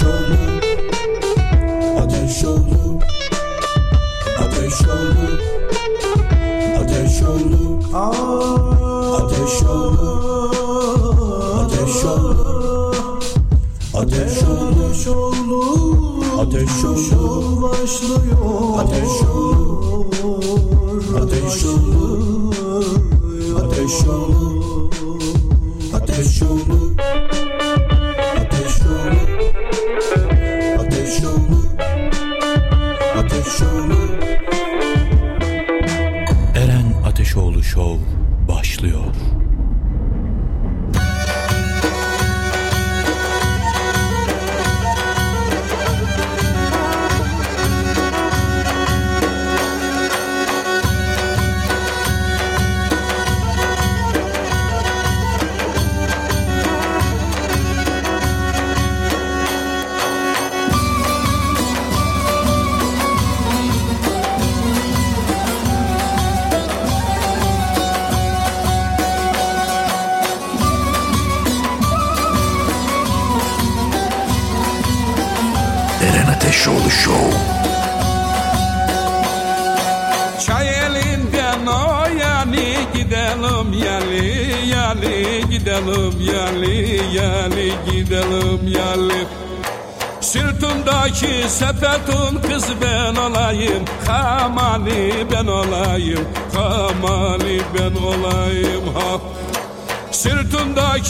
Ateş 0.00 0.08
olur 0.08 0.52
Ateş 1.98 2.44
olur 2.44 3.00
Ateş 4.38 4.82
olur 4.82 5.40
Ateş 6.74 7.22
olur 7.22 7.84
Ateş 9.14 9.62
olur 9.64 10.54
Ateş 13.94 14.44
olur 14.44 14.64
Ateş 14.78 15.08
olur 15.08 16.24
Ateş 16.40 16.84
olur 16.84 17.62
başlıyor 17.62 18.78
Ateş 18.78 19.22
olur 19.22 20.06
Ateş 21.22 21.64
olur 21.64 22.84
Ateş 23.58 24.06
olur 24.08 24.39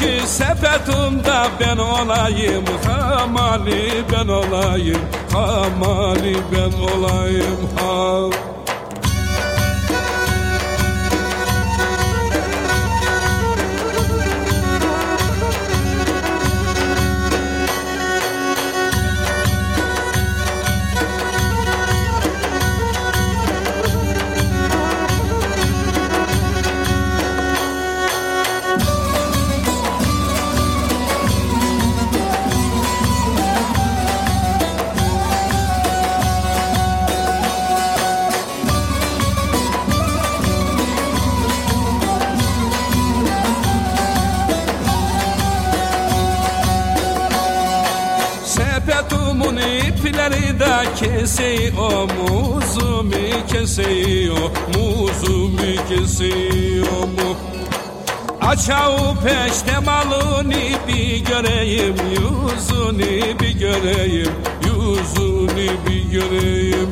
ki 0.00 0.26
sepetimde 0.26 1.40
ben 1.60 1.76
olayım 1.76 2.64
Hamali 2.86 4.04
ben 4.12 4.28
olayım 4.28 5.00
Hamali 5.32 6.36
ben 6.52 6.72
olayım 6.80 7.58
Hamali 7.76 8.39
Kaçağı 58.60 59.14
peşte 59.14 59.78
malını 59.78 60.52
bir 60.88 61.24
göreyim 61.24 61.94
Yüzünü 62.10 63.40
bir 63.40 63.58
göreyim 63.58 64.32
Yüzünü 64.64 65.70
bir 65.86 66.10
göreyim 66.10 66.90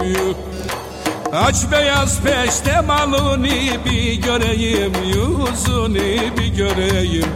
Aç 1.33 1.57
beyaz 1.73 2.21
peşte 2.23 2.81
malını 2.81 3.49
bir 3.85 4.15
göreyim 4.15 4.93
Yüzünü 5.05 6.37
bir 6.39 6.57
göreyim. 6.57 7.27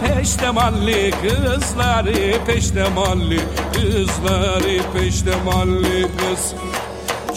Peştemalli 0.00 1.10
kızları 1.10 2.46
peştemalli 2.46 3.40
kızları 3.72 4.80
peştemalli 4.94 6.02
kız 6.02 6.54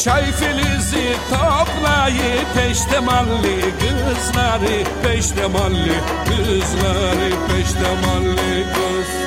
Çay 0.03 0.23
filizi 0.31 1.15
toplayı 1.29 2.35
peştemalli 2.55 3.61
kızları 3.79 4.83
peştemalli 5.03 5.99
kızları 6.27 7.31
peştemalli 7.47 8.65
kız 8.73 9.26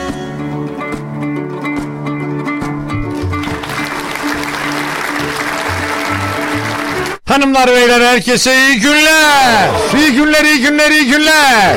Hanımlar 7.41 7.67
beyler 7.67 8.01
herkese 8.01 8.55
iyi 8.55 8.81
günler. 8.81 9.71
İyi 9.97 10.13
günler, 10.13 10.45
iyi 10.45 10.61
günler, 10.61 10.91
iyi 10.91 11.07
günler. 11.07 11.77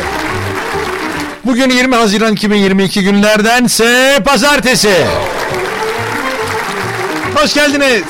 Bugün 1.45 1.69
20 1.69 1.95
Haziran 1.95 2.33
2022 2.33 3.03
günlerdense 3.03 4.19
pazartesi. 4.25 4.93
Hoş 7.35 7.53
geldiniz. 7.53 8.03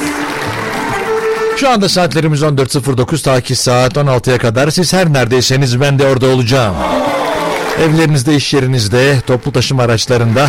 Şu 1.57 1.69
anda 1.69 1.89
saatlerimiz 1.89 2.41
14.09 2.41 3.23
ta 3.23 3.41
ki 3.41 3.55
saat 3.55 3.93
16'ya 3.93 4.37
kadar 4.37 4.69
siz 4.69 4.93
her 4.93 5.13
neredeyseniz 5.13 5.81
ben 5.81 5.99
de 5.99 6.07
orada 6.07 6.27
olacağım. 6.27 6.75
Evlerinizde, 7.81 8.35
iş 8.35 8.53
yerinizde, 8.53 9.21
toplu 9.27 9.51
taşıma 9.51 9.83
araçlarında 9.83 10.47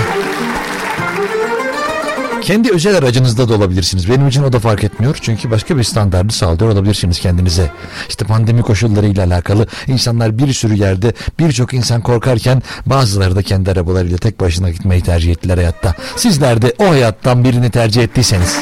kendi 2.44 2.72
özel 2.72 2.96
aracınızda 2.96 3.48
da 3.48 3.54
olabilirsiniz. 3.54 4.10
Benim 4.10 4.28
için 4.28 4.42
o 4.42 4.52
da 4.52 4.58
fark 4.58 4.84
etmiyor. 4.84 5.18
Çünkü 5.20 5.50
başka 5.50 5.76
bir 5.76 5.84
standardı 5.84 6.32
sağlıyor 6.32 6.70
olabilirsiniz 6.70 7.20
kendinize. 7.20 7.70
İşte 8.08 8.24
pandemi 8.24 8.62
koşullarıyla 8.62 9.24
alakalı 9.24 9.66
insanlar 9.86 10.38
bir 10.38 10.52
sürü 10.52 10.74
yerde 10.74 11.12
birçok 11.38 11.74
insan 11.74 12.00
korkarken 12.00 12.62
bazıları 12.86 13.36
da 13.36 13.42
kendi 13.42 13.70
arabalarıyla 13.70 14.18
tek 14.18 14.40
başına 14.40 14.70
gitmeyi 14.70 15.02
tercih 15.02 15.32
ettiler 15.32 15.56
hayatta. 15.56 15.94
Sizler 16.16 16.62
de 16.62 16.74
o 16.78 16.90
hayattan 16.90 17.44
birini 17.44 17.70
tercih 17.70 18.02
ettiyseniz 18.02 18.56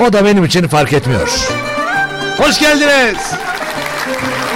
O 0.00 0.12
da 0.12 0.24
benim 0.24 0.44
için 0.44 0.68
fark 0.68 0.92
etmiyor. 0.92 1.28
Hoş 2.38 2.60
geldiniz. 2.60 3.16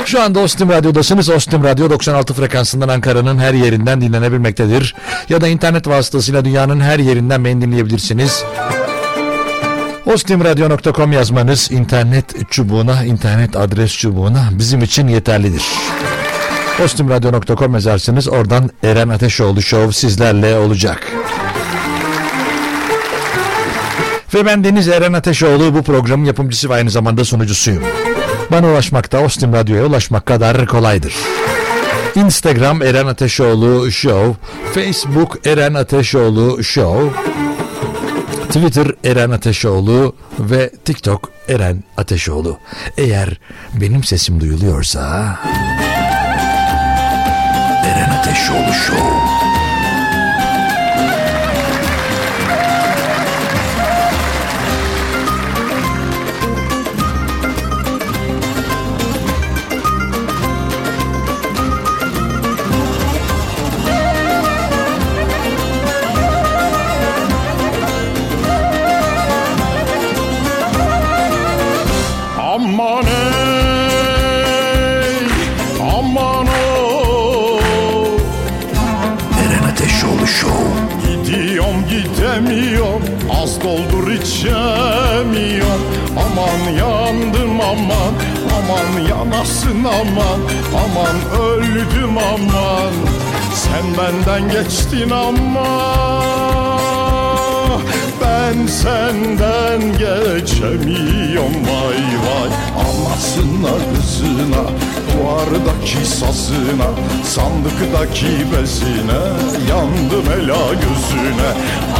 Şu 0.07 0.23
anda 0.23 0.41
Ostim 0.41 0.69
Radyo'dasınız. 0.69 1.29
Ostim 1.29 1.65
Radyo 1.65 1.91
96 1.91 2.35
frekansından 2.35 2.89
Ankara'nın 2.89 3.39
her 3.39 3.55
yerinden 3.55 4.01
dinlenebilmektedir. 4.01 4.95
Ya 5.29 5.41
da 5.41 5.49
internet 5.49 5.89
vasıtasıyla 5.89 6.45
dünyanın 6.45 6.81
her 6.81 6.99
yerinden 6.99 7.45
beni 7.45 7.61
dinleyebilirsiniz. 7.61 8.45
Ostimradyo.com 10.07 11.13
yazmanız 11.13 11.73
internet 11.73 12.51
çubuğuna, 12.51 13.05
internet 13.05 13.57
adres 13.57 13.97
çubuğuna 13.97 14.49
bizim 14.53 14.83
için 14.83 15.09
yeterlidir. 15.09 15.65
Ostimradyo.com 16.85 17.75
yazarsınız. 17.75 18.29
Oradan 18.29 18.71
Eren 18.83 19.09
Ateşoğlu 19.09 19.63
Show 19.63 19.93
sizlerle 19.93 20.59
olacak. 20.59 21.13
Ve 24.35 24.47
ben 24.47 24.65
Deniz 24.65 24.89
Eren 24.89 25.13
Ateşoğlu 25.13 25.75
bu 25.75 25.83
programın 25.83 26.25
yapımcısı 26.25 26.71
ve 26.71 26.75
aynı 26.75 26.91
zamanda 26.91 27.25
sunucusuyum. 27.25 27.83
Bana 28.51 28.67
ulaşmakta 28.69 29.21
Ostim 29.21 29.53
Radyo'ya 29.53 29.87
ulaşmak 29.87 30.27
kadar 30.27 30.67
kolaydır. 30.67 31.15
Instagram 32.15 32.83
Eren 32.83 33.07
Ateşoğlu 33.07 33.91
Show, 33.93 34.35
Facebook 34.75 35.47
Eren 35.47 35.75
Ateşoğlu 35.75 36.65
Show, 36.65 37.11
Twitter 38.49 38.87
Eren 39.05 39.31
Ateşoğlu 39.31 40.17
ve 40.39 40.71
TikTok 40.85 41.31
Eren 41.49 41.85
Ateşoğlu. 41.97 42.59
Eğer 42.97 43.41
benim 43.81 44.05
sesim 44.05 44.41
duyuluyorsa... 44.41 45.37
Eren 47.85 48.11
Ateşoğlu 48.11 48.73
Show. 48.87 49.36
Aman, 87.77 88.15
aman 88.57 89.01
yanasın 89.09 89.85
aman 89.85 90.41
Aman 90.85 91.41
öldüm 91.41 92.19
aman, 92.19 92.93
sen 93.55 93.85
benden 93.99 94.49
geçtin 94.49 95.11
ama 95.11 95.67
ben 98.57 98.67
senden 98.67 99.93
geçemiyorum 99.93 101.55
vay 101.67 102.03
vay. 102.27 102.51
Anasına 102.77 103.75
kızına 103.95 104.65
Duvardaki 105.09 106.07
sazına 106.07 106.89
Sandıktaki 107.25 108.27
bezine 108.27 109.23
Yandım 109.71 110.33
ela 110.33 110.75
gözüne. 110.75 111.51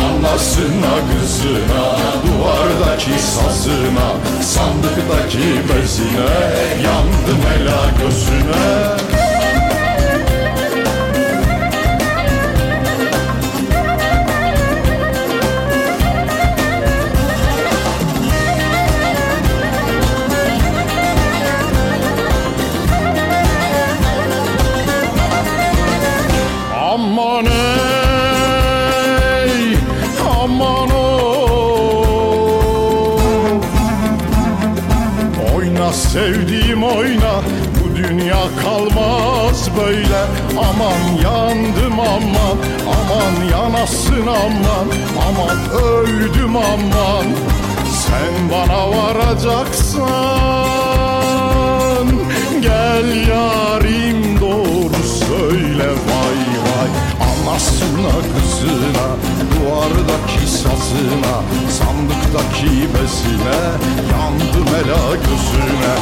Anasına 0.07 0.95
kızına 1.13 1.97
Duvardaki 2.27 3.23
sazına 3.23 4.09
Sandıktaki 4.43 5.49
bezine 5.69 6.37
Yandım 6.85 7.43
ela 7.57 7.85
gözüne 8.03 9.36
sevdiğim 36.17 36.83
oyna. 36.83 37.43
Bu 37.77 37.97
dünya 37.97 38.43
kalmaz 38.63 39.71
böyle. 39.81 40.23
Aman 40.59 41.01
yandım 41.25 42.01
aman 42.01 42.59
Aman 42.87 43.35
yanasın 43.53 44.27
aman 44.27 44.89
Aman 45.29 45.59
öldüm 45.83 46.57
aman 46.57 47.27
Sen 47.91 48.35
bana 48.53 48.91
varacaksan 48.91 50.07
Gel 52.63 53.29
yarim 53.29 54.41
doğru 54.41 55.03
söyle. 55.29 55.89
Vay 55.89 56.41
vay 56.67 56.91
Anasına 57.29 58.15
kızına 58.35 59.09
Duvardaki 59.57 60.47
sazına 60.47 61.37
Sandıktaki 61.79 62.67
bezine 62.67 63.61
Yandım 64.13 64.75
ela 64.75 65.17
gözüne 65.17 65.95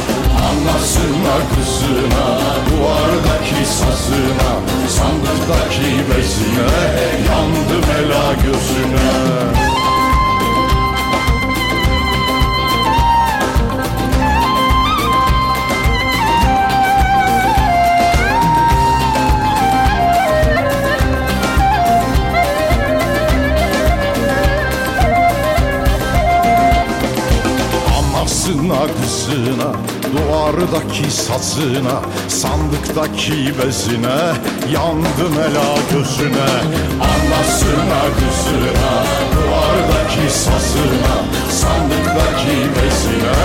Anasına 0.47 1.37
kızına. 1.55 2.27
Duvardaki 2.69 3.65
sazına 3.65 4.51
Sandıktaki 4.89 5.91
bezine 6.09 6.85
Yandım 7.29 7.89
ela 7.99 8.33
gözüne 8.33 9.84
Kızına 28.69 29.71
Duvardaki 30.13 31.11
sazına 31.11 32.01
Sandıktaki 32.27 33.53
bezine 33.57 34.17
Yandım 34.73 35.33
ela 35.33 35.75
gözüne. 35.91 36.51
Anasına 37.01 38.01
kızına 38.17 38.93
Duvardaki 39.35 40.33
sazına 40.33 41.15
Sandıktaki 41.51 42.57
bezine 42.75 43.37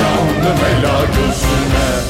Yandım 0.00 0.64
ela 0.70 1.00
gözüne 1.16 2.03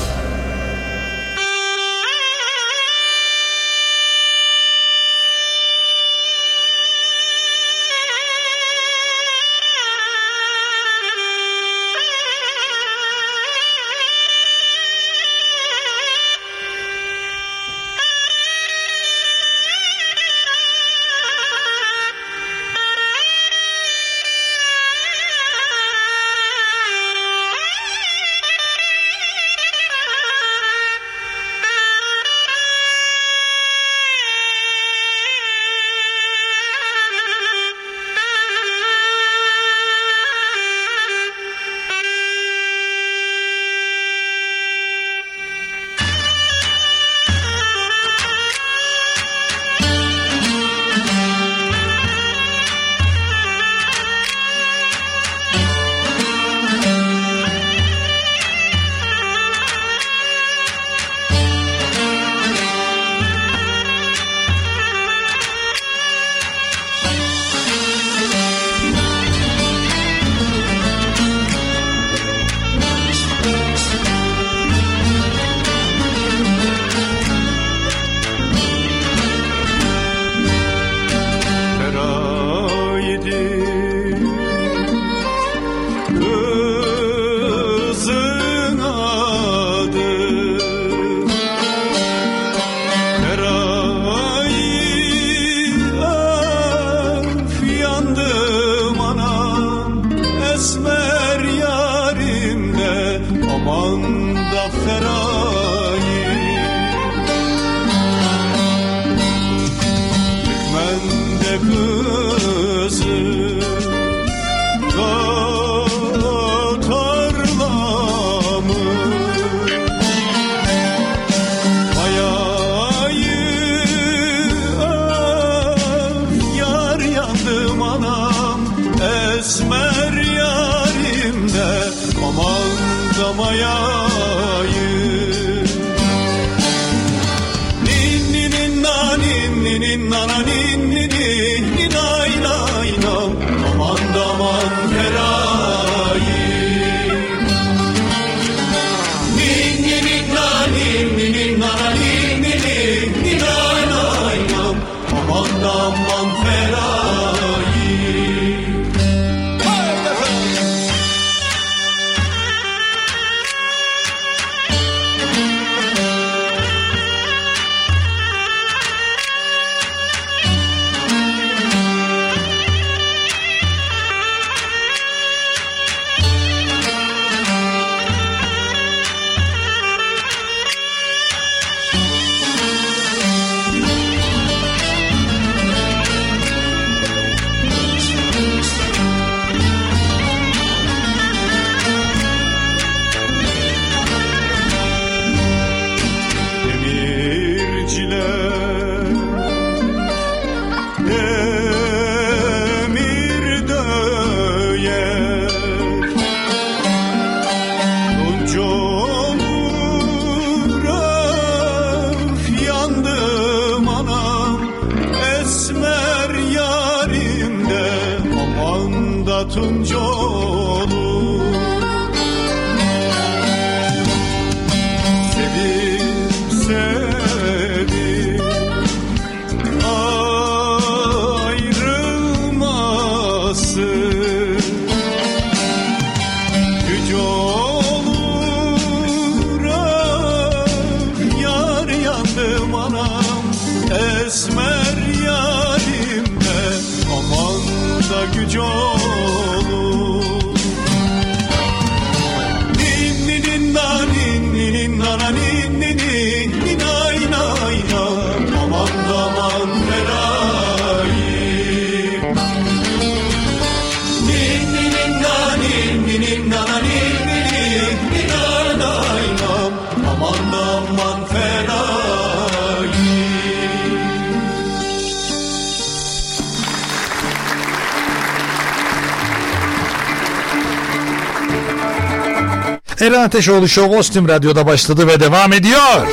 Eren 283.00 283.20
Ateşoğlu 283.20 283.68
Show 283.68 283.96
Ostim 283.98 284.28
Radyo'da 284.28 284.66
başladı 284.66 285.06
ve 285.06 285.20
devam 285.20 285.52
ediyor. 285.52 286.06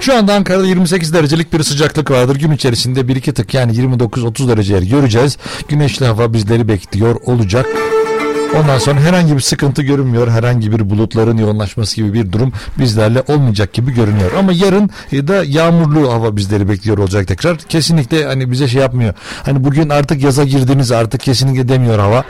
Şu 0.00 0.14
anda 0.16 0.34
Ankara'da 0.34 0.66
28 0.66 1.14
derecelik 1.14 1.52
bir 1.52 1.62
sıcaklık 1.62 2.10
vardır. 2.10 2.36
Gün 2.36 2.50
içerisinde 2.50 3.08
bir 3.08 3.16
iki 3.16 3.32
tık 3.32 3.54
yani 3.54 3.72
29-30 3.72 4.48
dereceleri 4.48 4.88
göreceğiz. 4.88 5.38
Güneşli 5.68 6.06
hava 6.06 6.32
bizleri 6.32 6.68
bekliyor 6.68 7.14
olacak. 7.26 7.66
Ondan 8.60 8.78
sonra 8.78 9.00
herhangi 9.00 9.34
bir 9.34 9.40
sıkıntı 9.40 9.82
görünmüyor. 9.82 10.28
Herhangi 10.28 10.72
bir 10.72 10.90
bulutların 10.90 11.36
yoğunlaşması 11.36 11.96
gibi 11.96 12.12
bir 12.12 12.32
durum 12.32 12.52
bizlerle 12.78 13.22
olmayacak 13.28 13.72
gibi 13.72 13.94
görünüyor. 13.94 14.30
Ama 14.38 14.52
yarın 14.52 14.90
e, 15.12 15.28
da 15.28 15.44
yağmurlu 15.44 16.12
hava 16.12 16.36
bizleri 16.36 16.68
bekliyor 16.68 16.98
olacak 16.98 17.28
tekrar. 17.28 17.56
Kesinlikle 17.58 18.24
hani 18.24 18.50
bize 18.50 18.68
şey 18.68 18.80
yapmıyor. 18.80 19.14
Hani 19.42 19.64
bugün 19.64 19.88
artık 19.88 20.22
yaza 20.22 20.44
girdiniz 20.44 20.92
artık 20.92 21.20
kesinlikle 21.20 21.68
demiyor 21.68 21.98
hava. 21.98 22.24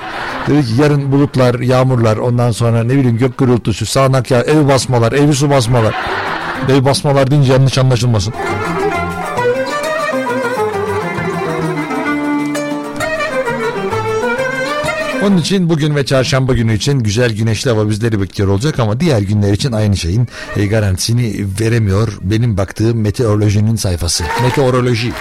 Dedi 0.48 0.66
ki 0.66 0.72
yarın 0.82 1.12
bulutlar, 1.12 1.60
yağmurlar 1.60 2.16
ondan 2.16 2.50
sonra 2.50 2.84
ne 2.84 2.92
bileyim 2.92 3.18
gök 3.18 3.38
gürültüsü, 3.38 3.86
sağanak 3.86 4.30
ya 4.30 4.40
ev 4.40 4.68
basmalar, 4.68 5.12
evi 5.12 5.34
su 5.34 5.50
basmalar. 5.50 5.94
Ev 6.68 6.84
basmalar 6.84 7.30
deyince 7.30 7.52
yanlış 7.52 7.78
anlaşılmasın. 7.78 8.34
Onun 15.22 15.36
için 15.36 15.70
bugün 15.70 15.96
ve 15.96 16.06
çarşamba 16.06 16.52
günü 16.52 16.74
için 16.74 16.98
güzel 16.98 17.32
güneşli 17.32 17.70
hava 17.70 17.88
bizleri 17.88 18.20
bekliyor 18.20 18.48
olacak 18.48 18.78
ama 18.78 19.00
diğer 19.00 19.20
günler 19.20 19.52
için 19.52 19.72
aynı 19.72 19.96
şeyin 19.96 20.28
e, 20.56 20.66
garantisini 20.66 21.46
veremiyor 21.60 22.18
benim 22.22 22.56
baktığım 22.56 23.00
meteorolojinin 23.00 23.76
sayfası. 23.76 24.24
Meteoroloji. 24.42 25.12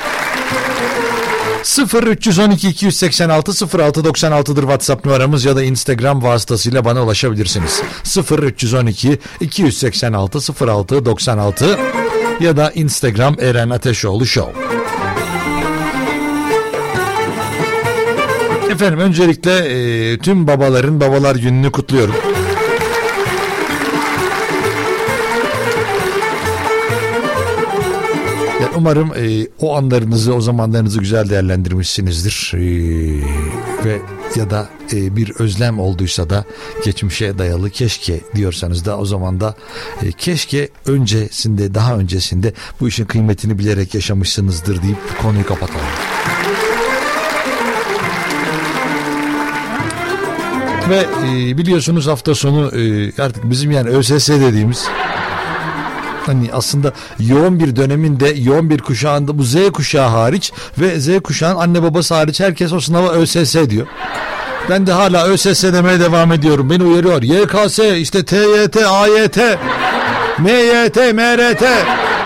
0 1.63 2.03
312 2.03 2.69
286 2.69 3.51
0696'dır 3.51 4.61
WhatsApp 4.61 5.05
numaramız 5.05 5.45
ya 5.45 5.55
da 5.55 5.63
Instagram 5.63 6.23
vasıtasıyla 6.23 6.85
bana 6.85 7.03
ulaşabilirsiniz. 7.03 7.81
0 8.03 8.43
312 8.43 9.19
286 9.41 10.39
0696 10.67 11.79
ya 12.39 12.57
da 12.57 12.71
Instagram 12.71 13.35
Eren 13.39 13.69
Ateşoğlu 13.69 14.25
Show. 14.25 14.80
Efendim 18.71 18.99
öncelikle 18.99 19.51
e, 19.51 20.17
tüm 20.17 20.47
babaların 20.47 20.99
babalar 20.99 21.35
gününü 21.35 21.71
kutluyorum. 21.71 22.15
Yani 28.61 28.71
umarım 28.75 29.11
e, 29.15 29.47
o 29.59 29.75
anlarınızı, 29.77 30.33
o 30.33 30.41
zamanlarınızı 30.41 30.99
güzel 30.99 31.29
değerlendirmişsinizdir. 31.29 32.53
E, 32.55 32.61
ve 33.85 34.01
ya 34.35 34.49
da 34.49 34.69
e, 34.93 35.15
bir 35.15 35.31
özlem 35.39 35.79
olduysa 35.79 36.29
da 36.29 36.45
geçmişe 36.85 37.37
dayalı 37.37 37.69
keşke 37.69 38.21
diyorsanız 38.35 38.85
da 38.85 38.97
o 38.97 39.05
zaman 39.05 39.39
da 39.39 39.55
e, 40.03 40.11
keşke 40.11 40.69
öncesinde, 40.85 41.73
daha 41.73 41.97
öncesinde 41.97 42.53
bu 42.79 42.87
işin 42.87 43.05
kıymetini 43.05 43.59
bilerek 43.59 43.93
yaşamışsınızdır 43.95 44.81
deyip 44.83 44.97
konuyu 45.21 45.45
kapatalım. 45.45 45.85
Ve 50.91 51.05
e, 51.25 51.57
biliyorsunuz 51.57 52.07
hafta 52.07 52.35
sonu 52.35 52.71
e, 52.77 53.11
artık 53.21 53.49
bizim 53.49 53.71
yani 53.71 53.89
ÖSS 53.89 54.29
dediğimiz 54.29 54.87
hani 56.25 56.49
aslında 56.53 56.93
yoğun 57.19 57.59
bir 57.59 57.75
döneminde 57.75 58.29
yoğun 58.29 58.69
bir 58.69 58.77
kuşağında 58.77 59.37
bu 59.37 59.43
Z 59.43 59.55
kuşağı 59.73 60.09
hariç 60.09 60.51
ve 60.79 60.99
Z 60.99 61.19
kuşağın 61.19 61.55
anne 61.55 61.83
babası 61.83 62.15
hariç 62.15 62.39
herkes 62.39 62.73
o 62.73 62.79
sınava 62.79 63.09
ÖSS 63.09 63.55
diyor. 63.69 63.87
Ben 64.69 64.87
de 64.87 64.91
hala 64.91 65.27
ÖSS 65.27 65.63
demeye 65.63 65.99
devam 65.99 66.31
ediyorum. 66.31 66.69
Beni 66.69 66.83
uyarıyor. 66.83 67.21
YKS, 67.21 67.79
işte 67.79 68.25
TYT, 68.25 68.77
AYT, 68.77 69.37
MYT, 70.39 70.95
MRT, 70.95 71.63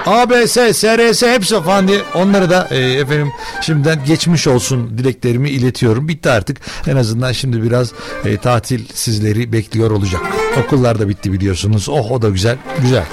ABS, 0.06 0.52
SRS 0.52 1.24
hepsi 1.24 1.62
falan 1.62 1.88
diye 1.88 2.02
onları 2.16 2.50
da 2.50 2.68
e, 2.72 2.78
efendim 2.78 3.32
şimdiden 3.62 4.06
geçmiş 4.06 4.48
olsun 4.48 4.98
dileklerimi 4.98 5.50
iletiyorum. 5.50 6.08
Bitti 6.08 6.30
artık. 6.30 6.58
En 6.88 6.96
azından 6.96 7.32
şimdi 7.32 7.64
biraz 7.64 7.92
e, 8.26 8.38
tatil 8.38 8.86
sizleri 8.94 9.54
bekliyor 9.54 9.92
olacak. 9.92 10.22
Okullar 10.66 11.00
da 11.00 11.10
bitti 11.10 11.34
biliyorsunuz. 11.34 11.90
Oh 11.90 12.12
o 12.12 12.22
da 12.22 12.30
güzel. 12.30 12.58
Güzel. 12.82 13.04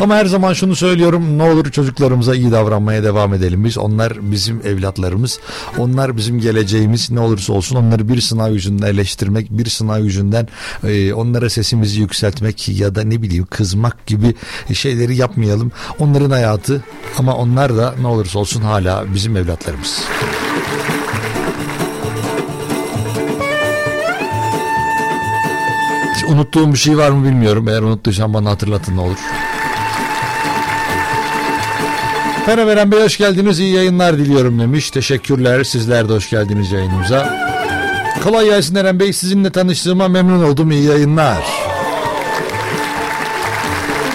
Ama 0.00 0.14
her 0.14 0.26
zaman 0.26 0.52
şunu 0.52 0.76
söylüyorum 0.76 1.38
ne 1.38 1.42
olur 1.42 1.70
çocuklarımıza 1.70 2.34
iyi 2.34 2.50
davranmaya 2.52 3.04
devam 3.04 3.34
edelim 3.34 3.64
biz. 3.64 3.78
Onlar 3.78 4.30
bizim 4.30 4.66
evlatlarımız. 4.66 5.40
Onlar 5.78 6.16
bizim 6.16 6.40
geleceğimiz 6.40 7.10
ne 7.10 7.20
olursa 7.20 7.52
olsun 7.52 7.76
onları 7.76 8.08
bir 8.08 8.20
sınav 8.20 8.52
yüzünden 8.52 8.86
eleştirmek, 8.86 9.50
bir 9.50 9.66
sınav 9.66 10.00
yüzünden 10.00 10.48
e, 10.84 11.12
onlara 11.12 11.50
sesimizi 11.50 12.00
yükseltmek 12.00 12.68
ya 12.68 12.94
da 12.94 13.04
ne 13.04 13.22
bileyim 13.22 13.46
kızmak 13.50 14.06
gibi 14.06 14.34
şeyleri 14.72 15.16
yapmayalım. 15.16 15.72
Onların 15.98 16.30
hayatı 16.30 16.84
ama 17.18 17.36
onlar 17.36 17.76
da 17.76 17.94
ne 18.00 18.06
olursa 18.06 18.38
olsun 18.38 18.60
hala 18.62 19.04
bizim 19.14 19.36
evlatlarımız. 19.36 20.00
Unuttuğum 26.28 26.72
bir 26.72 26.78
şey 26.78 26.98
var 26.98 27.10
mı 27.10 27.24
bilmiyorum. 27.24 27.68
Eğer 27.68 27.82
unuttuysam 27.82 28.34
bana 28.34 28.50
hatırlatın 28.50 28.96
ne 28.96 29.00
olur. 29.00 29.18
Eren 32.48 32.92
Bey 32.92 33.02
hoş 33.02 33.18
geldiniz. 33.18 33.60
İyi 33.60 33.74
yayınlar 33.74 34.18
diliyorum 34.18 34.58
demiş. 34.58 34.90
Teşekkürler. 34.90 35.64
Sizler 35.64 36.08
de 36.08 36.12
hoş 36.12 36.30
geldiniz 36.30 36.72
yayınımıza. 36.72 37.38
Kolay 38.24 38.46
gelsin 38.46 38.74
Eren 38.74 39.00
Bey. 39.00 39.12
Sizinle 39.12 39.50
tanıştığıma 39.50 40.08
memnun 40.08 40.44
oldum. 40.44 40.70
İyi 40.70 40.84
yayınlar. 40.84 41.44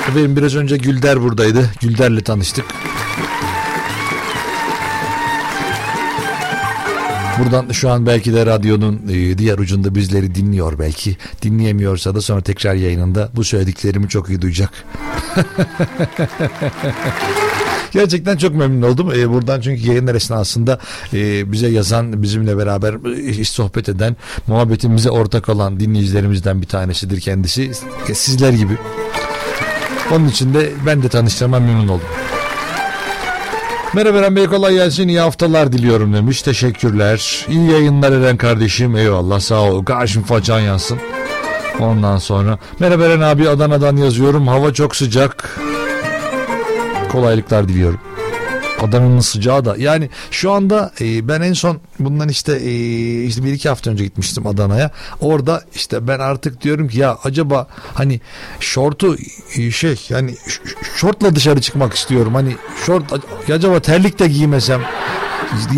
Efendim 0.09 0.35
biraz 0.35 0.55
önce 0.55 0.77
Gülder 0.77 1.21
buradaydı. 1.21 1.69
Gülder'le 1.81 2.19
tanıştık. 2.19 2.65
Buradan 7.39 7.71
şu 7.71 7.89
an 7.89 8.05
belki 8.05 8.33
de 8.33 8.45
radyonun 8.45 9.01
e, 9.09 9.37
diğer 9.37 9.57
ucunda 9.57 9.95
bizleri 9.95 10.35
dinliyor 10.35 10.79
belki. 10.79 11.17
Dinleyemiyorsa 11.41 12.15
da 12.15 12.21
sonra 12.21 12.41
tekrar 12.41 12.75
yayınında 12.75 13.29
bu 13.35 13.43
söylediklerimi 13.43 14.09
çok 14.09 14.29
iyi 14.29 14.41
duyacak. 14.41 14.85
Gerçekten 17.91 18.37
çok 18.37 18.55
memnun 18.55 18.91
oldum. 18.91 19.11
Ee, 19.15 19.29
buradan 19.29 19.61
çünkü 19.61 19.87
yayınlar 19.87 20.15
esnasında 20.15 20.79
e, 21.13 21.51
bize 21.51 21.67
yazan, 21.67 22.23
bizimle 22.23 22.57
beraber 22.57 22.95
e, 23.39 23.43
sohbet 23.43 23.89
eden, 23.89 24.15
muhabbetimize 24.47 25.09
ortak 25.09 25.49
olan 25.49 25.79
dinleyicilerimizden 25.79 26.61
bir 26.61 26.67
tanesidir 26.67 27.19
kendisi. 27.19 27.71
E, 28.09 28.13
sizler 28.13 28.53
gibi. 28.53 28.77
Onun 30.11 30.27
için 30.27 30.53
de 30.53 30.69
ben 30.85 31.03
de 31.03 31.09
tanıştığıma 31.09 31.59
memnun 31.59 31.87
oldum. 31.87 32.07
Merhaba 33.93 34.17
Eren 34.17 34.35
Bey 34.35 34.45
kolay 34.45 34.73
gelsin 34.73 35.07
iyi 35.07 35.19
haftalar 35.19 35.71
diliyorum 35.71 36.13
demiş 36.13 36.41
teşekkürler 36.41 37.45
iyi 37.49 37.71
yayınlar 37.71 38.11
Eren 38.11 38.37
kardeşim 38.37 38.97
eyvallah 38.97 39.39
sağ 39.39 39.61
ol 39.61 39.85
karşım 39.85 40.23
façan 40.23 40.59
yansın 40.59 40.99
ondan 41.79 42.17
sonra 42.17 42.59
merhaba 42.79 43.05
Eren 43.05 43.21
abi 43.21 43.49
Adana'dan 43.49 43.97
yazıyorum 43.97 44.47
hava 44.47 44.73
çok 44.73 44.95
sıcak 44.95 45.59
kolaylıklar 47.11 47.67
diliyorum. 47.67 47.99
Adana'nın 48.81 49.19
sıcağı 49.19 49.65
da 49.65 49.75
yani 49.77 50.09
şu 50.31 50.51
anda 50.51 50.91
e, 51.01 51.27
ben 51.27 51.41
en 51.41 51.53
son 51.53 51.79
bundan 51.99 52.29
işte 52.29 52.53
e, 52.53 52.71
işte 53.23 53.43
bir 53.43 53.53
iki 53.53 53.69
hafta 53.69 53.91
önce 53.91 54.03
gitmiştim 54.03 54.47
Adana'ya. 54.47 54.91
Orada 55.21 55.63
işte 55.75 56.07
ben 56.07 56.19
artık 56.19 56.61
diyorum 56.61 56.87
ki 56.87 56.99
ya 56.99 57.17
acaba 57.23 57.67
hani 57.93 58.21
şortu 58.59 59.15
e, 59.55 59.71
şey 59.71 60.05
yani 60.09 60.35
şortla 60.95 61.35
dışarı 61.35 61.61
çıkmak 61.61 61.93
istiyorum. 61.93 62.35
Hani 62.35 62.55
şort 62.85 63.03
acaba 63.51 63.79
terlik 63.79 64.19
de 64.19 64.27
giymesem 64.27 64.81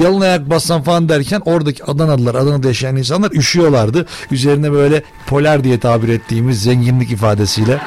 yalın 0.04 0.22
ayak 0.22 0.50
bassam 0.50 0.84
falan 0.84 1.10
derken 1.10 1.42
oradaki 1.46 1.84
Adanalılar, 1.84 2.36
Adana'da 2.36 2.68
yaşayan 2.68 2.96
insanlar 2.96 3.32
üşüyorlardı. 3.32 4.06
Üzerine 4.32 4.72
böyle 4.72 5.04
polar 5.28 5.64
diye 5.64 5.80
tabir 5.80 6.10
ettiğimiz 6.10 6.64
zenginlik 6.64 7.12
ifadesiyle 7.12 7.80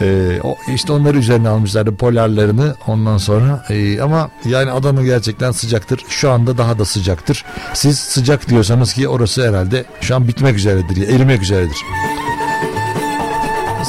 ee, 0.00 0.40
o, 0.42 0.56
işte 0.74 0.92
onları 0.92 1.18
üzerine 1.18 1.48
almışlardı 1.48 1.96
polarlarını 1.96 2.74
ondan 2.86 3.18
sonra. 3.18 3.64
Ee, 3.70 4.00
ama 4.00 4.30
yani 4.44 4.70
Adana 4.70 5.02
gerçekten 5.02 5.52
sıcaktır. 5.52 6.00
Şu 6.08 6.30
anda 6.30 6.58
daha 6.58 6.78
da 6.78 6.84
sıcaktır. 6.84 7.44
Siz 7.74 7.98
sıcak 7.98 8.48
diyorsanız 8.48 8.94
ki 8.94 9.08
orası 9.08 9.48
herhalde 9.48 9.84
şu 10.00 10.16
an 10.16 10.28
bitmek 10.28 10.56
üzeredir 10.56 11.08
erimek 11.08 11.42
üzeredir. 11.42 11.76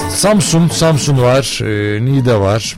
Samsun 0.10 0.68
Samsun 0.68 1.22
var 1.22 1.60
ee, 1.64 2.06
Niğde 2.06 2.36
var. 2.36 2.78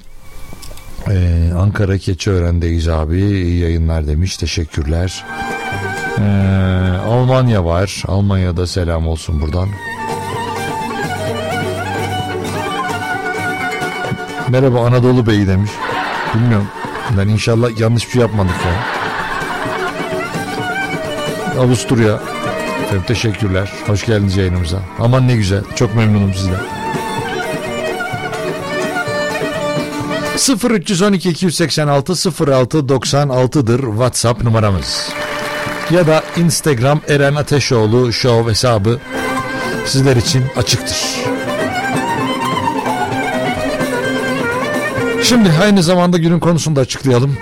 Ee, 1.09 1.51
Ankara 1.57 1.97
Keçiören'deyiz 1.97 2.87
abi. 2.87 3.21
Yayınlar 3.59 4.07
demiş 4.07 4.37
teşekkürler. 4.37 5.25
Ee, 6.19 6.21
Almanya 7.07 7.65
var. 7.65 8.03
Almanya'da 8.07 8.67
selam 8.67 9.07
olsun 9.07 9.41
buradan 9.41 9.69
Merhaba 14.49 14.85
Anadolu 14.85 15.27
Bey 15.27 15.47
demiş. 15.47 15.71
Bilmiyorum. 16.35 16.67
Ben 17.17 17.27
inşallah 17.27 17.79
yanlış 17.79 18.07
bir 18.07 18.11
şey 18.11 18.21
yapmadık 18.21 18.55
ya. 18.65 18.99
Avusturya. 21.61 22.19
Efendim 22.83 23.03
teşekkürler. 23.07 23.71
Hoş 23.87 24.05
geldiniz 24.05 24.37
yayınımıza. 24.37 24.79
Aman 24.99 25.27
ne 25.27 25.35
güzel. 25.35 25.63
Çok 25.75 25.95
memnunum 25.95 26.33
sizden. 26.33 26.59
0312 30.69 31.29
286 31.29 32.13
06 32.51 32.77
96'dır 32.77 33.79
WhatsApp 33.79 34.43
numaramız. 34.43 35.09
Ya 35.91 36.07
da 36.07 36.23
Instagram 36.37 37.01
Eren 37.07 37.35
Ateşoğlu 37.35 38.13
Show 38.13 38.51
hesabı 38.51 38.99
sizler 39.85 40.15
için 40.15 40.45
açıktır. 40.57 40.97
Şimdi 45.29 45.51
aynı 45.61 45.83
zamanda 45.83 46.17
günün 46.17 46.39
konusunu 46.39 46.75
da 46.75 46.81
açıklayalım. 46.81 47.37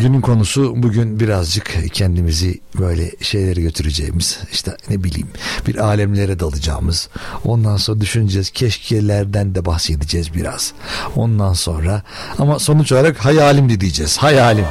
Günün 0.00 0.20
konusu 0.20 0.72
bugün 0.76 1.20
birazcık 1.20 1.76
kendimizi 1.92 2.60
böyle 2.80 3.10
şeylere 3.20 3.60
götüreceğimiz 3.60 4.38
işte 4.52 4.76
ne 4.90 5.04
bileyim 5.04 5.28
bir 5.66 5.76
alemlere 5.76 6.40
dalacağımız 6.40 7.08
ondan 7.44 7.76
sonra 7.76 8.00
düşüneceğiz 8.00 8.50
keşkelerden 8.50 9.54
de 9.54 9.64
bahsedeceğiz 9.64 10.34
biraz 10.34 10.72
ondan 11.16 11.52
sonra 11.52 12.02
ama 12.38 12.58
sonuç 12.58 12.92
olarak 12.92 13.24
hayalim 13.24 13.68
de 13.68 13.80
diyeceğiz 13.80 14.18
hayalim 14.18 14.66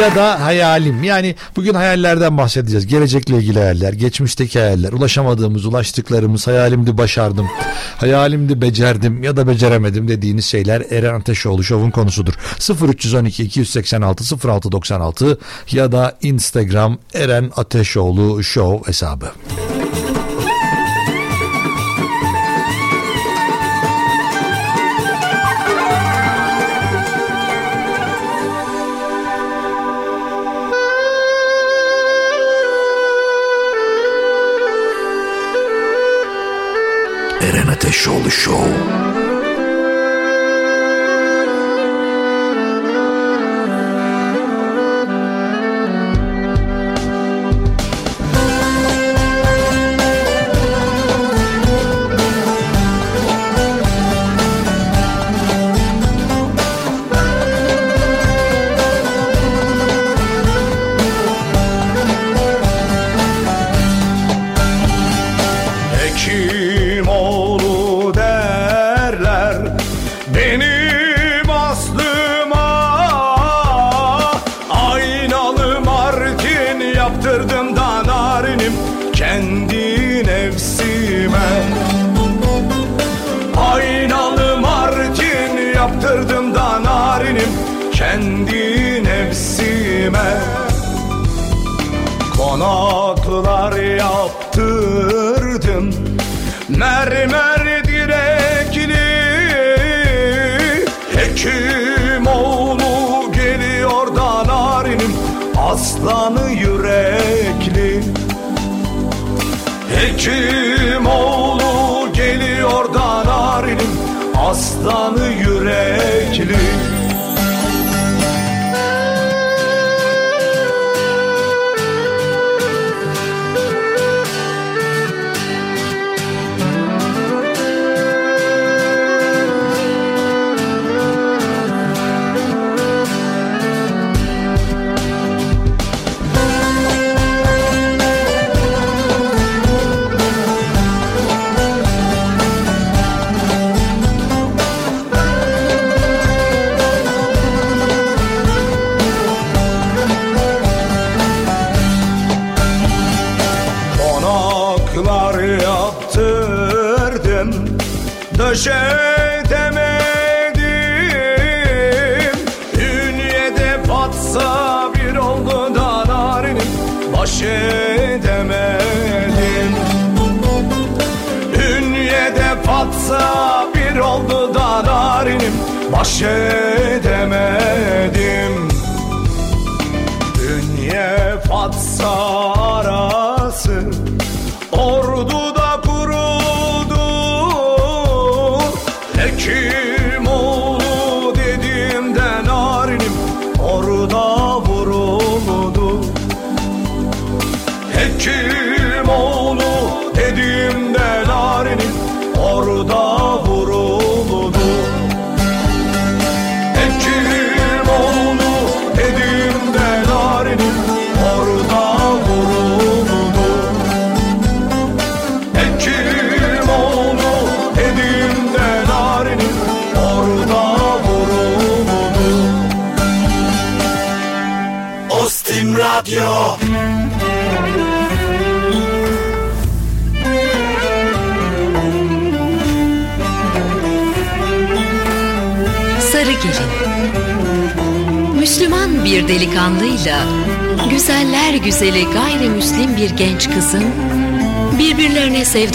ya 0.00 0.14
da 0.14 0.44
hayalim. 0.44 1.04
Yani 1.04 1.34
bugün 1.56 1.74
hayallerden 1.74 2.38
bahsedeceğiz. 2.38 2.86
Gelecekle 2.86 3.36
ilgili 3.36 3.58
hayaller, 3.58 3.92
geçmişteki 3.92 4.58
hayaller, 4.58 4.92
ulaşamadığımız, 4.92 5.66
ulaştıklarımız, 5.66 6.46
hayalimdi 6.46 6.98
başardım, 6.98 7.48
hayalimdi 7.96 8.60
becerdim 8.60 9.22
ya 9.22 9.36
da 9.36 9.48
beceremedim 9.48 10.08
dediğiniz 10.08 10.44
şeyler 10.44 10.82
Eren 10.90 11.14
Ateşoğlu 11.14 11.64
Show'un 11.64 11.90
konusudur. 11.90 12.34
0312 12.88 13.42
286 13.42 14.48
0696 14.48 15.38
ya 15.70 15.92
da 15.92 16.18
Instagram 16.22 16.98
Eren 17.14 17.50
Ateşoğlu 17.56 18.42
Show 18.42 18.88
hesabı. 18.88 19.26
Eren 37.96 38.04
Ateşoğlu 38.04 38.30
Show. 38.30 39.25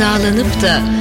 Sevdalanıp 0.01 0.61
da 0.61 1.00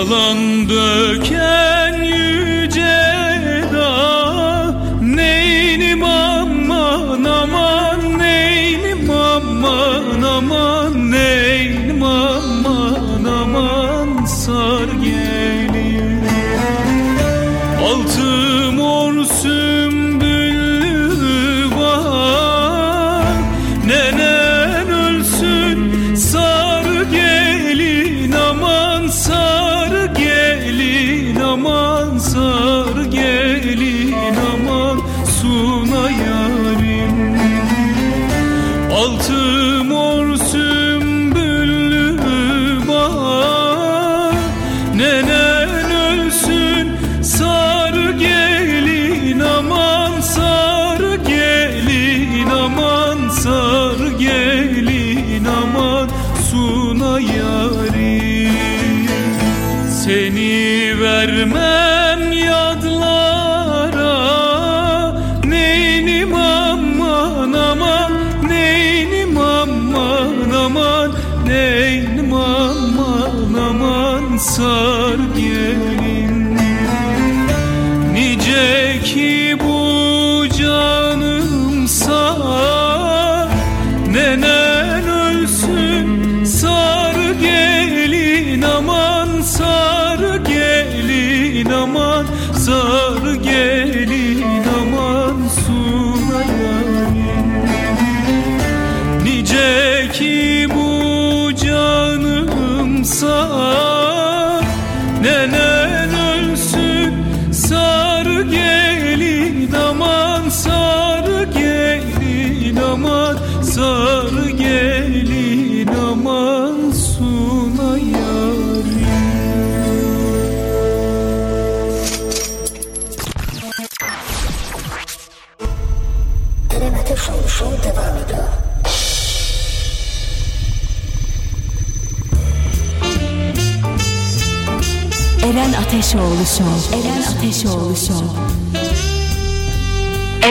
Falan 0.00 0.68
döken 0.68 1.39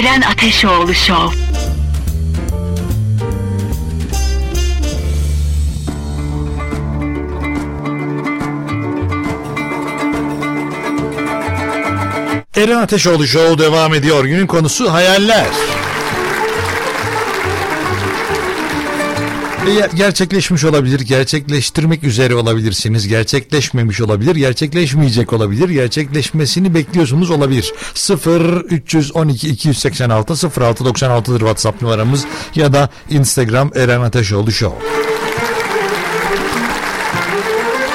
Eren 0.09 0.21
Ateşoğlu 0.21 0.93
Show. 0.93 1.37
Eren 12.55 12.77
Ateşoğlu 12.77 13.27
Show 13.27 13.65
devam 13.65 13.93
ediyor. 13.93 14.25
Günün 14.25 14.47
konusu 14.47 14.93
hayaller. 14.93 15.47
Ger- 19.69 19.95
gerçekleşmiş 19.95 20.63
olabilir, 20.65 20.99
gerçekleştirmek 20.99 22.03
üzere 22.03 22.35
olabilirsiniz, 22.35 23.07
gerçekleşmemiş 23.07 24.01
olabilir, 24.01 24.35
gerçekleşmeyecek 24.35 25.33
olabilir, 25.33 25.69
gerçekleşmesini 25.69 26.73
bekliyorsunuz 26.73 27.29
olabilir. 27.31 27.73
0 27.93 28.61
312 28.61 29.49
286 29.49 30.33
0696'dır 30.33 31.39
WhatsApp 31.39 31.81
numaramız 31.81 32.25
ya 32.55 32.73
da 32.73 32.89
Instagram 33.09 33.71
Eren 33.75 34.01
Ateşoğlu 34.01 34.51
Show. 34.51 34.77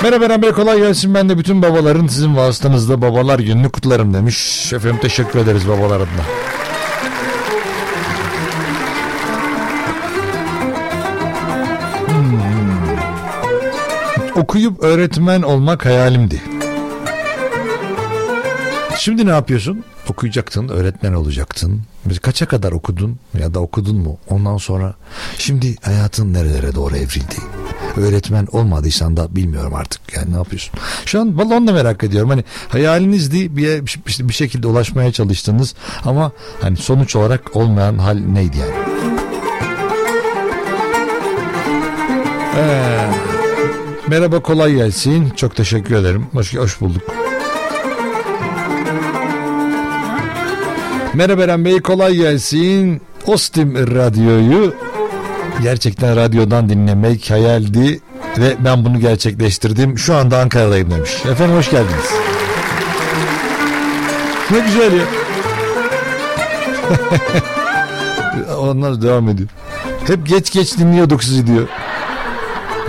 Merhaba 0.02 0.24
Eren 0.24 0.42
Bey 0.42 0.52
kolay 0.52 0.78
gelsin. 0.78 1.14
Ben 1.14 1.28
de 1.28 1.38
bütün 1.38 1.62
babaların 1.62 2.06
sizin 2.06 2.36
vasıtanızda 2.36 3.02
babalar 3.02 3.38
gününü 3.38 3.70
kutlarım 3.70 4.14
demiş. 4.14 4.72
Efendim 4.72 4.98
teşekkür 5.02 5.38
ederiz 5.38 5.68
babalar 5.68 5.96
adına. 5.96 6.53
Okuyup 14.36 14.82
öğretmen 14.82 15.42
olmak 15.42 15.84
hayalimdi. 15.84 16.42
Şimdi 18.98 19.26
ne 19.26 19.30
yapıyorsun? 19.30 19.84
Okuyacaktın, 20.08 20.68
öğretmen 20.68 21.12
olacaktın. 21.12 21.82
Kaça 22.22 22.46
kadar 22.46 22.72
okudun 22.72 23.18
ya 23.40 23.54
da 23.54 23.60
okudun 23.60 23.96
mu? 23.96 24.18
Ondan 24.30 24.56
sonra 24.56 24.94
şimdi 25.38 25.76
hayatın 25.82 26.32
nerelere 26.32 26.74
doğru 26.74 26.96
evrildi? 26.96 27.36
Öğretmen 27.96 28.48
olmadıysan 28.52 29.16
da 29.16 29.36
bilmiyorum 29.36 29.74
artık. 29.74 30.00
Yani 30.16 30.32
ne 30.32 30.36
yapıyorsun? 30.36 30.72
Şu 31.04 31.20
an 31.20 31.38
da 31.66 31.72
merak 31.72 32.04
ediyorum. 32.04 32.30
Hani 32.30 32.44
hayalinizdi 32.68 33.56
bir, 33.56 33.82
bir 34.28 34.34
şekilde 34.34 34.66
ulaşmaya 34.66 35.12
çalıştınız 35.12 35.74
ama 36.04 36.32
hani 36.60 36.76
sonuç 36.76 37.16
olarak 37.16 37.56
olmayan 37.56 37.98
hal 37.98 38.18
neydi 38.18 38.56
yani? 38.58 38.74
Ee, 42.56 43.33
merhaba 44.08 44.40
kolay 44.40 44.74
gelsin. 44.74 45.30
Çok 45.36 45.56
teşekkür 45.56 45.94
ederim. 45.94 46.26
Hoş, 46.32 46.56
hoş 46.56 46.80
bulduk. 46.80 47.02
Merhaba 51.14 51.42
Eren 51.42 51.64
Bey 51.64 51.80
kolay 51.80 52.14
gelsin. 52.14 53.02
Ostim 53.26 53.96
Radyo'yu 53.96 54.74
Gerçekten 55.62 56.16
radyodan 56.16 56.68
dinlemek 56.68 57.30
hayaldi 57.30 58.00
ve 58.38 58.56
ben 58.58 58.84
bunu 58.84 59.00
gerçekleştirdim. 59.00 59.98
Şu 59.98 60.14
anda 60.14 60.38
Ankara'dayım 60.38 60.90
demiş. 60.90 61.10
Efendim 61.30 61.56
hoş 61.56 61.70
geldiniz. 61.70 62.10
Ne 64.50 64.58
güzel 64.58 64.92
ya. 64.92 65.04
Onlar 68.58 69.02
devam 69.02 69.28
ediyor. 69.28 69.48
Hep 70.06 70.26
geç 70.26 70.52
geç 70.52 70.78
dinliyorduk 70.78 71.24
sizi 71.24 71.46
diyor. 71.46 71.68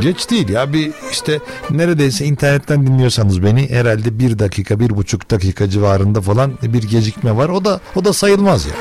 Geç 0.01 0.29
değil 0.29 0.49
ya 0.49 0.73
bir 0.73 0.91
işte 1.11 1.39
neredeyse 1.69 2.25
internetten 2.25 2.87
dinliyorsanız 2.87 3.43
beni 3.43 3.69
herhalde 3.69 4.19
bir 4.19 4.39
dakika 4.39 4.79
bir 4.79 4.89
buçuk 4.89 5.31
dakika 5.31 5.69
civarında 5.69 6.21
falan 6.21 6.53
bir 6.63 6.83
gecikme 6.83 7.35
var. 7.35 7.49
O 7.49 7.65
da 7.65 7.79
o 7.95 8.05
da 8.05 8.13
sayılmaz 8.13 8.65
ya. 8.65 8.73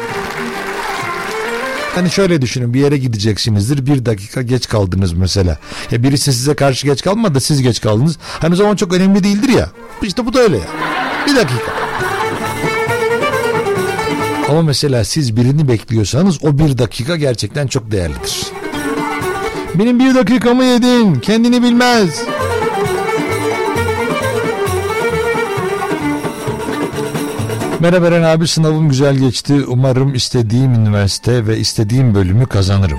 Hani 1.94 2.10
şöyle 2.10 2.42
düşünün 2.42 2.74
bir 2.74 2.80
yere 2.80 2.98
gideceksinizdir 2.98 3.86
bir 3.86 4.06
dakika 4.06 4.42
geç 4.42 4.68
kaldınız 4.68 5.12
mesela. 5.12 5.58
Ya 5.90 6.02
birisi 6.02 6.32
size 6.32 6.54
karşı 6.54 6.86
geç 6.86 7.02
kalmadı 7.02 7.40
siz 7.40 7.62
geç 7.62 7.80
kaldınız. 7.80 8.18
Hani 8.20 8.54
o 8.54 8.56
zaman 8.56 8.76
çok 8.76 8.92
önemli 8.92 9.24
değildir 9.24 9.48
ya. 9.48 9.70
İşte 10.02 10.26
bu 10.26 10.32
da 10.32 10.40
öyle 10.40 10.56
ya. 10.56 10.66
Bir 11.26 11.36
dakika. 11.36 11.72
Ama 14.48 14.62
mesela 14.62 15.04
siz 15.04 15.36
birini 15.36 15.68
bekliyorsanız 15.68 16.44
o 16.44 16.58
bir 16.58 16.78
dakika 16.78 17.16
gerçekten 17.16 17.66
çok 17.66 17.90
değerlidir. 17.90 18.53
Benim 19.78 19.98
bir 19.98 20.14
dakikamı 20.14 20.64
yedin. 20.64 21.14
Kendini 21.14 21.62
bilmez. 21.62 22.24
Merhaba 27.80 28.06
Eren 28.06 28.22
abi 28.22 28.48
sınavım 28.48 28.88
güzel 28.88 29.16
geçti. 29.16 29.64
Umarım 29.66 30.14
istediğim 30.14 30.74
üniversite 30.74 31.46
ve 31.46 31.58
istediğim 31.58 32.14
bölümü 32.14 32.46
kazanırım. 32.46 32.98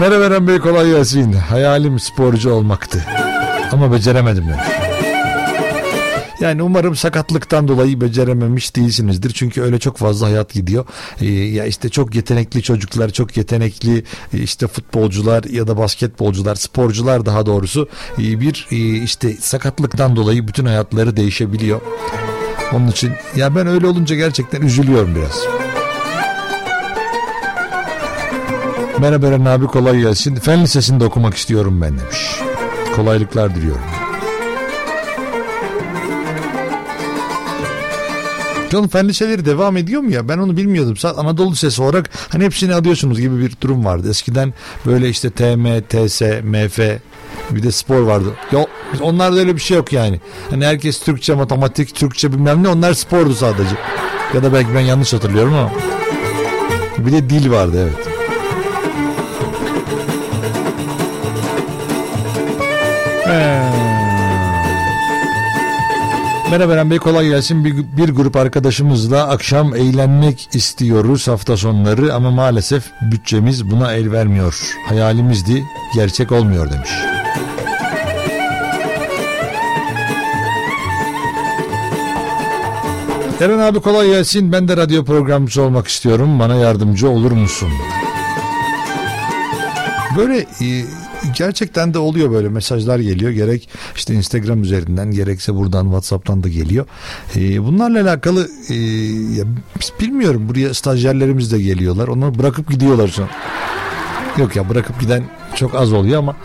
Merhaba 0.00 0.24
Eren 0.24 0.48
Bey 0.48 0.58
kolay 0.58 0.90
gelsin. 0.90 1.32
Hayalim 1.32 1.98
sporcu 2.00 2.52
olmaktı. 2.52 3.04
Ama 3.72 3.92
beceremedim 3.92 4.44
demiş. 4.48 4.82
Yani 6.42 6.62
umarım 6.62 6.96
sakatlıktan 6.96 7.68
dolayı 7.68 8.00
becerememiş 8.00 8.76
değilsinizdir. 8.76 9.30
Çünkü 9.30 9.62
öyle 9.62 9.78
çok 9.78 9.96
fazla 9.96 10.26
hayat 10.26 10.52
gidiyor. 10.52 10.86
Ee, 11.20 11.26
ya 11.26 11.66
işte 11.66 11.88
çok 11.88 12.14
yetenekli 12.14 12.62
çocuklar, 12.62 13.10
çok 13.10 13.36
yetenekli 13.36 14.04
e, 14.32 14.38
işte 14.38 14.66
futbolcular 14.66 15.44
ya 15.44 15.66
da 15.66 15.78
basketbolcular, 15.78 16.54
sporcular 16.54 17.26
daha 17.26 17.46
doğrusu 17.46 17.88
e, 18.18 18.40
bir 18.40 18.66
e, 18.70 18.76
işte 18.76 19.36
sakatlıktan 19.40 20.16
dolayı 20.16 20.48
bütün 20.48 20.64
hayatları 20.64 21.16
değişebiliyor. 21.16 21.80
Onun 22.72 22.88
için 22.88 23.12
ya 23.36 23.56
ben 23.56 23.66
öyle 23.66 23.86
olunca 23.86 24.16
gerçekten 24.16 24.62
üzülüyorum 24.62 25.14
biraz. 25.14 25.40
Merhaba 28.98 29.26
Eren 29.26 29.44
abi 29.44 29.66
kolay 29.66 30.00
gelsin. 30.00 30.34
Fen 30.34 30.62
Lisesi'nde 30.62 31.04
okumak 31.04 31.34
istiyorum 31.34 31.80
ben 31.80 31.98
demiş. 31.98 32.40
Kolaylıklar 32.96 33.54
diliyorum. 33.54 34.11
Canım 38.72 38.88
fen 38.88 39.08
liseleri 39.08 39.44
devam 39.44 39.76
ediyor 39.76 40.02
mu 40.02 40.10
ya? 40.10 40.28
Ben 40.28 40.38
onu 40.38 40.56
bilmiyordum. 40.56 40.96
Sadece 40.96 41.20
Anadolu 41.20 41.52
Lisesi 41.52 41.82
olarak 41.82 42.10
hani 42.28 42.44
hepsini 42.44 42.74
alıyorsunuz 42.74 43.20
gibi 43.20 43.38
bir 43.38 43.52
durum 43.60 43.84
vardı. 43.84 44.10
Eskiden 44.10 44.54
böyle 44.86 45.08
işte 45.08 45.30
TM, 45.30 45.80
TS, 45.88 46.20
MF 46.42 46.78
bir 47.50 47.62
de 47.62 47.72
spor 47.72 48.00
vardı. 48.00 48.34
Ya 48.52 48.66
onlarda 49.00 49.38
öyle 49.38 49.56
bir 49.56 49.60
şey 49.60 49.76
yok 49.76 49.92
yani. 49.92 50.20
Hani 50.50 50.66
herkes 50.66 51.00
Türkçe, 51.00 51.34
matematik, 51.34 51.94
Türkçe 51.94 52.32
bilmem 52.32 52.62
ne 52.62 52.68
onlar 52.68 52.94
spordu 52.94 53.34
sadece. 53.34 53.76
Ya 54.34 54.42
da 54.42 54.52
belki 54.52 54.74
ben 54.74 54.80
yanlış 54.80 55.12
hatırlıyorum 55.12 55.54
ama. 55.54 55.70
Bir 56.98 57.12
de 57.12 57.30
dil 57.30 57.50
vardı 57.50 57.88
evet. 57.88 58.08
Merhaba 66.52 66.72
Eren 66.72 66.90
Bey 66.90 66.98
kolay 66.98 67.28
gelsin. 67.28 67.64
Bir, 67.64 67.74
bir 67.96 68.08
grup 68.08 68.36
arkadaşımızla 68.36 69.28
akşam 69.28 69.76
eğlenmek 69.76 70.48
istiyoruz 70.54 71.28
hafta 71.28 71.56
sonları 71.56 72.14
ama 72.14 72.30
maalesef 72.30 72.84
bütçemiz 73.12 73.70
buna 73.70 73.92
el 73.92 74.12
vermiyor. 74.12 74.74
Hayalimizdi 74.88 75.64
gerçek 75.94 76.32
olmuyor 76.32 76.70
demiş. 76.70 76.90
Eren 83.40 83.58
abi 83.58 83.80
kolay 83.80 84.06
gelsin. 84.06 84.52
Ben 84.52 84.68
de 84.68 84.76
radyo 84.76 85.04
programcısı 85.04 85.62
olmak 85.62 85.88
istiyorum. 85.88 86.38
Bana 86.38 86.54
yardımcı 86.54 87.08
olur 87.08 87.32
musun? 87.32 87.68
Böyle 90.16 90.38
e, 90.38 90.84
gerçekten 91.36 91.94
de 91.94 91.98
oluyor 91.98 92.30
böyle 92.30 92.48
mesajlar 92.48 92.98
geliyor. 92.98 93.30
Gerek 93.30 93.68
işte 93.96 94.14
Instagram 94.14 94.62
üzerinden 94.62 95.10
gerekse 95.10 95.54
buradan 95.54 95.84
WhatsApp'tan 95.84 96.42
da 96.42 96.48
geliyor. 96.48 96.86
E, 97.36 97.64
bunlarla 97.64 98.02
alakalı 98.02 98.48
e, 98.68 98.74
ya, 99.38 99.44
bilmiyorum 100.00 100.48
buraya 100.48 100.74
stajyerlerimiz 100.74 101.52
de 101.52 101.62
geliyorlar. 101.62 102.08
Onları 102.08 102.38
bırakıp 102.38 102.70
gidiyorlar 102.70 103.08
şu 103.08 103.22
an. 103.22 103.28
Yok 104.38 104.56
ya 104.56 104.68
bırakıp 104.68 105.00
giden 105.00 105.24
çok 105.54 105.74
az 105.74 105.92
oluyor 105.92 106.18
ama 106.18 106.36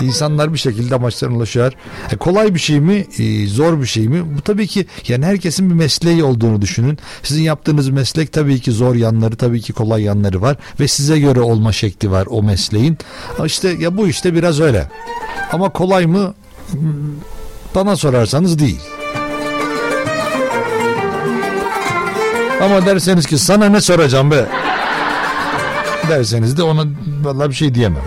insanlar 0.00 0.52
bir 0.52 0.58
şekilde 0.58 0.94
amaçlarına 0.94 1.36
ulaşıyor. 1.36 1.72
E, 2.12 2.16
kolay 2.16 2.54
bir 2.54 2.60
şey 2.60 2.80
mi? 2.80 3.06
E, 3.18 3.46
zor 3.46 3.80
bir 3.80 3.86
şey 3.86 4.08
mi? 4.08 4.36
Bu 4.36 4.40
tabii 4.40 4.66
ki 4.66 4.86
yani 5.08 5.24
herkesin 5.26 5.70
bir 5.70 5.74
mesleği 5.74 6.24
olduğunu 6.24 6.62
düşünün. 6.62 6.98
Sizin 7.22 7.42
yaptığınız 7.42 7.88
meslek 7.88 8.32
tabii 8.32 8.60
ki 8.60 8.72
zor 8.72 8.94
yanları, 8.94 9.36
tabii 9.36 9.60
ki 9.60 9.72
kolay 9.72 10.02
yanları 10.02 10.42
var 10.42 10.56
ve 10.80 10.88
size 10.88 11.18
göre 11.18 11.40
olma 11.40 11.72
şekli 11.72 12.10
var 12.10 12.26
o 12.30 12.42
mesleğin. 12.42 12.98
İşte 13.44 13.68
ya 13.78 13.96
bu 13.96 14.08
işte 14.08 14.34
biraz 14.34 14.60
öyle. 14.60 14.88
Ama 15.52 15.68
kolay 15.68 16.06
mı? 16.06 16.34
Hmm, 16.70 16.80
Bana 17.74 17.96
sorarsanız 17.96 18.58
değil. 18.58 18.80
Ama 22.62 22.86
derseniz 22.86 23.26
ki 23.26 23.38
sana 23.38 23.68
ne 23.68 23.80
soracağım 23.80 24.30
be? 24.30 24.46
Derseniz 26.08 26.56
de 26.56 26.62
ona 26.62 26.84
vallahi 27.22 27.48
bir 27.50 27.54
şey 27.54 27.74
diyemem. 27.74 28.02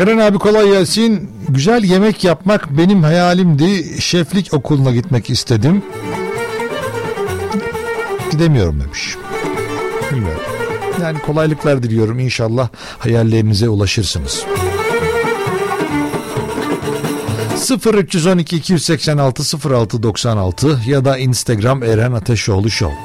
Eren 0.00 0.18
abi 0.18 0.38
kolay 0.38 0.68
gelsin. 0.68 1.30
Güzel 1.48 1.84
yemek 1.84 2.24
yapmak 2.24 2.78
benim 2.78 3.02
hayalimdi. 3.02 4.00
Şeflik 4.02 4.54
okuluna 4.54 4.90
gitmek 4.90 5.30
istedim. 5.30 5.82
Gidemiyorum 8.30 8.80
demiş. 8.80 9.16
Bilmiyorum. 10.12 10.40
Yani 11.02 11.18
kolaylıklar 11.18 11.82
diliyorum. 11.82 12.18
İnşallah 12.18 12.68
hayallerinize 12.98 13.68
ulaşırsınız. 13.68 14.44
0312 17.60 18.56
286 18.56 19.42
0696 19.70 20.80
ya 20.86 21.04
da 21.04 21.18
Instagram 21.18 21.82
Eren 21.82 22.12
Ateşoğlu 22.12 22.70
Show. 22.70 22.96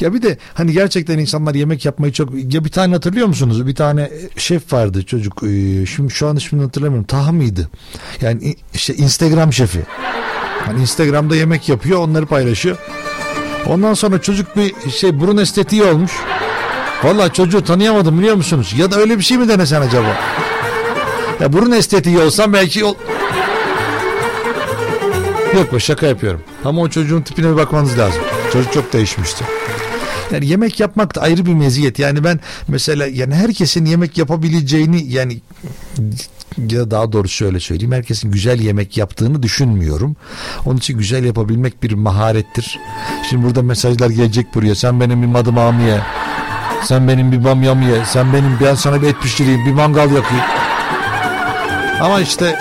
Ya 0.00 0.14
bir 0.14 0.22
de 0.22 0.38
hani 0.54 0.72
gerçekten 0.72 1.18
insanlar 1.18 1.54
yemek 1.54 1.84
yapmayı 1.84 2.12
çok 2.12 2.28
ya 2.54 2.64
bir 2.64 2.70
tane 2.70 2.94
hatırlıyor 2.94 3.26
musunuz? 3.26 3.66
Bir 3.66 3.74
tane 3.74 4.10
şef 4.36 4.72
vardı 4.72 5.02
çocuk. 5.06 5.42
Ee, 5.42 5.86
Şimdi 5.86 6.12
şu 6.12 6.28
an 6.28 6.36
ismini 6.36 6.62
hatırlamıyorum. 6.62 7.06
Taha 7.06 7.32
mıydı? 7.32 7.68
Yani 8.20 8.56
işte 8.74 8.94
Instagram 8.94 9.52
şefi. 9.52 9.80
Hani 10.66 10.80
Instagram'da 10.80 11.36
yemek 11.36 11.68
yapıyor, 11.68 11.98
onları 11.98 12.26
paylaşıyor. 12.26 12.76
Ondan 13.68 13.94
sonra 13.94 14.20
çocuk 14.22 14.56
bir 14.56 14.90
şey 14.90 15.20
burun 15.20 15.36
estetiği 15.36 15.82
olmuş. 15.84 16.12
Vallahi 17.04 17.32
çocuğu 17.32 17.64
tanıyamadım 17.64 18.18
biliyor 18.18 18.34
musunuz? 18.34 18.74
Ya 18.78 18.90
da 18.90 18.96
öyle 18.96 19.18
bir 19.18 19.24
şey 19.24 19.38
mi 19.38 19.48
denesen 19.48 19.80
acaba? 19.80 20.16
Ya 21.40 21.52
burun 21.52 21.70
estetiği 21.70 22.18
olsam 22.18 22.52
belki 22.52 22.84
ol... 22.84 22.94
Yok 25.54 25.72
be 25.72 25.80
şaka 25.80 26.06
yapıyorum. 26.06 26.40
Ama 26.64 26.80
o 26.80 26.88
çocuğun 26.88 27.22
tipine 27.22 27.50
bir 27.50 27.56
bakmanız 27.56 27.98
lazım. 27.98 28.22
Çocuk 28.52 28.72
çok 28.72 28.92
değişmişti. 28.92 29.44
Yani 30.32 30.46
yemek 30.46 30.80
yapmak 30.80 31.14
da 31.14 31.20
ayrı 31.20 31.46
bir 31.46 31.54
meziyet. 31.54 31.98
Yani 31.98 32.24
ben 32.24 32.40
mesela 32.68 33.06
yani 33.06 33.34
herkesin 33.34 33.84
yemek 33.84 34.18
yapabileceğini 34.18 35.04
yani 35.12 35.40
ya 36.58 36.90
daha 36.90 37.12
doğrusu 37.12 37.34
şöyle 37.34 37.60
söyleyeyim. 37.60 37.92
Herkesin 37.92 38.30
güzel 38.32 38.60
yemek 38.60 38.96
yaptığını 38.96 39.42
düşünmüyorum. 39.42 40.16
Onun 40.66 40.76
için 40.76 40.98
güzel 40.98 41.24
yapabilmek 41.24 41.82
bir 41.82 41.92
maharettir. 41.92 42.78
Şimdi 43.30 43.46
burada 43.46 43.62
mesajlar 43.62 44.10
gelecek 44.10 44.54
buraya. 44.54 44.74
Sen 44.74 45.00
benim 45.00 45.22
bir 45.22 45.26
madımağımı 45.26 45.82
ye. 45.82 46.00
Sen 46.84 47.08
benim 47.08 47.32
bir 47.32 47.44
bamyamı 47.44 47.84
ye. 47.84 48.04
Sen 48.06 48.32
benim 48.32 48.58
ben 48.60 48.74
sana 48.74 49.02
bir 49.02 49.06
et 49.06 49.16
pişireyim. 49.22 49.66
Bir 49.66 49.72
mangal 49.72 50.12
yakayım. 50.12 50.44
Ama 52.00 52.20
işte 52.20 52.58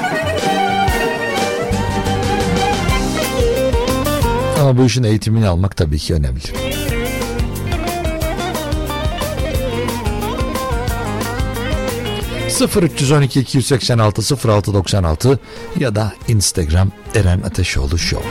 Ama 4.61 4.77
bu 4.77 4.85
işin 4.85 5.03
eğitimini 5.03 5.47
almak 5.47 5.77
tabii 5.77 5.99
ki 5.99 6.13
önemli. 6.13 6.39
...0312-286-0696 12.49 15.37
ya 15.79 15.95
da 15.95 16.13
Instagram 16.27 16.91
Eren 17.15 17.41
Ateşoğlu 17.41 17.97
Show. 17.97 18.29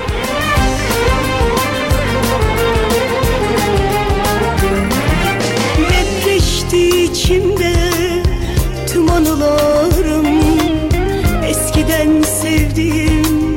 Netleşti 5.91 7.05
içimde 7.05 7.75
tüm 8.93 9.11
anılarım... 9.11 10.27
...eskiden 11.45 12.23
sevdiğim 12.23 13.51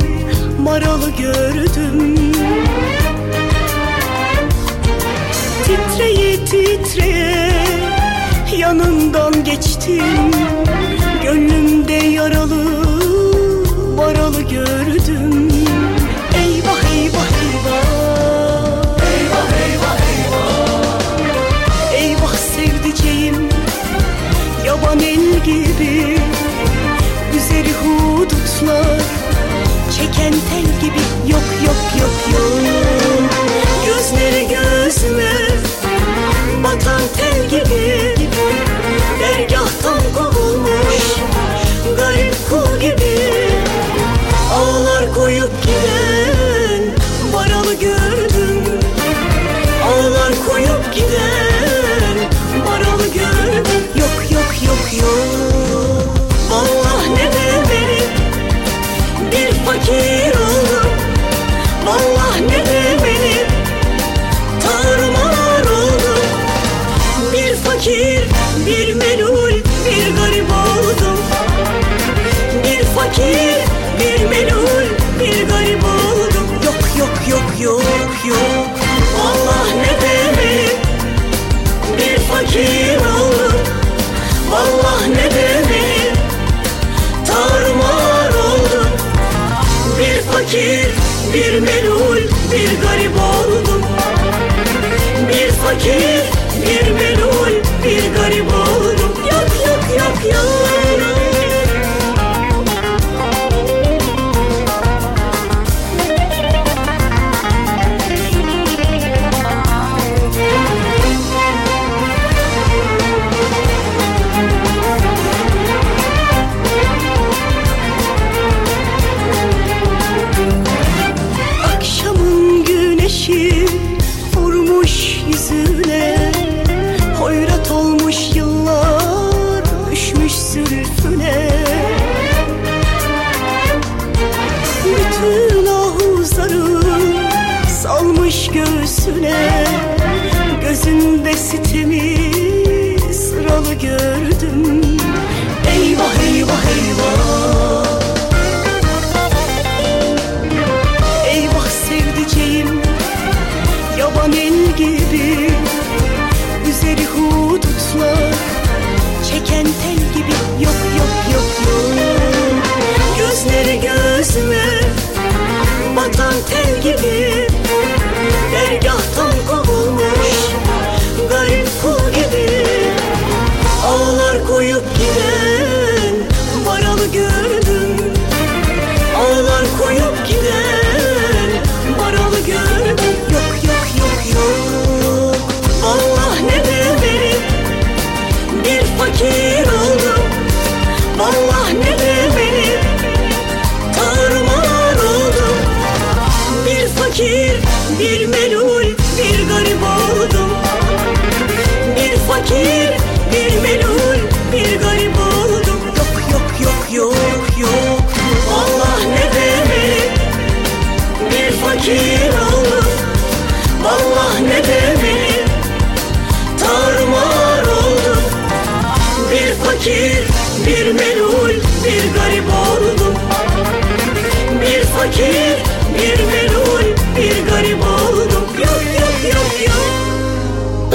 maralı 0.64 1.12
gördüm 1.12 1.73
Titreye 6.94 7.50
yanından 8.58 9.44
geçtim. 9.44 10.32
Gönlümde 11.24 11.94
yaralı 11.94 12.66
varalı 13.98 14.42
gördüm. 14.42 15.50
Eyvah 16.36 16.84
eyvah 16.96 17.30
eyvah. 17.44 17.88
Eyvah 19.14 19.52
eyvah 19.66 20.00
eyvah. 20.14 21.94
Eyvah 21.94 22.36
sevdiceğim 22.36 23.50
yaban 24.66 25.00
el 25.00 25.44
gibi. 25.46 26.18
Üzeri 27.38 27.74
hudutlar 27.74 29.02
çeken 29.98 30.34
tel 30.34 30.82
gibi 30.82 31.13
tel 37.54 37.66
gibi 37.66 37.93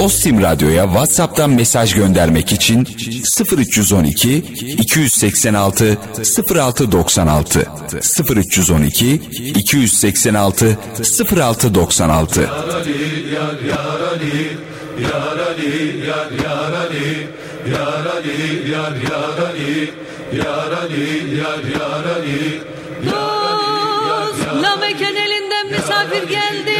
Ostim 0.09 0.41
Radyo'ya 0.41 0.83
WhatsApp'tan 0.83 1.49
mesaj 1.49 1.93
göndermek 1.93 2.51
için 2.51 2.87
0312 3.57 4.37
286 4.37 5.97
0696 6.49 7.67
0312 8.29 9.13
286 9.55 10.77
0696 11.31 12.49
Dost, 24.09 24.47
Lameken 24.63 25.15
elinden 25.15 25.67
misafir 25.71 26.23
geldim. 26.27 26.79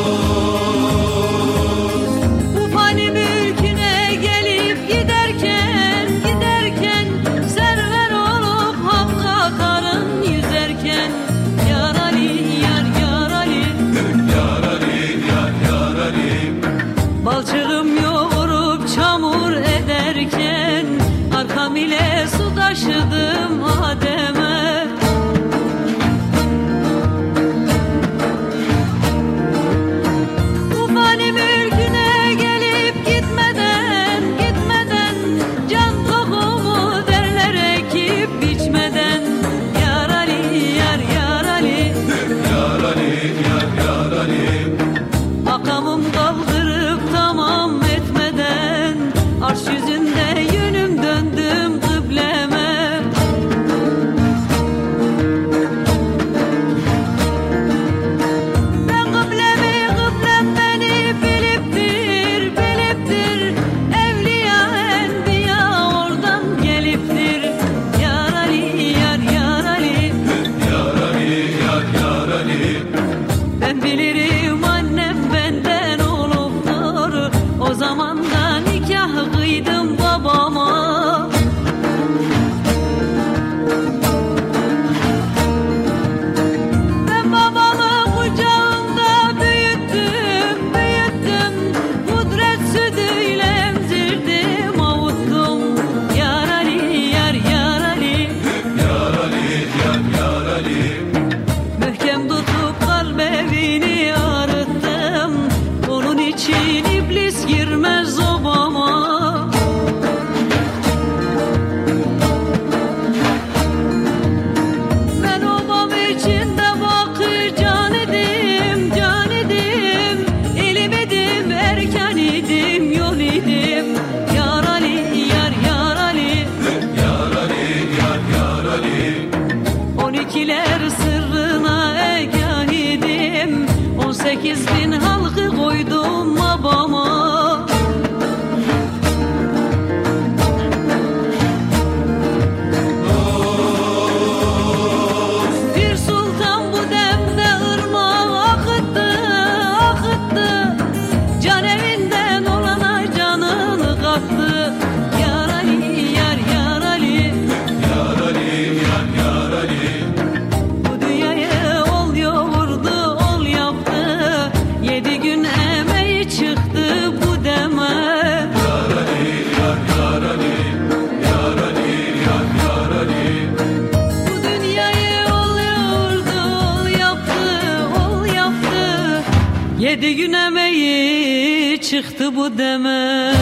çıktı 182.21 182.35
bu 182.35 182.57
deme 182.57 183.33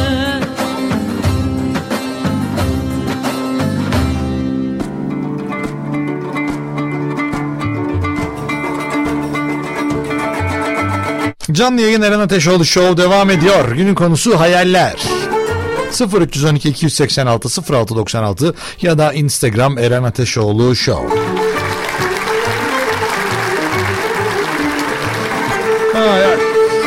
Canlı 11.52 11.82
yayın 11.82 12.02
Eren 12.02 12.20
Ateşoğlu 12.20 12.66
Show 12.66 13.04
devam 13.04 13.30
ediyor. 13.30 13.72
Günün 13.72 13.96
konusu 13.96 14.40
hayaller. 14.40 14.96
0312 16.20 16.70
286 16.70 17.74
0696 17.74 18.56
ya 18.82 18.98
da 18.98 19.14
Instagram 19.14 19.78
Eren 19.78 20.04
Ateşoğlu 20.04 20.76
Show. 20.76 21.20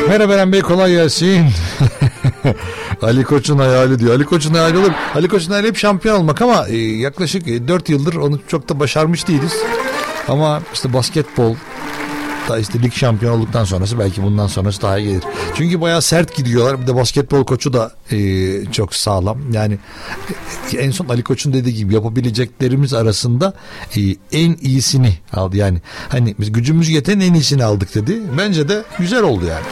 Merhaba 0.09 0.35
Eren 0.35 0.53
Bey 0.53 0.61
kolay 0.61 0.93
gelsin. 0.93 1.47
Ali 3.03 3.25
Koç'un 3.25 3.59
hayali 3.59 3.99
diyor. 3.99 4.15
Ali 4.15 4.25
Koç'un 4.25 4.55
hayali 4.55 4.79
olur. 4.79 4.91
Ali 5.15 5.29
Koç'un 5.29 5.51
hayali 5.51 5.69
hep 5.69 5.77
şampiyon 5.77 6.17
olmak 6.21 6.43
ama 6.43 6.69
e, 6.69 6.77
yaklaşık 6.77 7.47
4 7.47 7.89
yıldır 7.89 8.15
onu 8.15 8.41
çok 8.49 8.69
da 8.69 8.81
başarmış 8.81 9.29
değiliz. 9.29 9.53
Ama 10.29 10.63
işte 10.75 10.93
basketbol 10.93 11.55
da 12.49 12.59
işte 12.59 12.83
lig 12.83 12.93
şampiyon 12.93 13.39
olduktan 13.39 13.65
sonrası 13.65 13.99
belki 13.99 14.23
bundan 14.23 14.47
sonrası 14.47 14.83
daha 14.83 14.99
iyi 14.99 15.09
gelir. 15.09 15.23
Çünkü 15.55 15.81
bayağı 15.81 16.03
sert 16.03 16.37
gidiyorlar. 16.37 16.83
Bir 16.83 16.87
de 16.87 16.95
basketbol 16.95 17.45
koçu 17.45 17.73
da 17.73 17.93
e, 18.11 18.17
çok 18.73 18.95
sağlam. 18.95 19.53
Yani 19.53 19.79
e, 20.73 20.77
en 20.77 20.91
son 20.91 21.09
Ali 21.09 21.23
Koç'un 21.23 21.53
dediği 21.53 21.75
gibi 21.75 21.95
yapabileceklerimiz 21.95 22.95
arasında 22.95 23.55
e, 23.97 24.01
en 24.33 24.57
iyisini 24.61 25.19
aldı. 25.33 25.57
Yani 25.57 25.79
hani 26.09 26.35
biz 26.41 26.53
gücümüz 26.53 26.89
yeten 26.89 27.21
en 27.21 27.35
iyisini 27.35 27.65
aldık 27.65 27.95
dedi. 27.95 28.23
Bence 28.39 28.69
de 28.69 28.83
güzel 28.99 29.23
oldu 29.23 29.45
yani. 29.45 29.65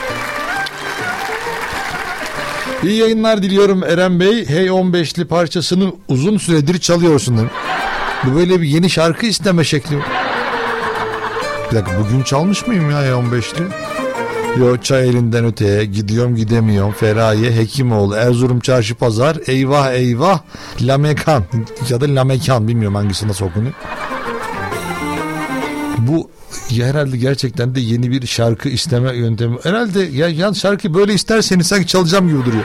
İyi 2.83 2.97
yayınlar 2.97 3.43
diliyorum 3.43 3.85
Eren 3.85 4.21
Bey. 4.21 4.49
Hey 4.49 4.67
15'li 4.67 5.25
parçasını 5.25 5.93
uzun 6.09 6.39
süredir 6.39 6.79
çalıyorsun. 6.79 7.51
Bu 8.25 8.35
böyle 8.35 8.61
bir 8.61 8.67
yeni 8.69 8.91
şarkı 8.91 9.27
isteme 9.27 9.65
şekli. 9.65 9.99
Bir 11.71 11.77
dakika 11.77 12.01
bugün 12.01 12.23
çalmış 12.23 12.67
mıyım 12.67 12.91
ya 12.91 13.03
Hey 13.03 13.11
15'li? 13.11 13.63
Yo 14.61 14.77
çay 14.77 15.09
elinden 15.09 15.45
öteye 15.45 15.85
gidiyorum 15.85 16.37
gidemiyorum 16.37 16.93
Feraye 16.93 17.57
Hekimoğlu 17.57 18.15
Erzurum 18.15 18.61
Çarşı 18.61 18.95
Pazar 18.95 19.37
eyvah 19.47 19.93
eyvah 19.93 20.41
Lamekan 20.81 21.45
ya 21.89 22.01
da 22.01 22.05
Lamekan 22.15 22.69
bilmiyorum 22.69 22.95
hangisi 22.95 23.29
nasıl. 23.29 23.47
Bu 25.99 26.31
ya 26.73 26.87
herhalde 26.87 27.17
gerçekten 27.17 27.75
de 27.75 27.81
yeni 27.81 28.11
bir 28.11 28.27
şarkı 28.27 28.69
isteme 28.69 29.17
yöntemi. 29.17 29.57
Herhalde 29.63 30.01
ya 30.01 30.29
yan 30.29 30.53
şarkı 30.53 30.95
böyle 30.95 31.15
isterseniz 31.15 31.67
sanki 31.67 31.87
çalacağım 31.87 32.29
gibi 32.29 32.45
duruyor. 32.45 32.65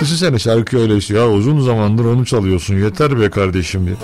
Düşünsene 0.00 0.38
şarkı 0.38 0.78
öyle 0.78 0.96
işte 0.96 1.14
ya 1.14 1.28
uzun 1.30 1.60
zamandır 1.60 2.04
onu 2.04 2.26
çalıyorsun 2.26 2.76
yeter 2.76 3.20
be 3.20 3.30
kardeşim 3.30 3.86
diye. 3.86 3.96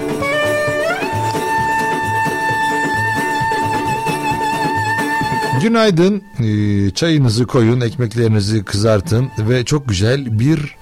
Günaydın. 5.62 6.22
Ee, 6.41 6.91
çayınızı 6.91 7.47
koyun, 7.47 7.81
ekmeklerinizi 7.81 8.64
kızartın 8.64 9.31
ve 9.39 9.64
çok 9.64 9.89
güzel 9.89 10.39
bir 10.39 10.77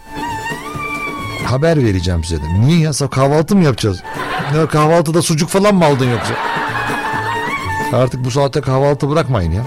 haber 1.52 1.84
vereceğim 1.84 2.24
size. 2.24 2.42
de. 2.42 2.60
Niye 2.60 2.78
ya? 2.78 2.92
Sabah 2.92 3.10
kahvaltı 3.10 3.56
mı 3.56 3.64
yapacağız? 3.64 4.02
Ya 4.56 4.66
kahvaltıda 4.66 5.22
sucuk 5.22 5.48
falan 5.48 5.74
mı 5.74 5.84
aldın 5.84 6.10
yoksa? 6.10 6.34
Artık 7.92 8.24
bu 8.24 8.30
saatte 8.30 8.60
kahvaltı 8.60 9.10
bırakmayın 9.10 9.52
ya. 9.52 9.62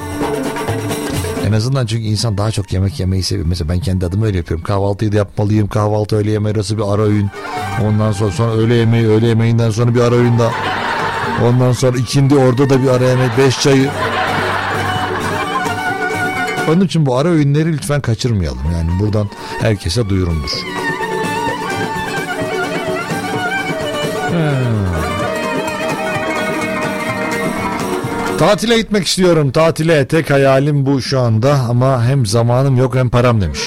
En 1.47 1.51
azından 1.51 1.85
çünkü 1.85 2.03
insan 2.03 2.37
daha 2.37 2.51
çok 2.51 2.73
yemek 2.73 2.99
yemeyi 2.99 3.23
seviyor. 3.23 3.47
Mesela 3.47 3.69
ben 3.69 3.79
kendi 3.79 4.05
adıma 4.05 4.25
öyle 4.25 4.37
yapıyorum. 4.37 4.63
Kahvaltıyı 4.63 5.11
da 5.11 5.17
yapmalıyım. 5.17 5.67
Kahvaltı 5.67 6.15
öğle 6.15 6.31
yemeği 6.31 6.55
arası 6.55 6.77
bir 6.77 6.93
ara 6.93 7.01
öğün. 7.01 7.29
Ondan 7.83 8.11
sonra, 8.11 8.31
sonra 8.31 8.51
öğle 8.51 8.75
yemeği, 8.75 9.07
öğle 9.07 9.27
yemeğinden 9.27 9.69
sonra 9.69 9.95
bir 9.95 10.01
ara 10.01 10.15
öğün 10.15 10.39
daha. 10.39 10.51
Ondan 11.47 11.71
sonra 11.71 11.97
ikindi 11.97 12.35
orada 12.35 12.69
da 12.69 12.83
bir 12.83 12.87
ara 12.87 13.03
yemek, 13.03 13.37
beş 13.37 13.61
çayı. 13.61 13.89
Onun 16.69 16.81
için 16.81 17.05
bu 17.05 17.17
ara 17.17 17.27
öğünleri 17.29 17.73
lütfen 17.73 18.01
kaçırmayalım. 18.01 18.71
Yani 18.73 18.99
buradan 18.99 19.29
herkese 19.61 20.09
duyurumdur. 20.09 20.49
Tatile 28.39 28.77
gitmek 28.77 29.07
istiyorum. 29.07 29.51
Tatile 29.51 30.07
tek 30.07 30.29
hayalim 30.29 30.85
bu 30.85 31.01
şu 31.01 31.19
anda 31.19 31.53
ama 31.69 32.05
hem 32.05 32.25
zamanım 32.25 32.77
yok 32.77 32.95
hem 32.95 33.09
param 33.09 33.41
demiş. 33.41 33.59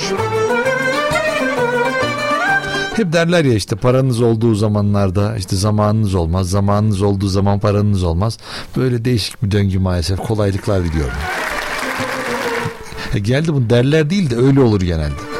Hep 2.97 3.13
derler 3.13 3.45
ya 3.45 3.55
işte 3.55 3.77
paranız 3.77 4.21
olduğu 4.21 4.55
zamanlarda 4.55 5.37
işte 5.37 5.57
zamanınız 5.57 6.15
olmaz. 6.15 6.51
Zamanınız 6.51 7.03
olduğu 7.03 7.29
zaman 7.29 7.61
paranız 7.61 8.05
olmaz. 8.05 8.39
Böyle 8.77 9.05
değişik 9.05 9.43
bir 9.43 9.51
döngü 9.51 9.79
maalesef. 9.79 10.19
Kolaylıklar 10.19 10.85
diliyorum. 10.85 11.17
E 13.15 13.19
geldi 13.19 13.55
bu 13.55 13.71
derler 13.71 14.11
değil 14.11 14.31
de 14.31 14.37
öyle 14.37 14.61
olur 14.61 14.81
genelde. 14.81 15.38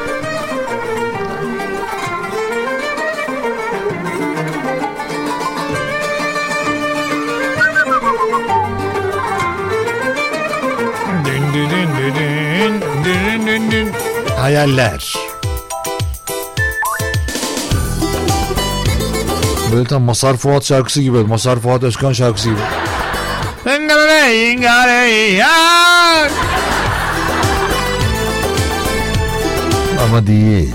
Hayaller. 14.49 15.15
Böyle 19.73 19.89
tam 19.89 20.03
Masar 20.03 20.37
Fuat 20.37 20.65
şarkısı 20.65 21.03
gibi. 21.03 21.19
Masar 21.19 21.59
Fuat 21.59 21.83
Özkan 21.83 22.13
şarkısı 22.13 22.49
gibi. 22.49 22.59
Ama 30.05 30.27
değil. 30.27 30.75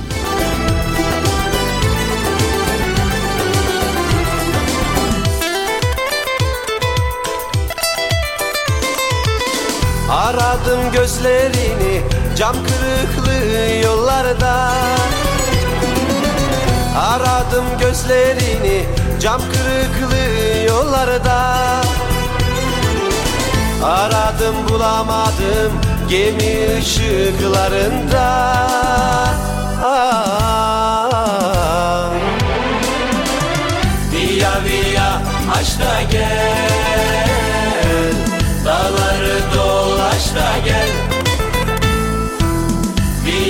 Aradım 10.09 10.91
gözlerini 10.91 12.12
cam 12.35 12.55
kırıklığı 12.55 13.83
yollarda 13.83 14.71
Aradım 16.97 17.65
gözlerini 17.79 18.85
cam 19.21 19.41
kırıklığı 19.41 20.65
yollarda 20.67 21.53
Aradım 23.83 24.55
bulamadım 24.69 25.71
gemi 26.09 26.79
ışıklarında. 26.79 28.53
Via 34.11 34.63
via 34.63 35.21
aç 35.59 35.79
da 35.79 36.01
gel 36.11 38.13
Dağları 38.65 39.39
dolaş 39.55 40.35
da 40.35 40.57
gel 40.65 41.12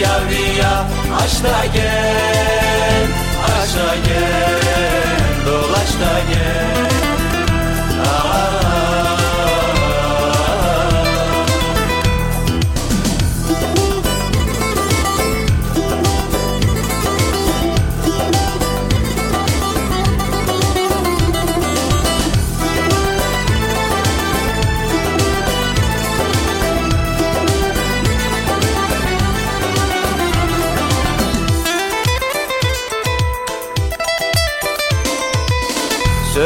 Via 0.04 0.20
via 0.30 0.88
aç 1.24 1.44
da 1.44 1.66
gel 1.74 3.08
Aç 3.44 3.76
da 3.76 3.96
gel 6.30 6.93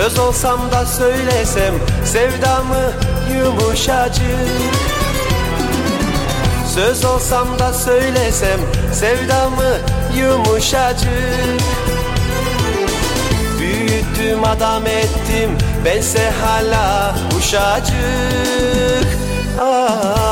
Söz 0.07 0.19
olsam 0.19 0.71
da 0.71 0.85
söylesem 0.85 1.73
sevdamı 2.05 2.91
yumuşacık. 3.37 4.23
Söz 6.75 7.05
olsam 7.05 7.59
da 7.59 7.73
söylesem 7.73 8.59
sevdamı 8.93 9.77
yumuşacık. 10.17 11.61
Büyüttüm 13.59 14.43
adam 14.43 14.87
ettim 14.87 15.57
bense 15.85 16.31
hala 16.41 17.15
uşacık. 17.37 17.97
Ah. 19.61 20.27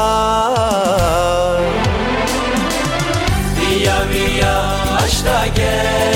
Via 3.59 4.09
via 4.09 4.61
aç 5.03 5.23
gel 5.55 6.14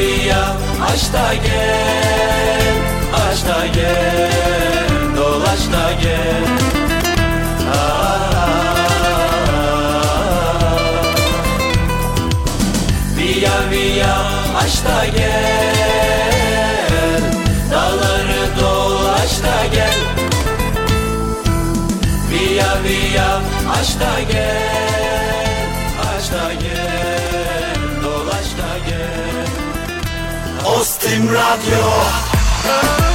Via 0.00 0.56
aç 0.92 1.12
da 1.12 1.34
gel 1.34 2.74
Aç 3.12 3.44
da 3.44 3.66
gel 3.66 5.16
Dolaş 5.16 5.72
da 5.72 5.92
gel. 6.02 6.44
Via 13.16 13.70
via 13.70 14.16
aç 14.56 14.84
da 14.84 15.06
gel 15.16 16.00
Dağları 17.70 18.42
dolaş 18.60 19.42
da 19.42 19.66
gel 19.74 19.98
Via 22.30 22.82
via 22.84 23.30
aç 23.80 24.00
da 24.00 24.20
gel 24.32 25.49
Ostim 31.10 31.26
Radyo 31.26 33.09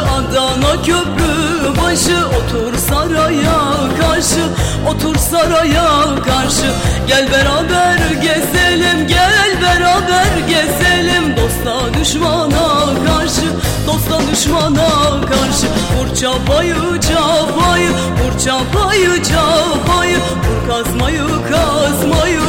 Adana 0.00 0.82
köprü 0.82 1.82
başı 1.82 2.16
Otur 2.26 2.78
saraya 2.78 3.60
karşı 4.00 4.40
Otur 4.88 5.16
saraya 5.16 5.88
karşı. 6.24 6.70
Gel 7.06 7.32
beraber 7.32 7.98
gezelim 8.22 9.06
Gel 9.08 9.62
beraber 9.62 10.48
gezelim. 10.48 11.36
Dosta 11.36 12.00
düşmana 12.00 12.68
karşı 13.06 13.46
Dosta 13.86 14.30
düşmana 14.32 15.20
karşı. 15.20 15.66
Vur 15.98 16.16
çapayı 16.16 17.00
çapayı 17.00 17.90
Vur 17.90 18.38
çapayı 18.44 19.22
çapayı. 19.22 20.18
Vur 20.18 20.68
kazmayı 20.68 21.26
kazmayı 21.50 22.40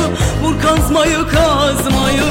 Vur 0.44 0.62
kazmayı 0.62 1.28
kazmayı 1.28 2.24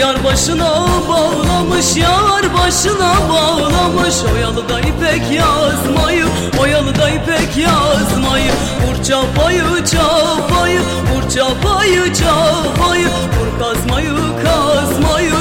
Yar 0.00 0.24
başına 0.24 0.86
bağlamış 1.08 1.96
Yar 1.96 2.54
başına 2.54 3.14
bağlamış. 3.30 4.14
Oyalı 4.34 4.68
da 4.68 4.80
ipek 4.80 5.22
yazmayı 5.32 6.26
Oyalı 6.60 6.94
da 6.94 7.08
ipek 7.10 7.56
yazmayı. 7.56 8.52
Vur 8.86 9.04
çapayı 9.04 9.84
çapayı 9.90 10.80
Vur 10.80 11.30
çapayı 11.30 12.14
çapayı. 12.14 13.08
Vur 13.08 13.58
kazmayı 13.58 14.16
kazmayı 14.44 15.32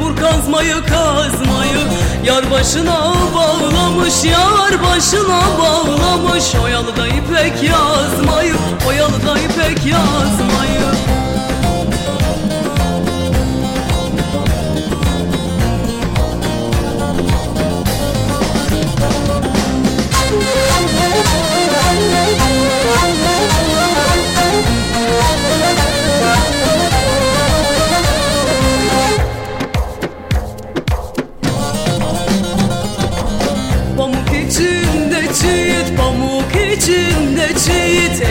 Vur 0.00 0.16
kazmayı 0.16 0.74
kazmayı. 0.74 1.80
Yar 2.24 2.50
başına 2.50 3.12
bağlamış 3.34 4.24
Yar 4.24 4.82
başına 4.82 5.40
bağlamış. 5.58 6.54
Oyalı 6.64 6.96
da 6.96 7.06
ipek 7.06 7.62
yazmayı 7.62 8.54
Oyalı 8.88 9.26
da 9.26 9.38
ipek 9.38 9.86
yazmayı 9.86 11.15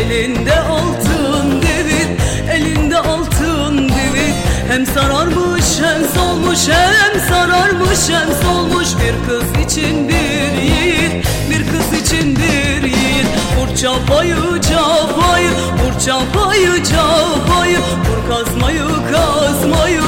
elinde 0.01 0.59
altın 0.59 1.61
devir 1.61 2.07
Elinde 2.51 2.97
altın 2.97 3.77
devir 3.77 4.33
Hem 4.67 4.85
sararmış 4.85 5.65
hem 5.81 6.07
solmuş 6.15 6.59
Hem 6.69 7.21
sararmış 7.29 8.09
hem 8.09 8.27
solmuş. 8.43 8.87
Bir 8.87 9.29
kız 9.29 9.65
için 9.65 10.09
bir 10.09 10.61
yiğit 10.61 11.25
Bir 11.49 11.67
kız 11.71 12.01
için 12.01 12.35
bir 12.35 12.83
yiğit. 12.83 13.27
Vur 13.57 13.75
çapayı 13.75 14.35
çapayı 14.61 15.49
Vur 15.49 15.99
çapayı 16.05 16.83
çapayı. 16.83 17.77
Vur 17.79 18.29
kazmayı 18.29 18.87
kazmayı 19.11 20.01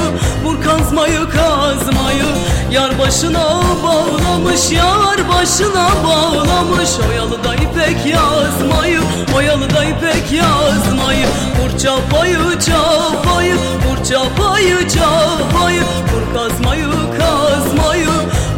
Vur 0.48 0.62
kazmayı 0.64 1.20
kazmayı. 1.30 2.26
Yar 2.72 3.00
başına 3.00 3.62
bağlamış 3.84 4.72
Yar 4.72 5.30
başına 5.30 5.90
bağlamış. 6.04 6.90
Oyalı 7.10 7.44
da 7.44 7.56
ipek 7.56 8.06
yazmayı 8.06 9.02
Oyalı 9.36 9.70
da 9.70 9.84
ipek 9.84 10.32
yazmayı. 10.32 11.28
Vur 11.28 11.80
çapayı 11.80 12.60
çapayı 12.66 13.56
Vur 13.56 14.04
çapayı 14.04 14.90
çapayı. 14.90 15.82
Vur 15.82 16.34
kazmayı 16.34 16.88
kazmayı 17.20 18.10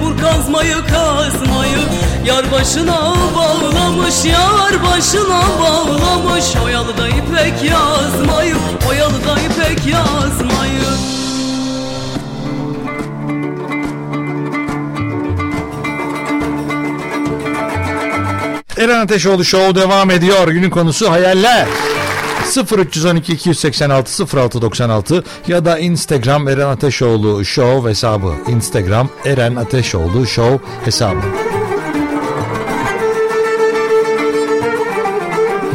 Vur 0.02 0.18
kazmayı 0.22 0.76
kazmayı. 0.76 1.80
Yar 2.26 2.52
başına 2.52 3.14
bağlamış 3.36 4.26
Yar 4.26 4.84
başına 4.84 5.42
bağlamış. 5.60 6.46
Oyalı 6.66 6.98
da 6.98 7.08
ipek 7.08 7.64
yazmayı 7.64 8.56
Oyalı 8.90 9.28
da 9.28 9.40
ipek 9.40 9.86
yazmayı 9.86 11.19
Eren 18.80 19.00
Ateşoğlu 19.00 19.46
Show 19.46 19.76
devam 19.82 20.12
ediyor. 20.12 20.48
Günün 20.48 20.70
konusu 20.70 21.12
hayaller. 21.12 21.68
0312 22.78 23.34
286 23.34 24.38
0696 24.38 25.24
ya 25.48 25.66
da 25.66 25.80
Instagram 25.80 26.48
Eren 26.48 26.68
Ateşoğlu 26.68 27.46
Show 27.46 27.90
hesabı. 27.90 28.34
Instagram 28.48 29.10
Eren 29.26 29.56
Ateşoğlu 29.56 30.28
Show 30.28 30.60
hesabı. 30.86 31.22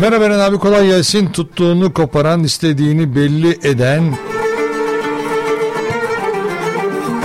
Merhaba 0.00 0.24
Eren 0.24 0.38
abi 0.38 0.58
kolay 0.58 0.86
gelsin. 0.86 1.26
Tuttuğunu 1.26 1.92
koparan, 1.92 2.44
istediğini 2.44 3.16
belli 3.16 3.58
eden 3.62 4.14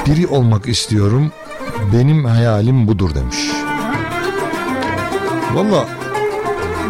biri 0.07 0.27
olmak 0.27 0.67
istiyorum. 0.67 1.31
Benim 1.93 2.25
hayalim 2.25 2.87
budur 2.87 3.15
demiş. 3.15 3.58
Valla 5.53 5.87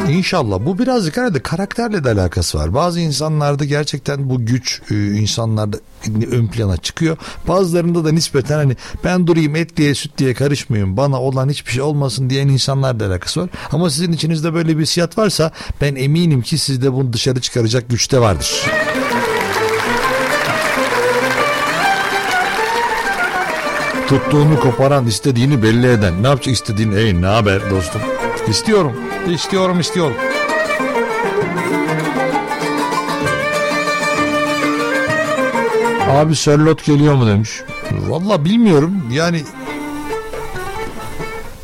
İnşallah 0.10 0.60
bu 0.66 0.80
birazcık 0.80 1.18
herhalde 1.18 1.40
karakterle 1.40 2.04
de 2.04 2.10
alakası 2.12 2.58
var. 2.58 2.74
Bazı 2.74 3.00
insanlarda 3.00 3.66
gerçekten 3.66 4.30
bu 4.30 4.46
güç 4.46 4.82
e, 4.92 4.96
insanlarda 4.96 5.78
ön 6.32 6.48
plana 6.48 6.78
çıkıyor. 6.78 7.18
Bazılarında 7.48 8.06
da 8.06 8.12
nispeten 8.12 8.56
hani 8.56 8.76
ben 9.04 9.28
durayım 9.28 9.56
et 9.56 9.78
diye 9.78 9.96
süt 9.96 10.18
diye 10.18 10.34
karışmayayım 10.34 10.98
bana 10.98 11.22
olan 11.22 11.50
hiçbir 11.50 11.72
şey 11.72 11.82
olmasın 11.82 12.30
diyen 12.30 12.48
insanlarla 12.48 13.08
alakası 13.08 13.42
var. 13.42 13.50
Ama 13.72 13.90
sizin 13.90 14.12
içinizde 14.12 14.54
böyle 14.54 14.78
bir 14.78 14.84
hissiyat 14.84 15.18
varsa 15.18 15.52
ben 15.82 15.96
eminim 15.96 16.42
ki 16.42 16.58
sizde 16.58 16.94
bunu 16.94 17.14
dışarı 17.14 17.42
çıkaracak 17.42 17.90
güçte 17.90 18.20
vardır. 18.20 18.66
Tuttuğunu 24.08 24.60
koparan, 24.60 25.08
istediğini 25.08 25.64
belli 25.64 25.88
eden. 25.88 26.24
Ne 26.24 26.28
yapacak 26.28 26.56
istediğini? 26.56 26.96
Hey 26.96 27.22
ne 27.22 27.26
haber 27.26 27.70
dostum? 27.70 28.02
İstiyorum. 28.50 28.94
İstiyorum, 29.30 29.80
istiyorum. 29.80 30.16
Abi 36.10 36.36
Sörlot 36.36 36.86
geliyor 36.86 37.14
mu 37.14 37.28
demiş. 37.28 37.62
Valla 37.92 38.46
bilmiyorum. 38.46 39.04
Yani 39.12 39.44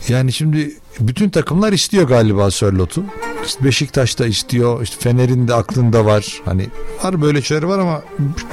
yani 0.08 0.34
şimdi 0.34 0.76
bütün 1.00 1.30
takımlar 1.30 1.74
istiyor 1.74 2.08
galiba 2.08 2.52
Sörlot'u. 2.52 3.04
İşte 3.46 3.64
Beşiktaş 3.64 4.20
da 4.20 4.26
istiyor. 4.26 4.82
İşte 4.82 4.96
Fener'in 5.00 5.48
de 5.48 5.54
aklında 5.54 6.06
var. 6.06 6.42
Hani 6.46 6.70
var 7.04 7.22
böyle 7.22 7.42
şeyler 7.42 7.64
var 7.64 7.80
ama 7.80 8.02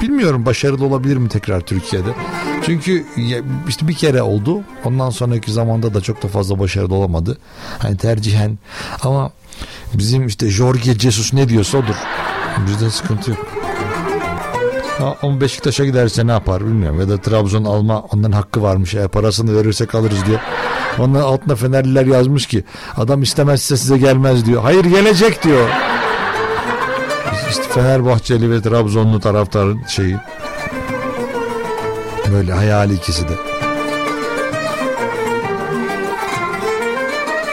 bilmiyorum 0.01 0.45
başarılı 0.45 0.85
olabilir 0.85 1.17
mi 1.17 1.29
tekrar 1.29 1.61
Türkiye'de. 1.61 2.09
Çünkü 2.65 3.05
işte 3.67 3.87
bir 3.87 3.93
kere 3.93 4.21
oldu. 4.21 4.61
Ondan 4.85 5.09
sonraki 5.09 5.51
zamanda 5.51 5.93
da 5.93 6.01
çok 6.01 6.23
da 6.23 6.27
fazla 6.27 6.59
başarılı 6.59 6.95
olamadı. 6.95 7.37
Hani 7.79 7.97
tercihen 7.97 8.57
ama 9.01 9.31
bizim 9.93 10.27
işte 10.27 10.49
Jorge 10.49 10.99
Jesus 10.99 11.33
ne 11.33 11.49
diyorsa 11.49 11.77
odur. 11.77 11.95
Bizde 12.67 12.89
sıkıntı 12.89 13.31
yok. 13.31 13.47
Ama 15.21 15.41
Beşiktaş'a 15.41 15.85
giderse 15.85 16.27
ne 16.27 16.31
yapar 16.31 16.65
bilmiyorum. 16.65 16.99
Ya 16.99 17.09
da 17.09 17.17
Trabzon 17.17 17.63
alma 17.63 18.01
onların 18.01 18.31
hakkı 18.31 18.61
varmış. 18.61 18.95
Eğer 18.95 19.07
parasını 19.07 19.55
verirsek 19.55 19.95
alırız 19.95 20.25
diyor. 20.25 20.39
Onların 20.99 21.27
altına 21.27 21.55
Fenerliler 21.55 22.05
yazmış 22.05 22.47
ki 22.47 22.63
adam 22.97 23.21
istemezse 23.21 23.77
size 23.77 23.97
gelmez 23.97 24.45
diyor. 24.45 24.61
Hayır 24.63 24.85
gelecek 24.85 25.43
diyor. 25.43 25.69
İşte 27.49 27.63
Fenerbahçeli 27.63 28.51
ve 28.51 28.61
Trabzonlu 28.61 29.19
taraftarın 29.19 29.81
şeyi. 29.87 30.17
Böyle 32.33 32.53
hayali 32.53 32.93
ikisi 32.93 33.23
de. 33.29 33.33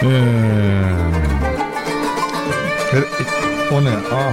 Hmm. 0.00 0.10
O 3.72 3.84
ne? 3.84 3.90
Aa. 3.90 4.32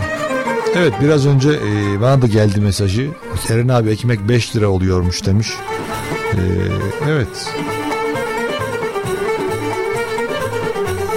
Evet 0.76 0.94
biraz 1.02 1.28
önce 1.28 1.50
e, 1.50 2.02
bana 2.02 2.22
da 2.22 2.28
geldi 2.28 2.62
mesajı. 2.62 3.10
Eren 3.50 3.68
abi 3.68 3.90
ekmek 3.90 4.30
5 4.30 4.56
lira 4.56 4.68
oluyormuş 4.68 5.26
demiş. 5.26 5.54
E, 6.34 6.42
evet. 7.10 7.54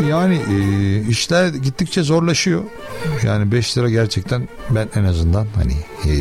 Yani 0.09 0.34
e, 0.34 1.09
işler 1.09 1.48
gittikçe 1.48 2.03
zorlaşıyor. 2.03 2.62
Yani 3.22 3.53
5 3.53 3.78
lira 3.78 3.90
gerçekten 3.90 4.48
ben 4.70 4.88
en 4.96 5.05
azından 5.05 5.46
hani 5.57 5.72
e, 6.05 6.14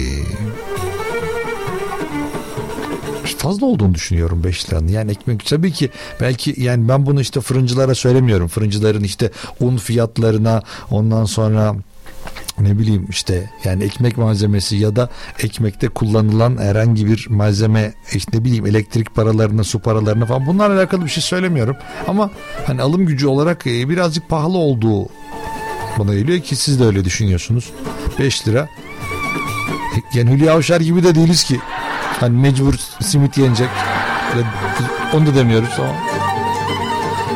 fazla 3.40 3.66
olduğunu 3.66 3.94
düşünüyorum 3.94 4.44
5 4.44 4.70
liranın. 4.70 4.88
Yani 4.88 5.12
ekmek 5.12 5.46
tabii 5.46 5.72
ki 5.72 5.90
belki 6.22 6.62
yani 6.62 6.90
ben 6.90 7.06
bunu 7.06 7.22
işte 7.22 7.42
fırıncılara 7.42 7.96
söylemiyorum. 7.96 8.48
Fırıncıların 8.48 9.04
işte 9.04 9.32
un 9.60 9.78
fiyatlarına 9.78 10.62
ondan 10.92 11.26
sonra 11.26 11.76
ne 12.60 12.80
bileyim 12.80 13.06
işte 13.10 13.50
yani 13.64 13.84
ekmek 13.84 14.18
malzemesi 14.18 14.76
ya 14.76 14.96
da 14.96 15.10
ekmekte 15.40 15.88
kullanılan 15.88 16.58
herhangi 16.58 17.06
bir 17.06 17.28
malzeme 17.30 17.94
işte 18.14 18.38
ne 18.38 18.44
bileyim 18.44 18.66
elektrik 18.66 19.16
paralarına 19.16 19.64
su 19.64 19.80
paralarına 19.80 20.26
falan 20.26 20.48
bunlarla 20.48 20.80
alakalı 20.80 21.06
bir 21.06 21.10
şey 21.10 21.24
söylemiyorum. 21.24 21.78
Ama 22.08 22.32
hani 22.68 22.82
alım 22.82 23.06
gücü 23.06 23.28
olarak 23.28 23.68
e, 23.68 23.90
birazcık 23.90 24.30
pahalı 24.30 24.58
olduğu 24.58 25.08
bana 26.00 26.14
geliyor 26.14 26.40
ki 26.40 26.56
siz 26.56 26.80
de 26.80 26.86
öyle 26.86 27.06
düşünüyorsunuz. 27.06 27.70
5 28.20 28.48
lira. 28.48 28.70
Yani 30.14 30.32
Hülya 30.32 30.54
Avşar 30.54 30.82
gibi 30.82 31.04
de 31.04 31.16
değiliz 31.16 31.44
ki. 31.44 31.60
Hani 32.20 32.38
mecbur 32.38 32.74
simit 33.02 33.38
yenecek. 33.38 33.70
Onu 35.14 35.26
da 35.26 35.36
demiyoruz 35.36 35.70
ama 35.78 36.19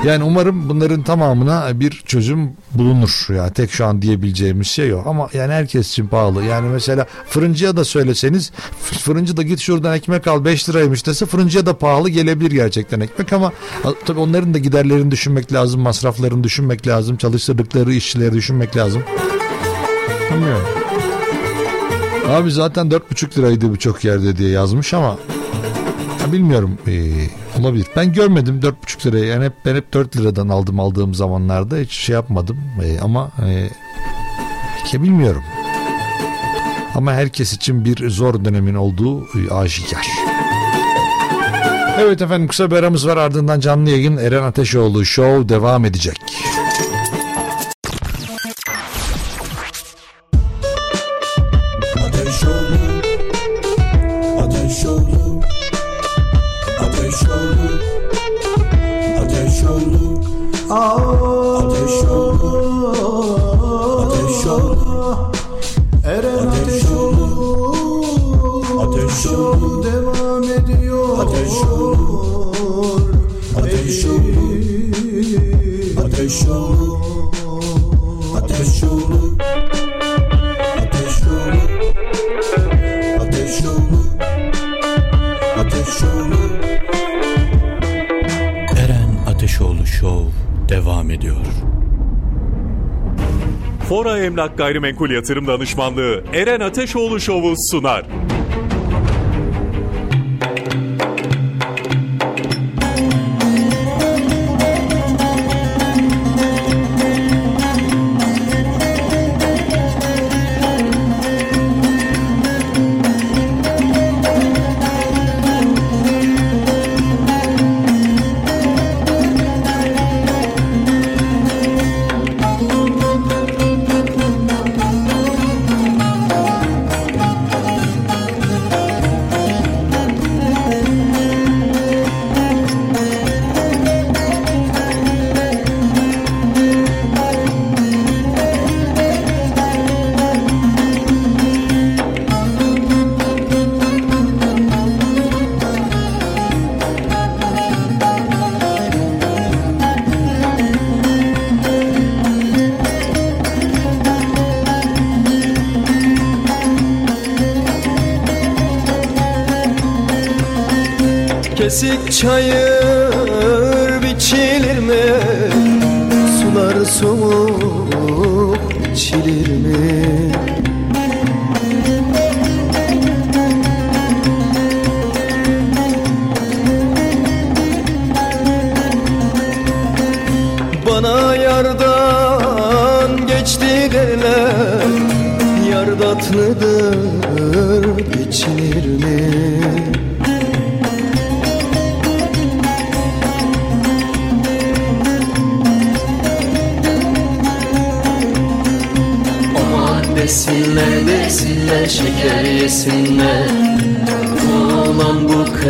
yani 0.03 0.23
umarım 0.23 0.69
bunların 0.69 1.03
tamamına 1.03 1.79
bir 1.79 2.03
çözüm 2.05 2.51
bulunur. 2.71 3.27
Ya 3.35 3.49
tek 3.49 3.71
şu 3.71 3.85
an 3.85 4.01
diyebileceğimiz 4.01 4.67
şey 4.67 4.87
yok. 4.89 5.07
Ama 5.07 5.29
yani 5.33 5.53
herkes 5.53 5.89
için 5.89 6.07
pahalı. 6.07 6.43
Yani 6.43 6.69
mesela 6.69 7.05
fırıncıya 7.29 7.77
da 7.77 7.85
söyleseniz 7.85 8.51
fırıncı 8.79 9.37
da 9.37 9.41
git 9.43 9.59
şuradan 9.59 9.95
ekmek 9.95 10.27
al 10.27 10.45
5 10.45 10.69
liraymış 10.69 11.05
dese 11.05 11.25
fırıncıya 11.25 11.65
da 11.65 11.77
pahalı 11.77 12.09
gelebilir 12.09 12.51
gerçekten 12.51 12.99
ekmek 12.99 13.33
ama 13.33 13.51
tabii 14.05 14.19
onların 14.19 14.53
da 14.53 14.57
giderlerini 14.57 15.11
düşünmek 15.11 15.53
lazım, 15.53 15.81
masraflarını 15.81 16.43
düşünmek 16.43 16.87
lazım, 16.87 17.17
çalıştırdıkları 17.17 17.93
işçileri 17.93 18.33
düşünmek 18.33 18.77
lazım. 18.77 19.03
Bilmiyorum. 20.31 20.67
Abi 22.29 22.51
zaten 22.51 22.87
4,5 22.87 23.37
liraydı 23.37 23.73
birçok 23.73 24.03
yerde 24.05 24.37
diye 24.37 24.49
yazmış 24.49 24.93
ama 24.93 25.17
bilmiyorum 26.33 26.77
ee, 26.87 27.11
olabilir. 27.59 27.87
Ben 27.95 28.13
görmedim 28.13 28.59
4,5 28.63 29.05
liraya 29.05 29.25
yani 29.25 29.45
hep, 29.45 29.53
ben 29.65 29.75
hep 29.75 29.93
4 29.93 30.17
liradan 30.17 30.49
aldım 30.49 30.79
aldığım 30.79 31.13
zamanlarda 31.13 31.77
hiç 31.77 31.91
şey 31.91 32.13
yapmadım 32.13 32.57
ee, 32.83 32.99
ama 32.99 33.31
e, 33.45 33.69
bilmiyorum. 34.93 35.43
Ama 36.95 37.13
herkes 37.13 37.53
için 37.53 37.85
bir 37.85 38.09
zor 38.09 38.45
dönemin 38.45 38.75
olduğu 38.75 39.23
e, 39.23 39.53
aşikar. 39.53 40.07
Evet 41.99 42.21
efendim 42.21 42.47
kısa 42.47 42.71
bir 42.71 42.75
aramız 42.75 43.07
var 43.07 43.17
ardından 43.17 43.59
canlı 43.59 43.89
yayın 43.89 44.17
Eren 44.17 44.43
Ateşoğlu 44.43 45.05
Show 45.05 45.49
devam 45.49 45.85
edecek. 45.85 46.21
Fora 93.93 94.19
Emlak 94.19 94.57
Gayrimenkul 94.57 95.09
Yatırım 95.09 95.47
Danışmanlığı 95.47 96.23
Eren 96.33 96.59
Ateşoğlu 96.59 97.19
Şovu 97.19 97.53
sunar. 97.71 98.05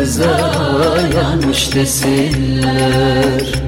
yazar 0.04 1.08
yanlış 1.14 1.74
desinler. 1.74 3.63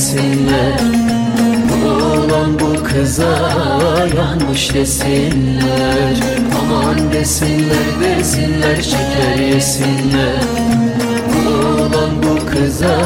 desinler. 0.00 0.80
Oğlan 1.86 2.58
bu 2.60 2.84
kıza 2.84 3.38
yanmış 4.16 4.74
desinler. 4.74 6.16
Aman 6.60 7.12
desinler 7.12 8.00
desinler 8.00 8.76
şeker 8.76 9.38
yesinler. 9.54 10.42
Oğlan 11.48 12.22
bu 12.22 12.46
kıza 12.46 12.98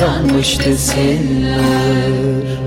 yanmış 0.00 0.66
desinler. 0.66 2.61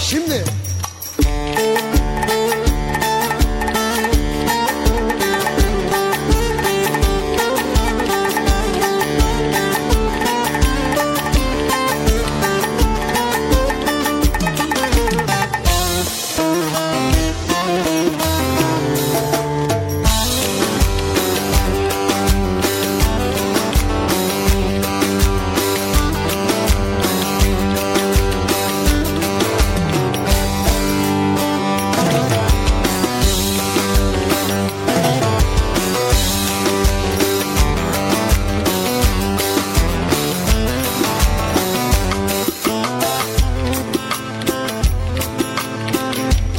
Şimdi 0.00 0.44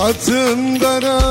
Atım 0.08 0.80
kara 0.80 1.26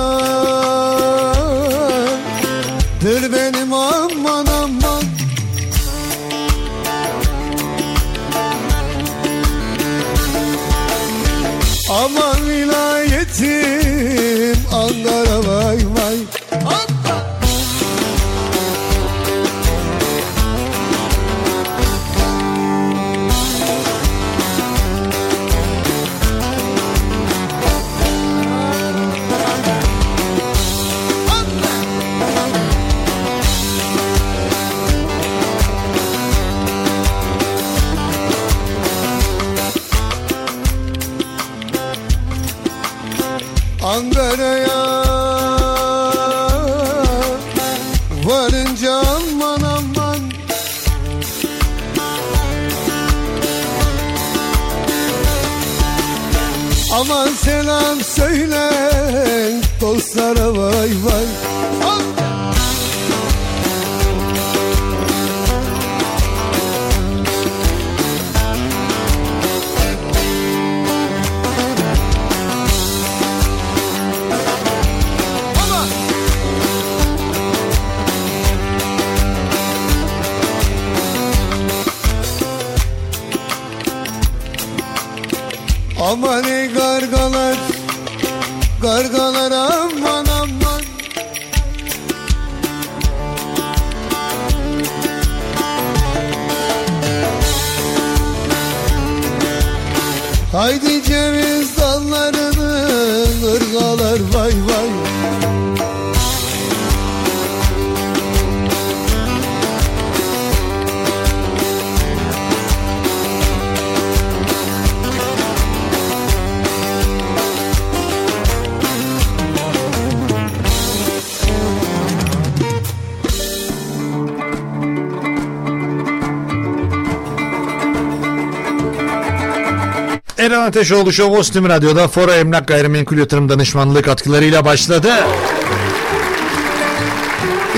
Ateşoğlu 130.77 131.13
Show 131.13 131.39
Ostim 131.39 131.69
Radyo'da 131.69 132.09
Fora 132.09 132.35
Emlak 132.35 132.69
Gayrimenkul 132.69 133.19
Yatırım 133.19 133.49
Danışmanlığı 133.49 134.03
katkılarıyla 134.03 134.65
başladı. 134.65 135.09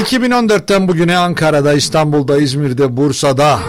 2014'ten 0.02 0.88
bugüne 0.88 1.16
Ankara'da, 1.16 1.74
İstanbul'da, 1.74 2.38
İzmir'de, 2.38 2.96
Bursa'da 2.96 3.60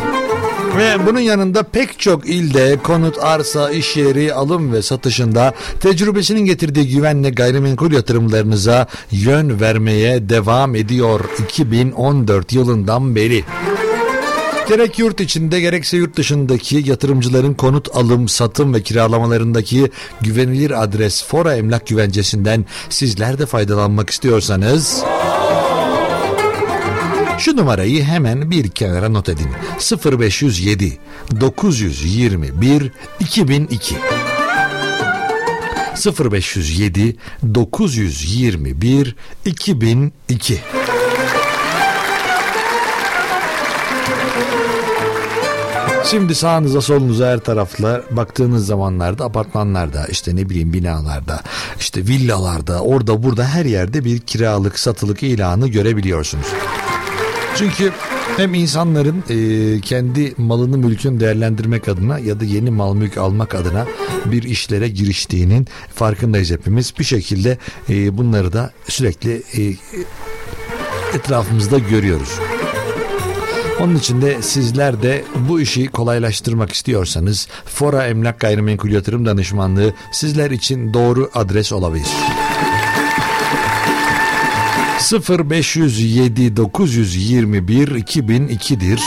ve 0.78 1.06
bunun 1.08 1.20
yanında 1.20 1.64
pek 1.64 2.00
çok 2.00 2.30
ilde 2.30 2.78
konut, 2.84 3.24
arsa, 3.24 3.72
iş 3.72 3.98
yeri, 3.98 4.34
alım 4.34 4.74
ve 4.74 4.82
satışında 4.82 5.54
tecrübesinin 5.80 6.46
getirdiği 6.46 6.96
güvenle 6.96 7.30
gayrimenkul 7.30 7.92
yatırımlarınıza 7.92 8.88
yön 9.12 9.60
vermeye 9.60 10.30
devam 10.30 10.76
ediyor 10.76 11.20
2014 11.44 12.54
yılından 12.54 13.16
beri. 13.16 13.44
Gerek 14.70 15.00
yurt 15.00 15.22
içinde 15.22 15.62
gerekse 15.62 15.98
yurt 15.98 16.16
dışındaki 16.18 16.84
yatırımcıların 16.86 17.54
konut 17.54 17.96
alım, 17.96 18.28
satım 18.28 18.74
ve 18.74 18.84
kiralamalarındaki 18.84 19.92
güvenilir 20.22 20.84
adres 20.84 21.24
Fora 21.24 21.56
Emlak 21.56 21.88
Güvencesi'nden 21.88 22.66
sizler 22.90 23.40
de 23.40 23.46
faydalanmak 23.46 24.10
istiyorsanız... 24.10 25.04
Şu 27.38 27.58
numarayı 27.58 28.04
hemen 28.04 28.52
bir 28.52 28.70
kenara 28.70 29.10
not 29.10 29.30
edin. 29.30 29.48
0507 30.06 30.98
921 31.42 32.92
2002 33.20 33.96
0507 36.06 37.18
921 37.56 39.16
2002 39.46 40.60
Şimdi 46.12 46.36
sağınıza 46.36 46.82
solunuza 46.82 47.28
her 47.28 47.40
tarafla 47.40 48.02
baktığınız 48.12 48.66
zamanlarda 48.66 49.26
apartmanlarda 49.26 50.06
işte 50.06 50.36
ne 50.36 50.50
bileyim 50.50 50.74
binalarda 50.74 51.42
işte 51.80 52.08
villalarda 52.08 52.82
orada 52.82 53.24
burada 53.24 53.46
her 53.46 53.66
yerde 53.66 54.06
bir 54.06 54.20
kiralık 54.20 54.80
satılık 54.80 55.24
ilanı 55.24 55.68
görebiliyorsunuz. 55.68 56.48
Çünkü 57.56 57.92
hem 58.38 58.54
insanların 58.54 59.24
e, 59.30 59.82
kendi 59.82 60.34
malını 60.38 60.78
mülkünü 60.78 61.20
değerlendirmek 61.20 61.88
adına 61.88 62.20
ya 62.20 62.40
da 62.40 62.46
yeni 62.46 62.70
mal 62.72 62.94
mülk 62.94 63.18
almak 63.18 63.56
adına 63.56 63.86
bir 64.26 64.44
işlere 64.44 64.88
giriştiğinin 64.88 65.68
farkındayız 65.96 66.52
hepimiz. 66.52 66.94
Bir 67.00 67.04
şekilde 67.04 67.58
e, 67.90 68.18
bunları 68.18 68.54
da 68.54 68.72
sürekli 68.88 69.44
e, 69.58 69.62
etrafımızda 71.16 71.80
görüyoruz. 71.80 72.30
Onun 73.80 73.96
için 73.96 74.22
de 74.22 74.42
sizler 74.42 75.02
de 75.02 75.24
bu 75.50 75.62
işi 75.62 75.88
kolaylaştırmak 75.88 76.72
istiyorsanız 76.72 77.48
Fora 77.66 78.08
Emlak 78.08 78.40
Gayrimenkul 78.40 78.90
Yatırım 78.90 79.26
Danışmanlığı 79.26 79.94
sizler 80.12 80.52
için 80.52 80.94
doğru 80.94 81.30
adres 81.34 81.72
olabilir. 81.72 82.08
0507 85.30 86.58
921 86.58 87.88
2002'dir. 87.88 89.02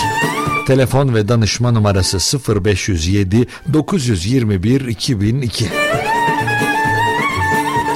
Telefon 0.67 1.15
ve 1.15 1.29
danışma 1.29 1.71
numarası 1.71 2.55
0507 2.65 3.47
921 3.73 4.87
2002. 4.87 5.67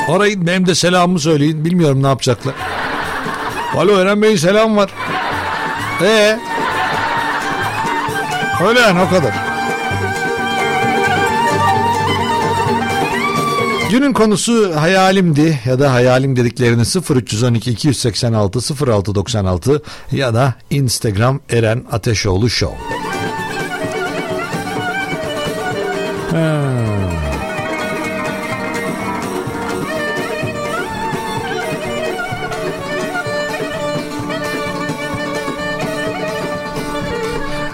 Arayın 0.08 0.46
benim 0.46 0.66
de 0.66 0.74
selamımı 0.74 1.20
söyleyin. 1.20 1.64
Bilmiyorum 1.64 2.02
ne 2.02 2.06
yapacaklar. 2.06 2.54
Alo 3.76 3.98
Eren 3.98 4.22
Bey'in 4.22 4.36
selam 4.36 4.76
var. 4.76 4.90
Ee? 6.02 6.38
Öyle 8.64 8.80
yani 8.80 9.00
o 9.00 9.08
kadar. 9.10 9.34
Günün 13.90 14.12
konusu 14.12 14.76
hayalimdi 14.76 15.60
ya 15.64 15.78
da 15.78 15.92
hayalim 15.92 16.36
dediklerini 16.36 16.82
0312 16.82 17.70
286 17.70 18.86
0696 18.86 19.82
ya 20.12 20.34
da 20.34 20.54
Instagram 20.70 21.40
Eren 21.50 21.84
Ateşoğlu 21.92 22.50
Show. 22.50 22.76
Ha. 26.30 26.95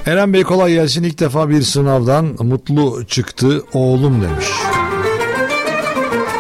Eren 0.06 0.32
Bey 0.32 0.42
kolay 0.42 0.72
gelsin. 0.72 1.02
İlk 1.02 1.20
defa 1.20 1.48
bir 1.48 1.62
sınavdan 1.62 2.36
mutlu 2.38 3.04
çıktı 3.06 3.64
oğlum 3.72 4.22
demiş. 4.22 4.46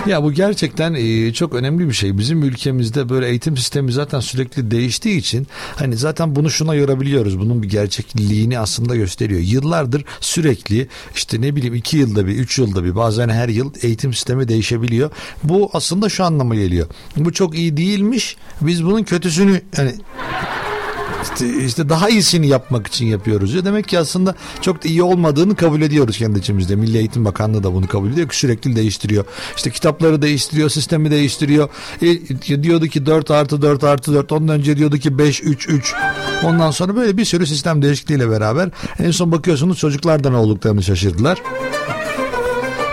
Ya 0.06 0.22
bu 0.22 0.32
gerçekten 0.32 0.94
e, 0.94 1.32
çok 1.32 1.54
önemli 1.54 1.88
bir 1.88 1.92
şey. 1.92 2.18
Bizim 2.18 2.42
ülkemizde 2.42 3.08
böyle 3.08 3.28
eğitim 3.28 3.56
sistemi 3.56 3.92
zaten 3.92 4.20
sürekli 4.20 4.70
değiştiği 4.70 5.18
için 5.18 5.46
hani 5.76 5.96
zaten 5.96 6.36
bunu 6.36 6.50
şuna 6.50 6.74
yorabiliyoruz. 6.74 7.38
Bunun 7.38 7.62
bir 7.62 7.68
gerçekliğini 7.68 8.58
aslında 8.58 8.96
gösteriyor. 8.96 9.40
Yıllardır 9.40 10.04
sürekli 10.20 10.88
işte 11.14 11.40
ne 11.40 11.56
bileyim 11.56 11.74
iki 11.74 11.96
yılda 11.96 12.26
bir, 12.26 12.36
üç 12.36 12.58
yılda 12.58 12.84
bir 12.84 12.96
bazen 12.96 13.28
her 13.28 13.48
yıl 13.48 13.72
eğitim 13.82 14.14
sistemi 14.14 14.48
değişebiliyor. 14.48 15.10
Bu 15.44 15.70
aslında 15.72 16.08
şu 16.08 16.24
anlama 16.24 16.54
geliyor. 16.54 16.86
Bu 17.16 17.32
çok 17.32 17.58
iyi 17.58 17.76
değilmiş. 17.76 18.36
Biz 18.60 18.84
bunun 18.84 19.02
kötüsünü 19.02 19.60
hani 19.76 19.94
işte, 21.22 21.64
işte 21.64 21.88
daha 21.88 22.08
iyisini 22.08 22.48
yapmak 22.48 22.86
için 22.86 23.06
yapıyoruz. 23.06 23.54
Ya 23.54 23.64
demek 23.64 23.88
ki 23.88 23.98
aslında 23.98 24.34
çok 24.60 24.84
da 24.84 24.88
iyi 24.88 25.02
olmadığını 25.02 25.56
kabul 25.56 25.82
ediyoruz 25.82 26.18
kendi 26.18 26.38
içimizde. 26.38 26.76
Milli 26.76 26.98
Eğitim 26.98 27.24
Bakanlığı 27.24 27.62
da 27.62 27.74
bunu 27.74 27.88
kabul 27.88 28.12
ediyor 28.12 28.28
sürekli 28.30 28.76
değiştiriyor. 28.76 29.24
İşte 29.56 29.70
kitapları 29.70 30.22
değiştiriyor, 30.22 30.68
sistemi 30.68 31.10
değiştiriyor. 31.10 31.68
E, 32.02 32.62
diyordu 32.62 32.86
ki 32.86 33.06
4 33.06 33.30
artı 33.30 33.62
4 33.62 33.84
artı 33.84 34.14
4. 34.14 34.32
Ondan 34.32 34.58
önce 34.58 34.76
diyordu 34.76 34.98
ki 34.98 35.18
5 35.18 35.42
3 35.42 35.68
3. 35.68 35.94
Ondan 36.42 36.70
sonra 36.70 36.96
böyle 36.96 37.16
bir 37.16 37.24
sürü 37.24 37.46
sistem 37.46 37.82
değişikliğiyle 37.82 38.30
beraber 38.30 38.70
en 38.98 39.10
son 39.10 39.32
bakıyorsunuz 39.32 39.78
çocuklar 39.78 40.24
da 40.24 40.30
ne 40.30 40.36
olduklarını 40.36 40.82
şaşırdılar. 40.82 41.42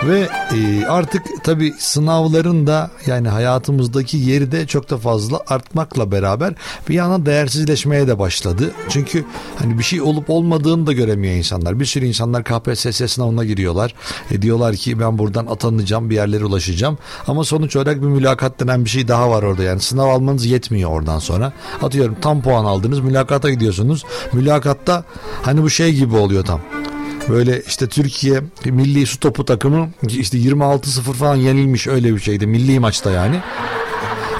Ve 0.04 0.28
e, 0.54 0.86
artık 0.86 1.22
tabi 1.44 1.74
sınavların 1.78 2.66
da 2.66 2.90
yani 3.06 3.28
hayatımızdaki 3.28 4.16
yeri 4.16 4.52
de 4.52 4.66
çok 4.66 4.90
da 4.90 4.98
fazla 4.98 5.40
artmakla 5.46 6.12
beraber 6.12 6.54
bir 6.88 6.94
yana 6.94 7.26
değersizleşmeye 7.26 8.08
de 8.08 8.18
başladı. 8.18 8.70
Çünkü 8.88 9.24
hani 9.58 9.78
bir 9.78 9.82
şey 9.82 10.00
olup 10.00 10.30
olmadığını 10.30 10.86
da 10.86 10.92
göremiyor 10.92 11.34
insanlar. 11.34 11.80
Bir 11.80 11.84
sürü 11.84 12.06
insanlar 12.06 12.44
KPSS 12.44 13.12
sınavına 13.12 13.44
giriyorlar. 13.44 13.94
E, 14.30 14.42
diyorlar 14.42 14.76
ki 14.76 15.00
ben 15.00 15.18
buradan 15.18 15.46
atanacağım 15.46 16.10
bir 16.10 16.14
yerlere 16.14 16.44
ulaşacağım. 16.44 16.98
Ama 17.26 17.44
sonuç 17.44 17.76
olarak 17.76 17.96
bir 17.96 18.06
mülakat 18.06 18.60
denen 18.60 18.84
bir 18.84 18.90
şey 18.90 19.08
daha 19.08 19.30
var 19.30 19.42
orada. 19.42 19.62
Yani 19.62 19.80
sınav 19.80 20.08
almanız 20.08 20.46
yetmiyor 20.46 20.90
oradan 20.90 21.18
sonra. 21.18 21.52
Atıyorum 21.82 22.16
tam 22.20 22.42
puan 22.42 22.64
aldınız 22.64 23.00
mülakata 23.00 23.50
gidiyorsunuz. 23.50 24.04
Mülakatta 24.32 25.04
hani 25.42 25.62
bu 25.62 25.70
şey 25.70 25.94
gibi 25.94 26.16
oluyor 26.16 26.44
tam 26.44 26.60
böyle 27.28 27.62
işte 27.66 27.86
Türkiye 27.86 28.40
milli 28.64 29.06
su 29.06 29.20
topu 29.20 29.44
takımı 29.44 29.88
işte 30.08 30.38
26-0 30.38 31.00
falan 31.00 31.36
yenilmiş 31.36 31.86
öyle 31.86 32.14
bir 32.14 32.20
şeydi 32.20 32.46
milli 32.46 32.80
maçta 32.80 33.10
yani. 33.10 33.40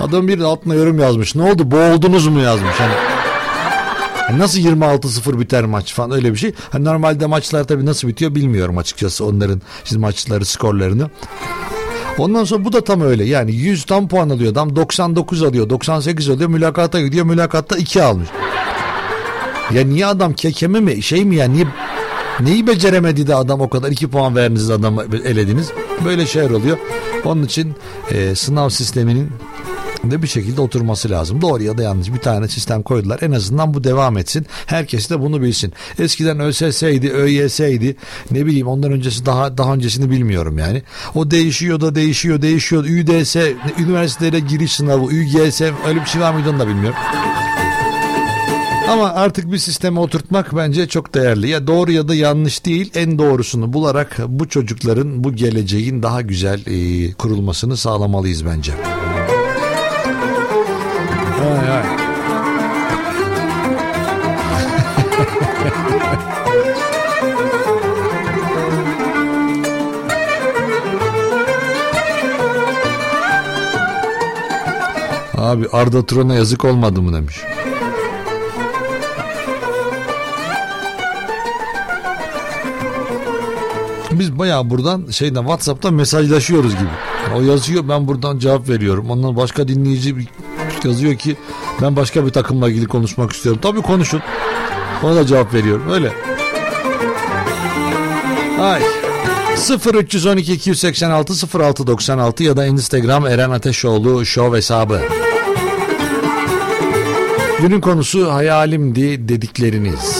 Adam 0.01 0.29
bir 0.29 0.41
altına 0.41 0.75
yorum 0.75 0.99
yazmış. 0.99 1.35
Ne 1.35 1.43
oldu 1.43 1.71
boğuldunuz 1.71 2.27
mu 2.27 2.41
yazmış. 2.41 2.75
Hani 2.79 2.93
yani 4.31 4.39
nasıl 4.39 4.59
26-0 4.59 5.41
biter 5.41 5.65
maç 5.65 5.95
falan 5.95 6.11
öyle 6.11 6.33
bir 6.33 6.39
şey. 6.39 6.53
Hani 6.71 6.85
normalde 6.85 7.27
maçlar 7.27 7.65
tabii 7.65 7.87
nasıl 7.87 8.09
bitiyor 8.09 8.35
bilmiyorum 8.35 8.79
açıkçası 8.79 9.27
onların 9.27 9.63
işte 9.85 9.99
maçları 9.99 10.45
skorlarını. 10.45 11.11
Ondan 12.19 12.45
sonra 12.45 12.65
bu 12.65 12.73
da 12.73 12.85
tam 12.85 13.01
öyle. 13.01 13.25
Yani 13.25 13.53
100 13.53 13.85
tam 13.85 14.09
puan 14.09 14.31
alıyor 14.31 14.53
adam 14.53 14.77
99 14.77 15.43
alıyor 15.43 15.71
98 15.71 16.31
alıyor 16.31 16.51
mülakata 16.51 17.01
gidiyor 17.01 17.27
mülakatta 17.27 17.77
2 17.77 18.03
almış. 18.03 18.29
Ya 19.75 19.85
niye 19.85 20.07
adam 20.07 20.33
kekeme 20.33 20.81
mi 20.81 21.03
şey 21.03 21.25
mi 21.25 21.37
ya 21.37 21.49
niye 21.49 21.67
Neyi 22.41 22.67
beceremedi 22.67 23.27
de 23.27 23.35
adam 23.35 23.61
o 23.61 23.69
kadar 23.69 23.91
iki 23.91 24.09
puan 24.09 24.37
verdiniz 24.37 24.71
adamı 24.71 25.05
elediniz. 25.25 25.71
Böyle 26.05 26.27
şeyler 26.27 26.51
oluyor. 26.51 26.79
Onun 27.25 27.43
için 27.43 27.75
e, 28.11 28.35
sınav 28.35 28.69
sisteminin 28.69 29.31
de 30.05 30.23
bir 30.23 30.27
şekilde 30.27 30.61
oturması 30.61 31.11
lazım. 31.11 31.41
Doğru 31.41 31.63
ya 31.63 31.79
da 31.79 31.83
yanlış 31.83 32.13
bir 32.13 32.19
tane 32.19 32.49
sistem 32.49 32.83
koydular. 32.83 33.19
En 33.23 33.33
azından 33.33 33.75
bu 33.75 33.85
devam 33.85 34.19
etsin. 34.19 34.47
Herkes 34.67 35.11
de 35.11 35.21
bunu 35.21 35.43
bilsin. 35.43 35.73
Eskiden 35.99 36.41
ÖSS'ydi, 36.41 37.11
ÖYS'ydi. 37.11 37.97
Ne 38.31 38.47
bileyim 38.47 38.67
ondan 38.67 38.93
öncesi 38.93 39.27
daha 39.27 39.59
daha 39.59 39.75
öncesini 39.75 40.11
bilmiyorum 40.11 40.59
yani. 40.59 40.83
O 41.15 41.31
değişiyor 41.31 41.81
da 41.81 41.95
değişiyor, 41.95 42.43
değişiyor. 42.43 42.85
ÜDS, 42.85 43.37
üniversitelere 43.79 44.41
giriş 44.41 44.73
sınavı, 44.73 45.07
ÜGS 45.11 45.61
öyle 45.61 46.01
bir 46.01 46.07
şey 46.07 46.21
var 46.21 46.35
mıydı 46.35 46.51
onu 46.51 46.59
da 46.59 46.69
bilmiyorum. 46.69 46.99
Ama 48.91 49.09
artık 49.09 49.53
bir 49.53 49.59
sisteme 49.59 50.01
oturtmak 50.01 50.57
bence 50.57 50.89
çok 50.89 51.15
değerli. 51.15 51.49
Ya 51.49 51.67
doğru 51.67 51.93
ya 51.93 52.09
da 52.09 52.15
yanlış 52.15 52.67
değil 52.67 52.91
en 52.95 53.19
doğrusunu 53.19 53.73
bularak 53.73 54.17
bu 54.29 54.49
çocukların 54.49 55.25
bu 55.25 55.33
geleceğin 55.33 56.03
daha 56.03 56.21
güzel 56.21 56.61
e, 56.67 57.13
kurulmasını 57.13 57.77
sağlamalıyız 57.77 58.47
bence. 58.47 58.73
Ay 61.43 61.71
ay. 61.71 61.83
Abi 75.39 75.69
Arda 75.73 76.07
Turan'a 76.07 76.35
yazık 76.35 76.65
olmadı 76.65 77.03
mı 77.03 77.13
demiş. 77.13 77.37
Biz 84.21 84.39
bayağı 84.39 84.71
buradan 84.71 85.07
şeyden 85.11 85.41
WhatsApp'tan 85.41 85.95
mesajlaşıyoruz 85.95 86.73
gibi. 86.73 86.89
o 87.37 87.41
yazıyor 87.41 87.89
ben 87.89 88.09
buradan 88.09 88.39
cevap 88.39 88.69
veriyorum. 88.69 89.11
Ondan 89.11 89.37
başka 89.37 89.69
dinleyici 89.69 90.17
yazıyor 90.85 91.15
ki 91.15 91.37
ben 91.83 91.97
başka 91.97 92.27
bir 92.27 92.31
takımla 92.31 92.69
ilgili 92.69 92.87
konuşmak 92.87 93.33
istiyorum. 93.33 93.61
Tabii 93.63 93.83
konuşun. 93.83 94.23
Ona 95.03 95.17
da 95.17 95.27
cevap 95.27 95.55
veriyorum 95.55 95.91
öyle. 95.91 96.13
Ay. 98.61 98.83
0312 99.95 100.53
286 100.53 101.59
0696 101.59 102.45
ya 102.45 102.57
da 102.57 102.67
Instagram 102.67 103.27
Eren 103.27 103.51
Ateşoğlu 103.51 104.27
Show 104.27 104.57
hesabı. 104.57 105.01
Günün 107.61 107.81
konusu 107.81 108.33
hayalimdi 108.33 109.29
dedikleriniz. 109.29 110.20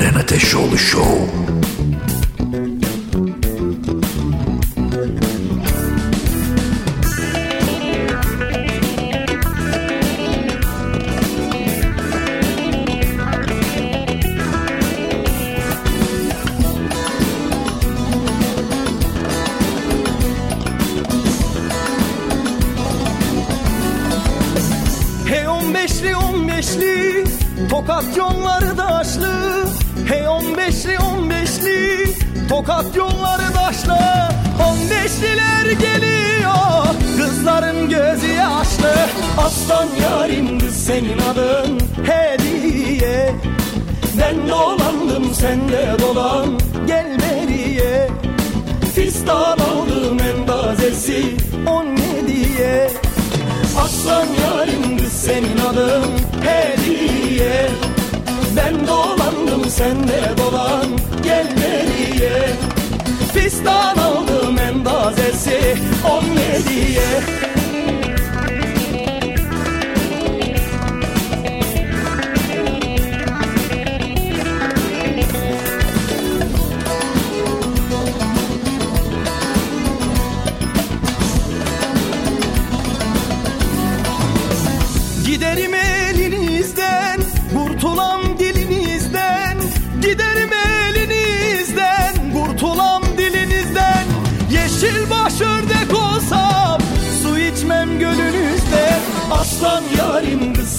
Eren 0.00 0.14
Ateşoğlu 0.14 0.78
Show. 0.78 1.59
Dolandım 45.50 45.58
sen 45.58 45.68
de 45.68 46.02
dolan 46.02 46.58
Gel 46.86 47.18
beriye 47.18 48.08
Fistan 48.94 49.58
aldım 49.58 50.18
en 50.20 50.46
tazesi 50.46 51.24
On 51.66 51.96
diye 52.26 52.90
Aslan 53.78 54.26
yarim 54.26 54.98
kız 54.98 55.12
senin 55.12 55.58
adın 55.58 56.04
hediye. 56.42 57.68
Ben 58.56 58.86
dolandım 58.86 59.70
sen 59.70 60.08
de 60.08 60.22
dolan 60.38 60.86
gel 61.22 61.46
beriye 61.56 62.50
Fistan 63.34 63.96
aldım 63.96 64.58
en 64.58 64.84
tazesi 64.84 65.76
on 66.04 66.22
hediye 66.22 67.20
Giderim 67.20 67.49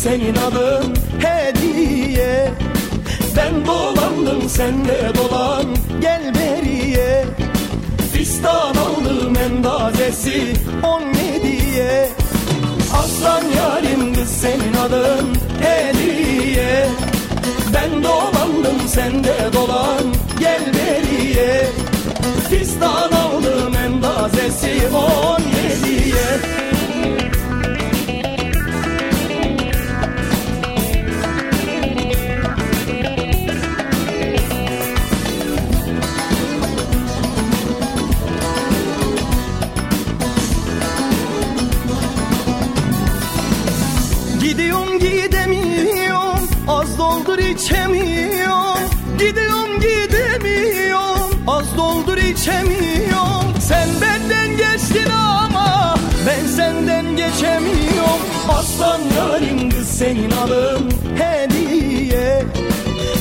senin 0.04 0.36
adın 0.36 0.94
Hediye. 1.20 2.52
Ben 3.38 3.66
dolandım 3.66 4.50
sen 4.50 4.86
de 4.86 5.12
dolan 5.18 5.66
Gel 6.02 6.34
beriye. 6.36 7.26
Fistan 8.14 8.76
aldım 8.76 9.34
en 9.46 9.64
tazesi 9.64 10.54
On 10.84 11.02
diye 11.44 12.10
Aslan 12.94 13.44
yarim 13.58 14.14
kız 14.14 14.30
senin 14.30 14.74
adın 14.86 15.28
hediye. 15.62 16.88
Ben 17.74 18.04
dolandım 18.04 18.88
sen 18.88 19.24
de 19.24 19.36
dolan 19.54 20.04
gel 20.40 20.62
beriye. 20.74 21.68
Fistan 22.50 23.12
aldım 23.12 23.74
en 23.86 24.02
tazesi 24.02 24.88
on 24.96 25.42
hediye 25.42 26.71
içemiyorum. 47.54 48.80
Gidiyorum 49.20 49.80
gidemiyorum. 49.80 51.44
Az 51.48 51.78
doldur 51.78 52.18
içemiyorum. 52.18 53.46
Sen 53.60 53.90
benden 54.02 54.58
geçtin 54.58 55.10
ama 55.12 55.96
Ben 56.28 56.48
senden 56.48 57.06
geçemiyorum. 57.16 58.22
Aslan 58.50 59.00
yarim 59.18 59.70
kız 59.70 59.88
senin 59.88 60.32
adın. 60.32 60.92
Hediye. 61.18 62.44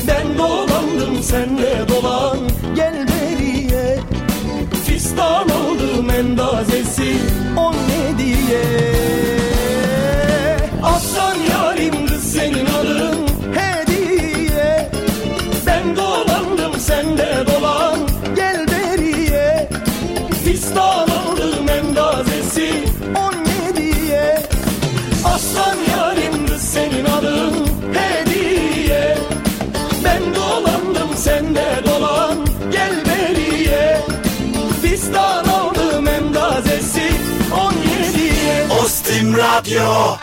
Ben 0.09 0.39
dolandım 0.39 1.23
sen 1.23 1.59
de 1.59 1.85
dolan. 1.89 2.39
Gel 2.77 3.07
beriye 3.09 3.99
Fistan 4.87 5.49
aldım 5.49 6.11
en 6.11 6.37
tazesi 6.37 7.17
On 7.57 7.75
hediye 7.75 8.65
Aslan 10.83 11.37
yarim 11.51 12.00
Aslan 25.61 25.79
yarim 25.99 26.59
senin 26.59 27.05
adın 27.05 27.67
hediye. 27.95 29.19
Ben 30.05 30.35
dolandım 30.35 31.17
sen 31.17 31.55
de 31.55 31.81
dolan 31.87 32.39
gel 32.73 32.93
beriye. 33.07 34.01
Fistan 34.83 35.45
aldım 35.45 36.09
en 36.09 36.33
tazesi 36.33 37.11
on 37.65 37.73
hediye 37.73 38.67
Ostim 38.83 39.37
Radyo 39.37 40.17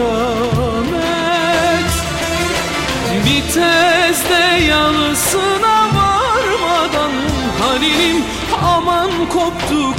kıyamet. 0.00 1.90
Bir 3.26 3.42
tezde 3.52 4.64
yanısına 4.68 5.76
varmadan 5.94 7.12
Halilim 7.60 8.24
aman 8.62 9.10
koptu 9.28 9.94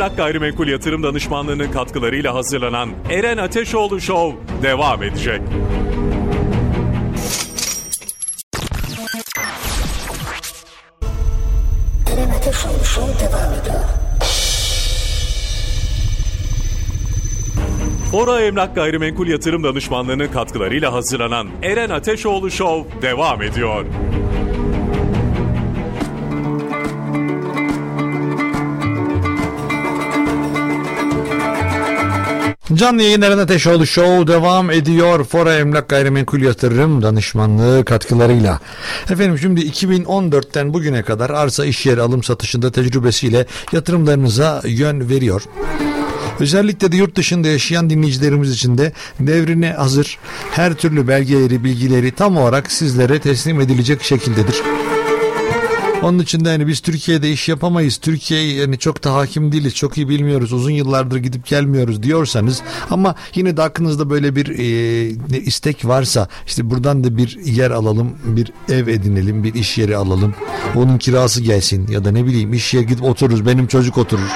Emlak 0.00 0.16
Gayrimenkul 0.16 0.68
Yatırım 0.68 1.02
Danışmanlığı'nın 1.02 1.72
katkılarıyla 1.72 2.34
hazırlanan 2.34 2.90
Eren 3.10 3.36
Ateşoğlu 3.36 4.00
Show 4.00 4.38
devam 4.62 5.02
edecek. 5.02 5.40
Eren 12.12 12.30
Ateşoğlu 12.30 12.84
Show 12.84 13.26
devam 13.26 13.52
ediyor. 13.60 13.84
Fora 18.10 18.40
Emlak 18.40 18.74
Gayrimenkul 18.74 19.26
Yatırım 19.26 19.64
Danışmanlığı'nın 19.64 20.28
katkılarıyla 20.28 20.92
hazırlanan 20.92 21.48
Eren 21.62 21.90
Ateşoğlu 21.90 22.50
Show 22.50 23.02
devam 23.02 23.42
ediyor. 23.42 23.84
Canlı 32.80 33.02
yayınların 33.02 33.38
Ateşoğlu 33.38 33.86
Show 33.86 34.32
devam 34.32 34.70
ediyor. 34.70 35.24
Fora 35.24 35.54
Emlak 35.54 35.88
Gayrimenkul 35.88 36.40
Yatırım 36.40 37.02
danışmanlığı 37.02 37.84
katkılarıyla. 37.84 38.60
Efendim 39.10 39.38
şimdi 39.38 39.60
2014'ten 39.60 40.74
bugüne 40.74 41.02
kadar 41.02 41.30
arsa 41.30 41.64
iş 41.64 41.86
yeri 41.86 42.00
alım 42.00 42.22
satışında 42.22 42.72
tecrübesiyle 42.72 43.46
yatırımlarınıza 43.72 44.62
yön 44.64 45.08
veriyor. 45.08 45.42
Özellikle 46.40 46.92
de 46.92 46.96
yurt 46.96 47.16
dışında 47.16 47.48
yaşayan 47.48 47.90
dinleyicilerimiz 47.90 48.52
için 48.52 48.78
de 48.78 48.92
devrine 49.20 49.72
hazır 49.72 50.18
her 50.50 50.74
türlü 50.74 51.08
belgeleri, 51.08 51.64
bilgileri 51.64 52.12
tam 52.12 52.36
olarak 52.36 52.72
sizlere 52.72 53.18
teslim 53.18 53.60
edilecek 53.60 54.02
şekildedir. 54.02 54.62
Onun 56.02 56.18
için 56.18 56.44
de 56.44 56.48
hani 56.48 56.66
biz 56.66 56.80
Türkiye'de 56.80 57.30
iş 57.30 57.48
yapamayız. 57.48 57.96
Türkiye'yi 57.96 58.54
yani 58.54 58.78
çok 58.78 59.04
da 59.04 59.14
hakim 59.14 59.52
değiliz. 59.52 59.74
Çok 59.74 59.96
iyi 59.96 60.08
bilmiyoruz. 60.08 60.52
Uzun 60.52 60.70
yıllardır 60.70 61.16
gidip 61.16 61.46
gelmiyoruz 61.46 62.02
diyorsanız 62.02 62.62
ama 62.90 63.14
yine 63.34 63.56
de 63.56 63.62
aklınızda 63.62 64.10
böyle 64.10 64.36
bir 64.36 64.58
e, 64.58 65.38
istek 65.38 65.84
varsa 65.84 66.28
işte 66.46 66.70
buradan 66.70 67.04
da 67.04 67.16
bir 67.16 67.38
yer 67.44 67.70
alalım, 67.70 68.12
bir 68.24 68.52
ev 68.68 68.86
edinelim, 68.86 69.44
bir 69.44 69.54
iş 69.54 69.78
yeri 69.78 69.96
alalım. 69.96 70.34
Onun 70.74 70.98
kirası 70.98 71.42
gelsin 71.42 71.88
ya 71.88 72.04
da 72.04 72.10
ne 72.10 72.26
bileyim 72.26 72.52
iş 72.52 72.74
yeri 72.74 72.86
gidip 72.86 73.04
otururuz. 73.04 73.46
Benim 73.46 73.66
çocuk 73.66 73.98
oturur 73.98 74.30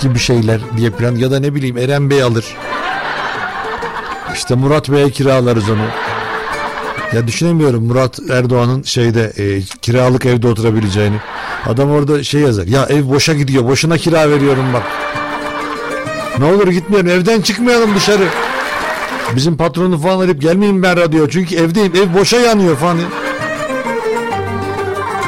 gibi 0.00 0.18
şeyler 0.18 0.60
diye 0.76 0.90
plan 0.90 1.16
ya 1.16 1.30
da 1.30 1.40
ne 1.40 1.54
bileyim 1.54 1.78
Eren 1.78 2.10
Bey 2.10 2.22
alır. 2.22 2.44
İşte 4.34 4.54
Murat 4.54 4.90
Bey'e 4.90 5.10
kiralarız 5.10 5.70
onu. 5.70 5.86
Ya 7.12 7.26
düşünemiyorum 7.26 7.84
Murat 7.84 8.18
Erdoğan'ın 8.30 8.82
şeyde 8.82 9.32
e, 9.38 9.60
kiralık 9.82 10.26
evde 10.26 10.48
oturabileceğini. 10.48 11.16
Adam 11.66 11.90
orada 11.90 12.22
şey 12.22 12.40
yazar. 12.40 12.66
Ya 12.66 12.86
ev 12.90 13.08
boşa 13.08 13.34
gidiyor. 13.34 13.64
Boşuna 13.64 13.98
kira 13.98 14.30
veriyorum 14.30 14.64
bak. 14.72 14.82
Ne 16.38 16.44
olur 16.44 16.68
gitmeyelim. 16.68 17.10
Evden 17.10 17.40
çıkmayalım 17.40 17.94
dışarı. 17.94 18.24
Bizim 19.36 19.56
patronu 19.56 19.98
falan 19.98 20.18
arayıp 20.20 20.42
gelmeyin 20.42 20.82
ben 20.82 20.96
radyo. 20.96 21.28
Çünkü 21.28 21.56
evdeyim. 21.56 21.92
Ev 21.96 22.20
boşa 22.20 22.36
yanıyor 22.36 22.76
falan. 22.76 22.98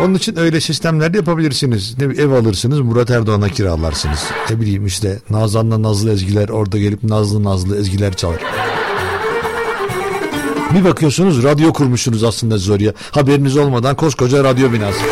Onun 0.02 0.14
için 0.14 0.38
öyle 0.38 0.60
sistemler 0.60 1.12
de 1.12 1.16
yapabilirsiniz. 1.16 1.98
Ne, 1.98 2.04
ev 2.04 2.30
alırsınız 2.30 2.80
Murat 2.80 3.10
Erdoğan'a 3.10 3.48
kiralarsınız. 3.48 4.24
Ne 4.50 4.60
bileyim 4.60 4.86
işte 4.86 5.18
Nazan'la 5.30 5.82
Nazlı 5.82 6.12
Ezgiler 6.12 6.48
orada 6.48 6.78
gelip 6.78 7.02
Nazlı 7.04 7.44
Nazlı 7.44 7.78
Ezgiler 7.78 8.14
çalar. 8.14 8.38
Bir 10.74 10.84
bakıyorsunuz 10.84 11.42
radyo 11.42 11.72
kurmuşsunuz 11.72 12.24
aslında 12.24 12.58
siz 12.58 12.70
oraya. 12.70 12.92
Haberiniz 13.10 13.56
olmadan 13.56 13.96
koskoca 13.96 14.44
radyo 14.44 14.72
binası. 14.72 15.00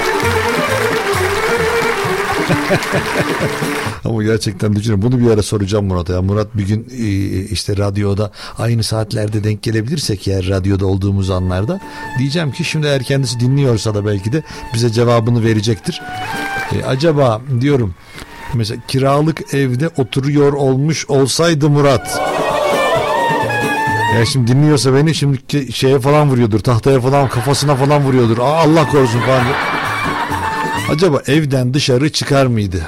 Ama 4.04 4.22
gerçekten 4.22 4.76
düşünün 4.76 5.02
bunu 5.02 5.20
bir 5.20 5.30
ara 5.30 5.42
soracağım 5.42 5.86
Murat'a. 5.86 6.12
Ya 6.12 6.22
Murat 6.22 6.56
bir 6.56 6.66
gün 6.66 6.88
e, 6.98 7.04
işte 7.44 7.76
radyoda 7.76 8.30
aynı 8.58 8.82
saatlerde 8.82 9.44
denk 9.44 9.62
gelebilirsek 9.62 10.28
eğer 10.28 10.48
radyoda 10.48 10.86
olduğumuz 10.86 11.30
anlarda 11.30 11.80
diyeceğim 12.18 12.52
ki 12.52 12.64
şimdi 12.64 12.86
eğer 12.86 13.02
kendisi 13.02 13.40
dinliyorsa 13.40 13.94
da 13.94 14.06
belki 14.06 14.32
de 14.32 14.42
bize 14.74 14.92
cevabını 14.92 15.44
verecektir. 15.44 16.02
E, 16.72 16.84
acaba 16.84 17.40
diyorum 17.60 17.94
mesela 18.54 18.82
kiralık 18.88 19.54
evde 19.54 19.88
oturuyor 19.96 20.52
olmuş 20.52 21.10
olsaydı 21.10 21.70
Murat 21.70 22.20
ya 24.14 24.26
şimdi 24.26 24.50
dinliyorsa 24.52 24.94
beni 24.94 25.14
şimdi 25.14 25.72
şeye 25.72 26.00
falan 26.00 26.30
vuruyordur. 26.30 26.60
Tahtaya 26.60 27.00
falan 27.00 27.28
kafasına 27.28 27.76
falan 27.76 28.04
vuruyordur. 28.04 28.38
Aa, 28.38 28.42
Allah 28.56 28.88
korusun 28.88 29.20
falan. 29.20 29.42
Acaba 30.90 31.22
evden 31.26 31.74
dışarı 31.74 32.12
çıkar 32.12 32.46
mıydı? 32.46 32.82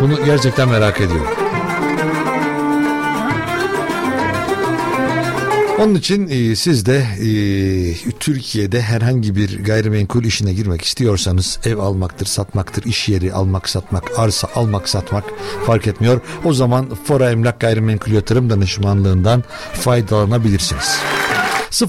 Bunu 0.00 0.24
gerçekten 0.24 0.68
merak 0.68 1.00
ediyorum. 1.00 1.26
Onun 5.82 5.94
için 5.94 6.28
e, 6.28 6.56
siz 6.56 6.86
de 6.86 6.96
e, 6.96 7.28
Türkiye'de 8.20 8.82
herhangi 8.82 9.36
bir 9.36 9.64
gayrimenkul 9.64 10.24
işine 10.24 10.52
girmek 10.52 10.84
istiyorsanız 10.84 11.58
ev 11.64 11.78
almaktır, 11.78 12.26
satmaktır, 12.26 12.84
iş 12.84 13.08
yeri 13.08 13.32
almak, 13.32 13.68
satmak, 13.68 14.18
arsa 14.18 14.48
almak, 14.54 14.88
satmak 14.88 15.24
fark 15.66 15.86
etmiyor. 15.86 16.20
O 16.44 16.52
zaman 16.52 16.88
Fora 17.04 17.30
Emlak 17.30 17.60
Gayrimenkul 17.60 18.12
Yatırım 18.12 18.50
Danışmanlığından 18.50 19.44
faydalanabilirsiniz. 19.72 20.98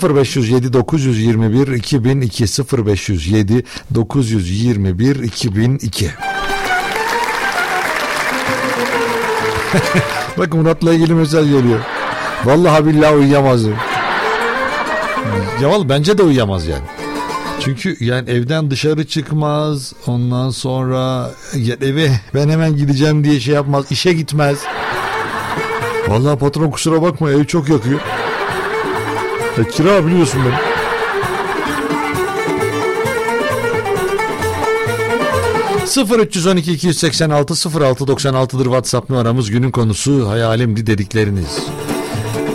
0507 0.03 0.73
921 0.73 1.67
2002 1.67 2.45
0507 2.87 3.63
921 3.95 5.15
2002 5.15 6.11
Bak 10.37 10.53
Murat'la 10.53 10.93
ilgili 10.93 11.13
mesaj 11.13 11.49
geliyor. 11.49 12.02
Vallahi 12.45 12.85
billahi 12.85 13.15
uyuyamazdım. 13.15 13.75
Ya 15.61 15.69
vallahi 15.69 15.89
bence 15.89 16.17
de 16.17 16.23
uyuyamaz 16.23 16.67
yani. 16.67 16.83
Çünkü 17.59 17.97
yani 17.99 18.29
evden 18.29 18.71
dışarı 18.71 19.07
çıkmaz. 19.07 19.93
Ondan 20.07 20.49
sonra 20.49 21.31
ya 21.55 21.75
eve 21.81 22.09
ben 22.33 22.49
hemen 22.49 22.75
gideceğim 22.75 23.23
diye 23.23 23.39
şey 23.39 23.55
yapmaz. 23.55 23.85
işe 23.89 24.13
gitmez. 24.13 24.57
Vallahi 26.07 26.39
patron 26.39 26.71
kusura 26.71 27.01
bakma 27.01 27.31
ev 27.31 27.43
çok 27.43 27.69
yakıyor. 27.69 27.99
Ya 29.57 29.63
kira 29.63 30.05
biliyorsun 30.07 30.41
beni. 30.45 30.73
Sıfır 35.87 36.19
312 36.19 36.73
286 36.73 37.53
06 37.83 38.03
96'dır 38.03 38.63
WhatsApp 38.63 39.09
numaramız. 39.09 39.49
Günün 39.51 39.71
konusu 39.71 40.29
hayalimdi 40.29 40.87
dedikleriniz. 40.87 41.59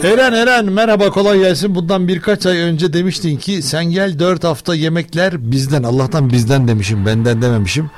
Eren 0.05 0.33
Eren 0.33 0.65
merhaba 0.65 1.11
kolay 1.11 1.39
gelsin. 1.39 1.75
Bundan 1.75 2.09
birkaç 2.09 2.47
ay 2.47 2.59
önce 2.59 2.93
demiştin 2.93 3.37
ki 3.37 3.62
sen 3.62 3.85
gel 3.85 4.19
4 4.19 4.45
hafta 4.45 4.75
yemekler 4.75 5.53
bizden. 5.53 5.83
Allah'tan 5.83 6.31
bizden 6.31 6.69
demişim 6.69 7.07
benden 7.07 7.43
dememişim. 7.43 7.91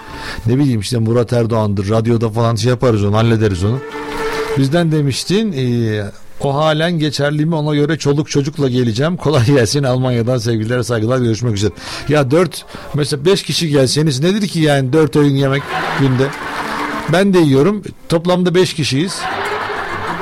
Ne 0.47 0.59
bileyim 0.59 0.81
işte 0.81 0.99
Murat 0.99 1.33
Erdoğan'dır 1.33 1.91
radyoda 1.91 2.31
falan 2.31 2.57
şey 2.57 2.71
yaparız 2.71 3.05
onu 3.05 3.17
hallederiz 3.17 3.65
onu. 3.65 3.79
Bizden 4.59 4.93
demiştin 4.93 5.53
ee, 5.53 6.05
o 6.41 6.55
halen 6.55 6.99
geçerli 6.99 7.47
mi 7.47 7.55
ona 7.55 7.75
göre 7.75 7.99
çoluk 7.99 8.31
çocukla 8.31 8.69
geleceğim. 8.69 9.17
Kolay 9.17 9.47
gelsin 9.47 9.83
Almanya'dan 9.83 10.39
sevgiler 10.39 10.83
saygılar 10.83 11.19
görüşmek 11.19 11.55
üzere. 11.55 11.73
Ya 12.09 12.31
4 12.31 12.65
mesela 12.95 13.25
5 13.25 13.43
kişi 13.43 13.69
gelseniz 13.69 14.21
nedir 14.21 14.49
ki 14.49 14.61
yani 14.61 14.93
4 14.93 15.17
öğün 15.17 15.35
yemek 15.37 15.63
günde. 16.01 16.27
Ben 17.13 17.35
de 17.35 17.39
yiyorum 17.39 17.83
toplamda 18.09 18.55
5 18.55 18.75
kişiyiz. 18.75 19.21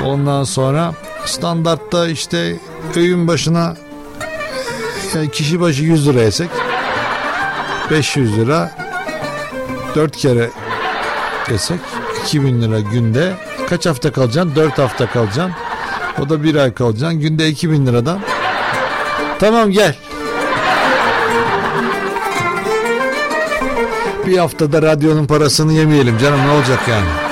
Ondan 0.04 0.44
sonra 0.44 0.94
standartta 1.28 2.08
işte 2.08 2.56
öğün 2.96 3.28
başına 3.28 3.76
yani 5.14 5.30
kişi 5.30 5.60
başı 5.60 5.82
100 5.82 6.08
lira 6.08 6.20
yesek 6.20 6.50
500 7.90 8.36
lira 8.38 8.70
4 9.94 10.16
kere 10.16 10.50
yesek 11.50 11.80
2000 12.24 12.62
lira 12.62 12.80
günde. 12.80 13.32
Kaç 13.68 13.86
hafta 13.86 14.12
kalacaksın? 14.12 14.56
4 14.56 14.78
hafta 14.78 15.10
kalacaksın. 15.10 15.52
O 16.22 16.28
da 16.28 16.42
bir 16.42 16.54
ay 16.54 16.74
kalacaksın. 16.74 17.20
Günde 17.20 17.48
2000 17.48 17.86
liradan. 17.86 18.20
Tamam 19.38 19.70
gel. 19.70 19.96
Bir 24.26 24.38
haftada 24.38 24.82
radyonun 24.82 25.26
parasını 25.26 25.72
yemeyelim 25.72 26.18
canım 26.18 26.40
ne 26.46 26.50
olacak 26.50 26.80
yani. 26.88 27.27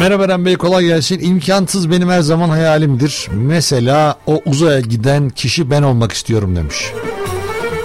Merhaba 0.00 0.24
Eren 0.24 0.44
Bey 0.44 0.56
kolay 0.56 0.84
gelsin. 0.84 1.20
İmkansız 1.20 1.90
benim 1.90 2.08
her 2.08 2.20
zaman 2.20 2.48
hayalimdir. 2.48 3.28
Mesela 3.32 4.16
o 4.26 4.40
uzaya 4.46 4.80
giden 4.80 5.28
kişi 5.30 5.70
ben 5.70 5.82
olmak 5.82 6.12
istiyorum 6.12 6.56
demiş. 6.56 6.92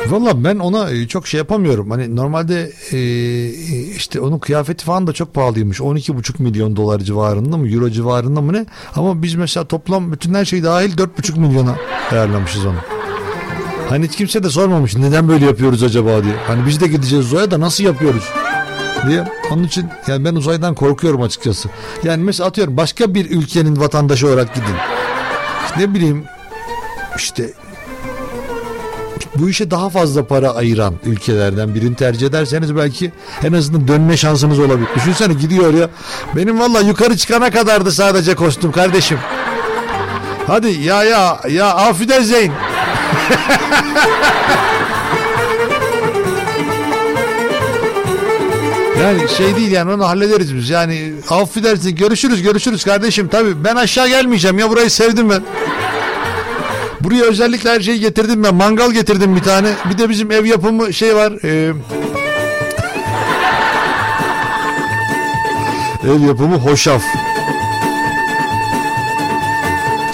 Valla 0.07 0.43
ben 0.43 0.59
ona 0.59 0.91
e, 0.91 1.07
çok 1.07 1.27
şey 1.27 1.37
yapamıyorum. 1.37 1.91
Hani 1.91 2.15
normalde 2.15 2.71
e, 2.91 2.99
işte 3.95 4.19
onun 4.19 4.39
kıyafeti 4.39 4.85
falan 4.85 5.07
da 5.07 5.13
çok 5.13 5.33
pahalıymış. 5.33 5.79
12,5 5.79 6.43
milyon 6.43 6.75
dolar 6.75 6.99
civarında 6.99 7.57
mı? 7.57 7.69
Euro 7.69 7.89
civarında 7.89 8.41
mı 8.41 8.53
ne? 8.53 8.65
Ama 8.95 9.21
biz 9.23 9.35
mesela 9.35 9.67
toplam 9.67 10.11
bütün 10.11 10.33
her 10.33 10.45
şey 10.45 10.63
dahil 10.63 10.97
4,5 10.97 11.39
milyona 11.39 11.75
ayarlamışız 12.11 12.65
onu. 12.65 12.77
Hani 13.89 14.07
hiç 14.07 14.15
kimse 14.15 14.43
de 14.43 14.49
sormamış 14.49 14.95
neden 14.95 15.27
böyle 15.27 15.45
yapıyoruz 15.45 15.83
acaba 15.83 16.23
diye. 16.23 16.35
Hani 16.47 16.65
biz 16.67 16.81
de 16.81 16.87
gideceğiz 16.87 17.25
uzaya 17.25 17.51
da 17.51 17.59
nasıl 17.59 17.83
yapıyoruz? 17.83 18.23
Diye. 19.07 19.23
Onun 19.51 19.63
için 19.63 19.89
yani 20.07 20.25
ben 20.25 20.35
uzaydan 20.35 20.75
korkuyorum 20.75 21.21
açıkçası. 21.21 21.69
Yani 22.03 22.23
mesela 22.23 22.49
atıyorum 22.49 22.77
başka 22.77 23.13
bir 23.13 23.29
ülkenin 23.29 23.79
vatandaşı 23.79 24.27
olarak 24.27 24.55
gidin. 24.55 24.75
Ne 25.77 25.93
bileyim 25.93 26.23
işte 27.17 27.53
bu 29.35 29.49
işe 29.49 29.71
daha 29.71 29.89
fazla 29.89 30.27
para 30.27 30.49
ayıran 30.55 30.93
ülkelerden 31.05 31.75
birini 31.75 31.95
tercih 31.95 32.27
ederseniz 32.27 32.75
belki 32.75 33.11
en 33.43 33.53
azından 33.53 33.87
dönme 33.87 34.17
şansınız 34.17 34.59
olabilir. 34.59 34.87
Düşünsene 34.95 35.33
gidiyor 35.33 35.73
ya. 35.73 35.89
Benim 36.35 36.59
valla 36.59 36.79
yukarı 36.79 37.17
çıkana 37.17 37.51
kadardı 37.51 37.91
sadece 37.91 38.35
kostüm 38.35 38.71
kardeşim. 38.71 39.19
Hadi 40.47 40.71
ya 40.71 41.03
ya 41.03 41.39
ya 41.49 41.75
afidezleyin. 41.75 42.51
Yani 49.01 49.29
şey 49.37 49.55
değil 49.55 49.71
yani 49.71 49.91
onu 49.91 50.07
hallederiz 50.07 50.55
biz. 50.55 50.69
Yani 50.69 51.13
affedersin 51.29 51.95
görüşürüz 51.95 52.41
görüşürüz 52.41 52.83
kardeşim. 52.83 53.27
Tabii 53.27 53.63
ben 53.63 53.75
aşağı 53.75 54.07
gelmeyeceğim 54.07 54.59
ya 54.59 54.69
burayı 54.69 54.89
sevdim 54.89 55.29
ben. 55.29 55.41
Buraya 57.01 57.23
özellikle 57.23 57.69
her 57.69 57.81
şeyi 57.81 57.99
getirdim 57.99 58.43
ben. 58.43 58.55
Mangal 58.55 58.91
getirdim 58.91 59.35
bir 59.35 59.41
tane. 59.41 59.73
Bir 59.89 59.97
de 59.97 60.09
bizim 60.09 60.31
ev 60.31 60.45
yapımı 60.45 60.93
şey 60.93 61.15
var. 61.15 61.33
E... 61.43 61.73
ev 66.03 66.27
yapımı 66.27 66.55
hoşaf. 66.55 67.01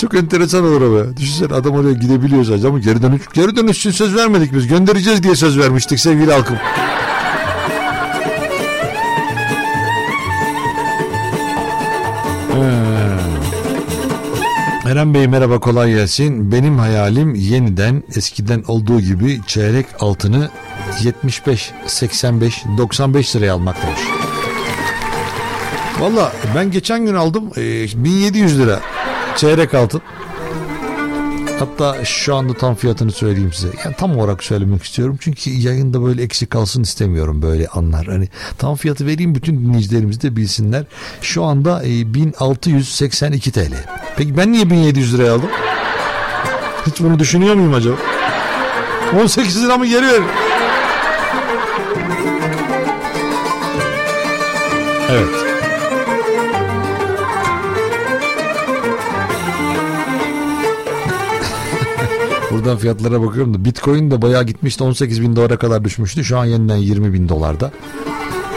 Çok 0.01 0.15
enteresan 0.15 0.63
olur 0.65 0.81
be. 0.81 1.17
Düşünsene 1.17 1.53
adam 1.53 1.73
oraya 1.73 1.93
gidebiliyor 1.93 2.43
sadece 2.43 2.67
ama 2.67 2.79
geri 2.79 3.01
dönüş, 3.01 3.21
geri 3.33 3.55
dönüş 3.55 3.77
için 3.77 3.91
söz 3.91 4.15
vermedik 4.15 4.53
biz. 4.53 4.67
Göndereceğiz 4.67 5.23
diye 5.23 5.35
söz 5.35 5.57
vermiştik 5.57 5.99
sevgili 5.99 6.31
halkım. 6.31 6.57
Eren 14.91 15.13
Bey 15.13 15.27
merhaba 15.27 15.59
kolay 15.59 15.91
gelsin. 15.91 16.51
Benim 16.51 16.79
hayalim 16.79 17.35
yeniden 17.35 18.03
eskiden 18.15 18.63
olduğu 18.67 19.01
gibi 19.01 19.41
çeyrek 19.47 19.85
altını 19.99 20.49
75, 21.03 21.71
85, 21.87 22.63
95 22.77 23.35
liraya 23.35 23.53
almak 23.53 23.75
demiş. 23.83 23.99
Valla 25.99 26.31
ben 26.55 26.71
geçen 26.71 27.05
gün 27.05 27.13
aldım 27.13 27.51
e, 27.57 27.61
1700 28.03 28.59
lira 28.59 28.79
çeyrek 29.35 29.73
altın. 29.73 30.01
Hatta 31.61 32.05
şu 32.05 32.35
anda 32.35 32.53
tam 32.53 32.75
fiyatını 32.75 33.11
söyleyeyim 33.11 33.53
size. 33.53 33.67
Yani 33.85 33.95
tam 33.95 34.17
olarak 34.17 34.43
söylemek 34.43 34.83
istiyorum. 34.83 35.17
Çünkü 35.21 35.49
yayında 35.49 36.03
böyle 36.03 36.23
eksik 36.23 36.49
kalsın 36.49 36.83
istemiyorum 36.83 37.41
böyle 37.41 37.67
anlar. 37.67 38.05
Hani 38.07 38.27
tam 38.57 38.75
fiyatı 38.75 39.05
vereyim 39.05 39.35
bütün 39.35 39.59
dinleyicilerimiz 39.59 40.21
de 40.21 40.35
bilsinler. 40.35 40.85
Şu 41.21 41.43
anda 41.43 41.83
e, 41.83 42.13
1682 42.13 43.51
TL. 43.51 43.73
Peki 44.17 44.37
ben 44.37 44.51
niye 44.51 44.69
1700 44.69 45.13
liraya 45.13 45.33
aldım? 45.33 45.49
Hiç 46.87 46.99
bunu 46.99 47.19
düşünüyor 47.19 47.55
muyum 47.55 47.73
acaba? 47.73 47.95
18 49.21 49.63
lira 49.63 49.77
mı 49.77 49.87
geri 49.87 50.07
verin? 50.07 50.25
Evet. 55.11 55.40
Buradan 62.51 62.77
fiyatlara 62.77 63.21
bakıyorum 63.21 63.53
da 63.53 63.65
Bitcoin 63.65 64.11
de 64.11 64.21
bayağı 64.21 64.43
gitmişti 64.43 64.83
18 64.83 65.21
bin 65.21 65.35
dolara 65.35 65.57
kadar 65.57 65.83
düşmüştü. 65.83 66.23
Şu 66.23 66.37
an 66.37 66.45
yeniden 66.45 66.75
20 66.75 67.13
bin 67.13 67.29
dolarda. 67.29 67.71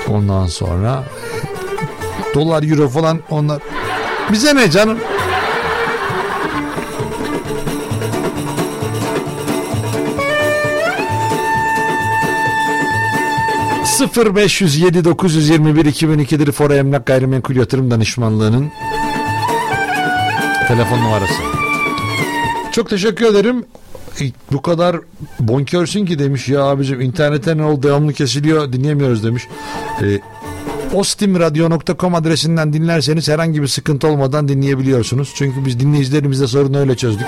Ondan 0.08 0.46
sonra 0.46 1.04
dolar 2.34 2.62
euro 2.62 2.88
falan 2.88 3.20
onlar 3.30 3.62
bize 4.32 4.56
ne 4.56 4.70
canım? 4.70 4.98
...0 13.84 14.36
507 14.36 15.04
921 15.04 15.84
2002'dir 15.84 16.52
Fora 16.52 16.76
Emlak 16.76 17.06
Gayrimenkul 17.06 17.56
Yatırım 17.56 17.90
Danışmanlığı'nın 17.90 18.70
telefon 20.68 20.98
numarası. 20.98 21.42
Çok 22.72 22.90
teşekkür 22.90 23.26
ederim. 23.26 23.64
Bu 24.52 24.62
kadar 24.62 24.96
bonkörsün 25.40 26.06
ki 26.06 26.18
demiş 26.18 26.48
ya 26.48 26.62
abicim 26.62 27.00
internette 27.00 27.56
ne 27.56 27.64
oldu 27.64 27.82
devamlı 27.82 28.12
kesiliyor 28.12 28.72
dinleyemiyoruz 28.72 29.24
demiş. 29.24 29.48
E, 30.02 30.20
ostimradyo.com 30.94 32.14
adresinden 32.14 32.72
dinlerseniz 32.72 33.28
herhangi 33.28 33.62
bir 33.62 33.68
sıkıntı 33.68 34.08
olmadan 34.08 34.48
dinleyebiliyorsunuz. 34.48 35.32
Çünkü 35.36 35.64
biz 35.66 35.80
dinleyicilerimizle 35.80 36.46
sorunu 36.46 36.78
öyle 36.78 36.96
çözdük. 36.96 37.26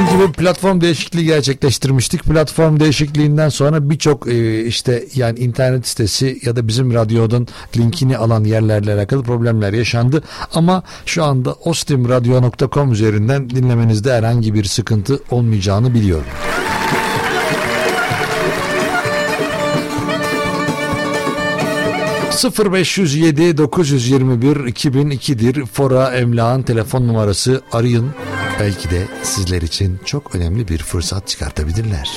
Çünkü 0.00 0.28
bir 0.28 0.32
platform 0.32 0.80
değişikliği 0.80 1.24
gerçekleştirmiştik. 1.24 2.24
Platform 2.24 2.80
değişikliğinden 2.80 3.48
sonra 3.48 3.90
birçok 3.90 4.28
e, 4.28 4.64
işte 4.64 5.04
yani 5.14 5.38
internet 5.38 5.88
sitesi 5.88 6.38
ya 6.42 6.56
da 6.56 6.68
bizim 6.68 6.94
radyonun 6.94 7.46
linkini 7.76 8.16
alan 8.16 8.44
yerlerle 8.44 8.94
alakalı 8.94 9.22
problemler 9.22 9.72
yaşandı. 9.72 10.22
Ama 10.54 10.82
şu 11.06 11.24
anda 11.24 11.52
ostimradyo.com 11.52 12.92
üzerinden 12.92 13.50
dinlemenizde 13.50 14.12
herhangi 14.12 14.54
bir 14.54 14.64
sıkıntı 14.64 15.20
olmayacağını 15.30 15.94
biliyorum. 15.94 16.26
...0507 22.40 23.56
921 23.56 24.56
2002'dir... 24.56 25.66
...Fora 25.66 26.10
Emlak'ın 26.10 26.62
telefon 26.62 27.08
numarası. 27.08 27.62
Arayın... 27.72 28.10
...belki 28.60 28.90
de 28.90 29.06
sizler 29.22 29.62
için 29.62 30.00
çok 30.04 30.34
önemli 30.34 30.68
bir 30.68 30.78
fırsat 30.78 31.28
çıkartabilirler. 31.28 32.10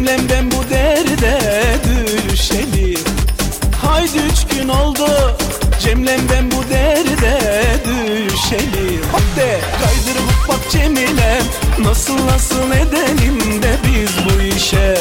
Cemlem 0.00 0.28
ben 0.30 0.50
bu 0.50 0.70
derde 0.70 1.38
düşeli 2.30 2.94
Haydi 3.82 4.18
üç 4.32 4.56
gün 4.56 4.68
oldu. 4.68 5.36
Cemlem 5.82 6.20
ben 6.32 6.50
bu 6.50 6.70
derde 6.70 7.40
düşeli 7.84 9.00
Hop 9.12 9.36
de. 9.36 9.60
Kaydır 9.84 10.20
hop 10.20 10.48
bak 10.48 10.70
Cemilem 10.70 11.42
Nasıl 11.78 12.26
nasıl 12.26 12.72
edelim 12.72 13.62
de 13.62 13.76
biz 13.86 14.10
bu 14.24 14.42
işe? 14.56 14.98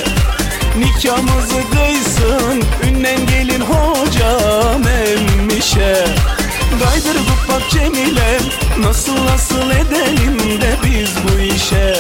Nikahımızı 0.78 1.62
kıysın. 1.72 2.64
Ünnen 2.88 3.28
gelin 3.28 3.62
hocam 3.62 4.82
emmişe. 4.88 6.06
Kaydır 6.84 7.16
hop 7.16 7.50
bak 7.50 7.70
Cemilem 7.70 8.42
Nasıl 8.80 9.26
nasıl 9.26 9.72
edelim 9.72 10.62
de 10.62 10.76
biz 10.86 11.10
bu 11.24 11.42
işe? 11.42 11.96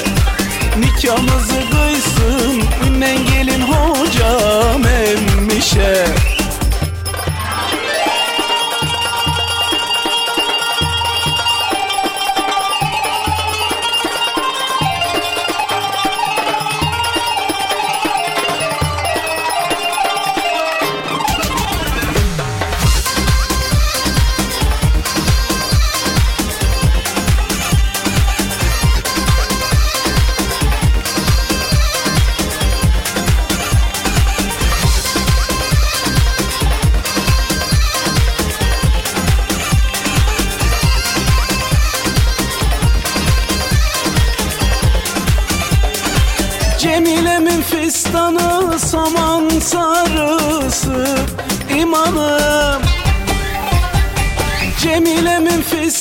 Nikahımızı 0.80 1.60
kıysın 1.72 2.39
Ünnen 2.88 3.18
gelin 3.26 3.62
hocam 3.62 4.82
emmişe 4.86 6.06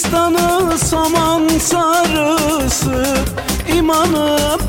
Fistanı 0.09 0.79
saman 0.79 1.49
sarısı 1.49 3.05
imanım 3.77 4.61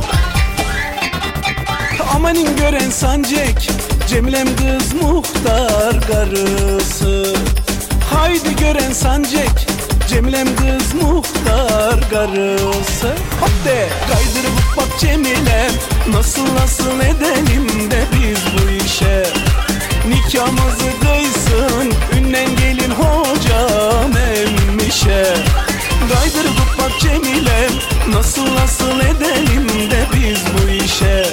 Amanin 2.16 2.56
gören 2.58 2.90
sancek 2.90 3.70
Cemilem 4.08 4.48
kız 4.48 4.94
muhtar 5.02 6.02
karısı. 6.08 7.36
Haydi 8.14 8.56
gören 8.56 8.92
sancek 8.92 9.68
Cemilem 10.10 10.48
kız 10.56 10.94
muhtar 10.94 12.10
karısı. 12.10 13.08
Hop 13.42 13.66
de! 13.66 13.90
Kaydır 14.12 14.50
hop 14.50 14.78
bak 14.78 15.00
Cemilem 15.00 15.72
Nasıl 16.14 16.56
nasıl 16.56 17.00
edelim 17.00 17.92
de 17.92 18.04
biz 18.14 18.40
bu 18.54 18.86
işe. 18.86 19.24
Nikahımızı 20.08 20.90
kıysın 21.02 21.94
Ünnen 22.18 22.56
gelin 22.56 22.92
hocam 22.92 24.12
emmişe 24.18 24.59
Kaydır 24.90 26.46
hop 26.46 26.80
bak 26.80 27.00
Cemilem 27.00 27.72
Nasıl 28.14 28.56
nasıl 28.56 29.00
edelim 29.00 29.92
de 29.92 30.06
biz 30.14 30.40
bu 30.54 30.70
işe? 30.70 31.26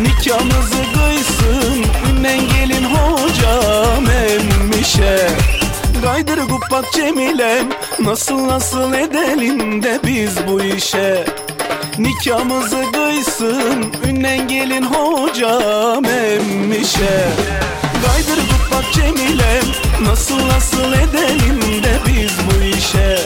Nikahımızı 0.00 0.82
kıysın 0.94 1.84
Ünnen 2.10 2.40
gelin 2.40 2.84
hocam 2.84 4.04
emmişe. 4.06 5.28
Kaydır 6.04 6.38
bak 6.70 6.92
Cemilem 6.92 7.68
Nasıl 7.98 8.48
nasıl 8.48 8.94
edelim 8.94 9.82
de 9.82 10.00
biz 10.06 10.36
bu 10.48 10.62
işe? 10.62 11.24
Nikahımızı 11.98 12.84
kıysın 12.92 13.92
Ünnen 14.08 14.48
gelin 14.48 14.82
hocam 14.82 16.04
emmişe 16.04 17.28
Kaydır 18.06 18.38
bak 18.72 18.92
Cemilem 18.92 19.64
Nasıl 20.02 20.48
nasıl 20.48 20.92
edelim 20.92 21.82
de 21.82 21.98
biz 22.06 22.32
bu 22.46 22.64
işe? 22.64 23.18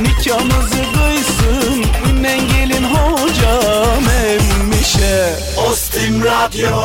Nikahımızı 0.00 0.82
kıysın 0.94 1.84
Ünnen 2.10 2.40
gelin 2.48 2.84
hocam 2.84 4.02
emmişe. 4.26 5.34
Ostim 5.70 6.24
Radyo 6.24 6.76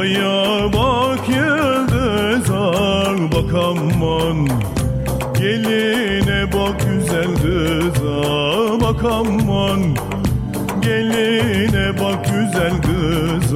Ay 0.00 0.16
ay 0.16 0.72
bak 0.72 1.28
yıldız 1.28 2.50
ay 2.50 3.32
bak 3.32 3.54
aman. 3.54 4.48
Geline 5.38 6.52
bak 6.52 6.80
güzel 6.80 7.26
kız 7.42 8.04
ay 8.04 8.80
bak 8.80 9.04
aman. 9.04 9.80
Geline 10.82 12.00
bak 12.00 12.24
güzel 12.24 12.82
kız 12.82 13.54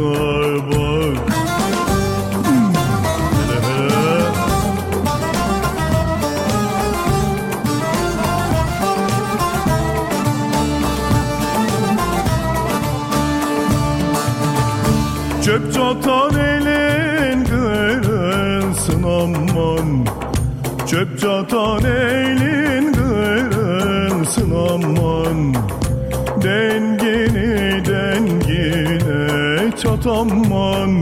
aman 30.06 31.00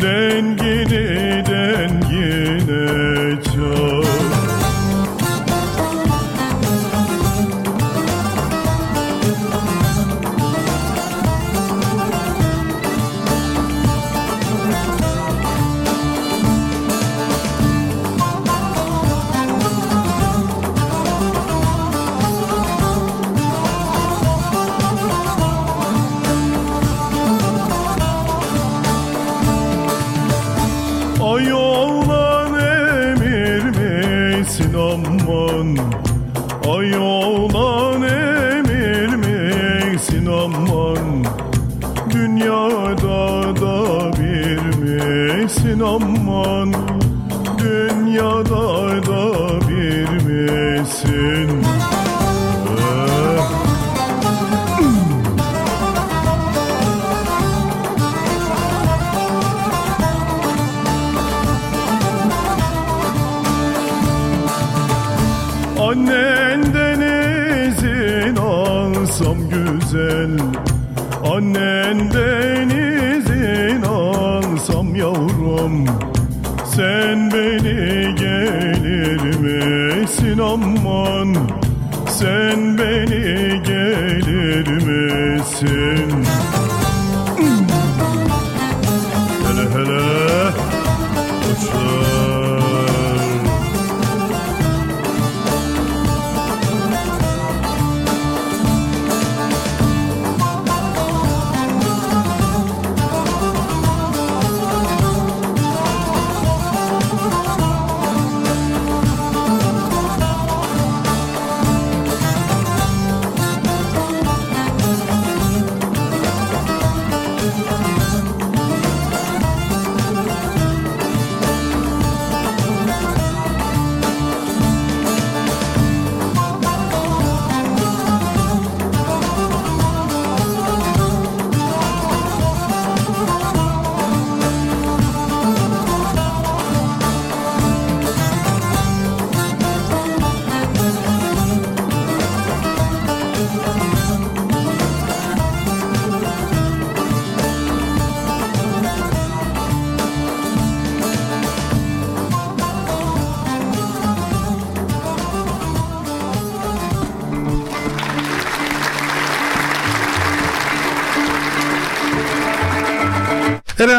Dengini 0.00 0.55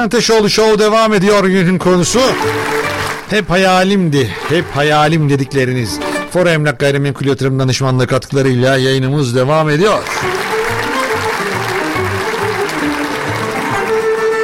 Ateşoğlu 0.07 0.49
Show 0.49 0.79
devam 0.79 1.13
ediyor 1.13 1.45
günün 1.45 1.77
konusu. 1.77 2.19
Hep 3.29 3.49
hayalimdi, 3.49 4.29
hep 4.49 4.65
hayalim 4.65 5.29
dedikleriniz. 5.29 5.99
Fora 6.31 6.51
Emlak 6.51 6.79
Gayrimenkul 6.79 7.25
Yatırım 7.25 7.59
Danışmanlığı 7.59 8.07
katkılarıyla 8.07 8.77
yayınımız 8.77 9.35
devam 9.35 9.69
ediyor. 9.69 10.03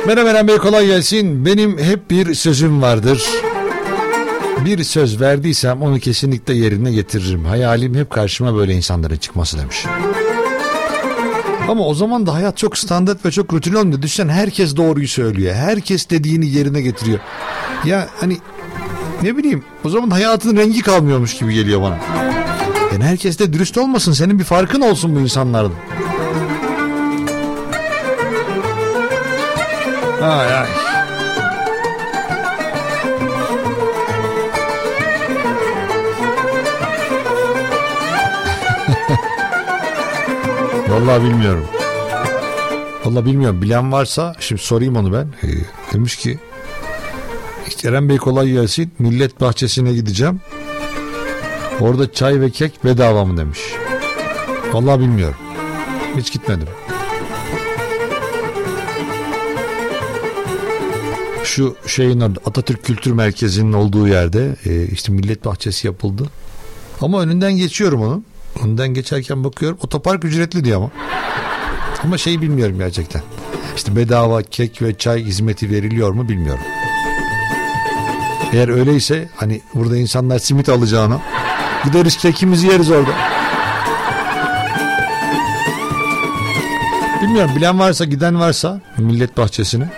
Merhaba 0.08 0.30
Eren 0.30 0.48
Bey 0.48 0.58
kolay 0.58 0.88
gelsin. 0.88 1.46
Benim 1.46 1.78
hep 1.78 2.12
bir 2.12 2.34
sözüm 2.34 2.82
vardır. 2.82 3.24
Bir 4.66 4.84
söz 4.84 5.22
verdiysem 5.22 5.82
onu 5.82 6.00
kesinlikle 6.00 6.54
yerine 6.54 6.92
getiririm. 6.92 7.46
Hayalim 7.46 7.96
hep 7.96 8.10
karşıma 8.10 8.56
böyle 8.56 8.74
insanların 8.74 9.18
çıkması 9.18 9.58
demiş. 9.58 9.86
Ama 11.68 11.86
o 11.86 11.94
zaman 11.94 12.26
da 12.26 12.34
hayat 12.34 12.58
çok 12.58 12.78
standart 12.78 13.26
ve 13.26 13.32
çok 13.32 13.54
rutin 13.54 13.74
olmuyor. 13.74 14.02
Düşünsen 14.02 14.30
herkes 14.30 14.76
doğruyu 14.78 15.08
söylüyor. 15.08 15.56
Herkes 15.56 16.10
dediğini 16.10 16.50
yerine 16.50 16.82
getiriyor. 16.82 17.20
Ya 17.86 18.08
hani 18.20 18.38
ne 19.24 19.38
bileyim 19.38 19.64
o 19.84 19.90
zaman 19.90 20.10
hayatın 20.10 20.58
rengi 20.58 20.82
kalmıyormuş 20.82 21.38
gibi 21.38 21.54
geliyor 21.54 21.82
bana. 21.82 21.98
Yani 22.92 23.04
herkes 23.04 23.40
de 23.40 23.54
dürüst 23.54 23.78
olmasın. 23.78 24.12
Senin 24.14 24.40
bir 24.40 24.44
farkın 24.44 24.82
olsun 24.82 25.16
bu 25.16 25.20
insanlardan. 25.20 25.72
Ay 30.22 30.54
ay. 30.54 30.68
Vallahi 40.94 41.24
bilmiyorum. 41.24 41.66
Vallahi 43.06 43.26
bilmiyorum. 43.26 43.62
Bilen 43.62 43.92
varsa 43.92 44.36
şimdi 44.40 44.62
sorayım 44.62 44.96
onu 44.96 45.14
ben. 45.14 45.28
Ee, 45.44 45.48
demiş 45.94 46.16
ki 46.16 46.40
Eren 47.86 48.10
Bey 48.10 48.18
kolay 48.18 48.52
gelsin. 48.52 48.92
Millet 49.00 49.42
bahçesine 49.42 49.94
gideceğim. 49.94 50.42
Orada 51.80 52.12
çay 52.12 52.42
ve 52.42 52.50
kek 52.50 52.86
bedava 52.86 53.26
mı 53.26 53.38
demiş. 53.38 53.60
Vallahi 54.74 55.00
bilmiyorum. 55.00 55.38
Hiç 56.18 56.34
gitmedim. 56.34 56.68
Şu 61.44 61.76
şeyin 61.88 62.20
Atatürk 62.20 62.84
Kültür 62.84 63.12
Merkezi'nin 63.12 63.74
olduğu 63.74 64.08
yerde 64.08 64.56
e, 64.66 64.88
işte 64.88 65.12
millet 65.12 65.46
bahçesi 65.46 65.88
yapıldı. 65.88 66.30
Ama 67.02 67.22
önünden 67.22 67.54
geçiyorum 67.58 68.02
onun. 68.02 68.26
Önden 68.64 68.94
geçerken 68.94 69.44
bakıyorum 69.44 69.78
otopark 69.82 70.26
ücretli 70.26 70.64
diyor 70.66 70.78
ama. 70.78 70.90
Ama 72.04 72.18
şeyi 72.18 72.42
bilmiyorum 72.42 72.78
gerçekten. 72.78 73.22
İşte 73.76 73.96
bedava 73.96 74.42
kek 74.42 74.82
ve 74.82 74.98
çay 74.98 75.24
hizmeti 75.24 75.70
veriliyor 75.70 76.12
mu 76.12 76.30
bilmiyorum. 76.30 76.64
Eğer 78.54 78.70
öyleyse 78.70 79.30
hani 79.36 79.62
burada 79.74 79.98
insanlar 79.98 80.40
simit 80.40 80.70
alacağına 80.70 81.22
gideriz 81.86 82.18
kekimizi 82.18 82.68
yeriz 82.68 82.92
orada. 82.92 83.12
Bilmiyorum 87.22 87.52
bilen 87.56 87.80
varsa 87.80 88.06
giden 88.06 88.40
varsa 88.40 88.82
millet 88.98 89.38
bahçesine 89.38 89.90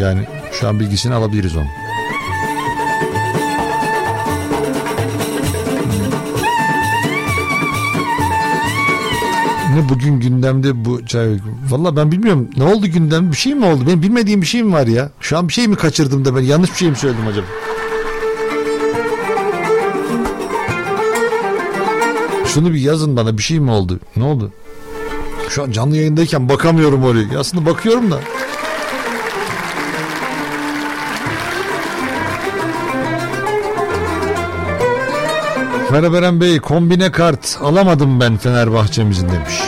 yani 0.00 0.26
şu 0.52 0.68
an 0.68 0.80
bilgisini 0.80 1.14
alabiliriz 1.14 1.56
onu. 1.56 1.79
Ne 9.74 9.88
bugün 9.88 10.20
gündemde 10.20 10.84
bu 10.84 11.06
çay... 11.06 11.38
Valla 11.70 11.96
ben 11.96 12.12
bilmiyorum. 12.12 12.48
Ne 12.56 12.64
oldu 12.64 12.86
gündem? 12.86 13.30
Bir 13.32 13.36
şey 13.36 13.54
mi 13.54 13.64
oldu? 13.64 13.86
Benim 13.86 14.02
bilmediğim 14.02 14.42
bir 14.42 14.46
şey 14.46 14.62
mi 14.62 14.72
var 14.72 14.86
ya? 14.86 15.10
Şu 15.20 15.38
an 15.38 15.48
bir 15.48 15.52
şey 15.52 15.68
mi 15.68 15.76
kaçırdım 15.76 16.24
da 16.24 16.36
ben 16.36 16.40
yanlış 16.40 16.70
bir 16.70 16.76
şey 16.76 16.90
mi 16.90 16.96
söyledim 16.96 17.26
acaba? 17.26 17.46
Şunu 22.46 22.72
bir 22.72 22.80
yazın 22.80 23.16
bana 23.16 23.38
bir 23.38 23.42
şey 23.42 23.60
mi 23.60 23.70
oldu? 23.70 24.00
Ne 24.16 24.24
oldu? 24.24 24.52
Şu 25.48 25.62
an 25.62 25.70
canlı 25.70 25.96
yayındayken 25.96 26.48
bakamıyorum 26.48 27.04
oraya. 27.04 27.38
Aslında 27.38 27.66
bakıyorum 27.66 28.10
da. 28.10 28.20
Merhaba 35.92 36.18
Eren 36.18 36.40
Bey 36.40 36.60
kombine 36.60 37.12
kart 37.12 37.58
alamadım 37.62 38.20
ben 38.20 38.36
Fenerbahçe'mizin 38.36 39.28
demiş. 39.28 39.60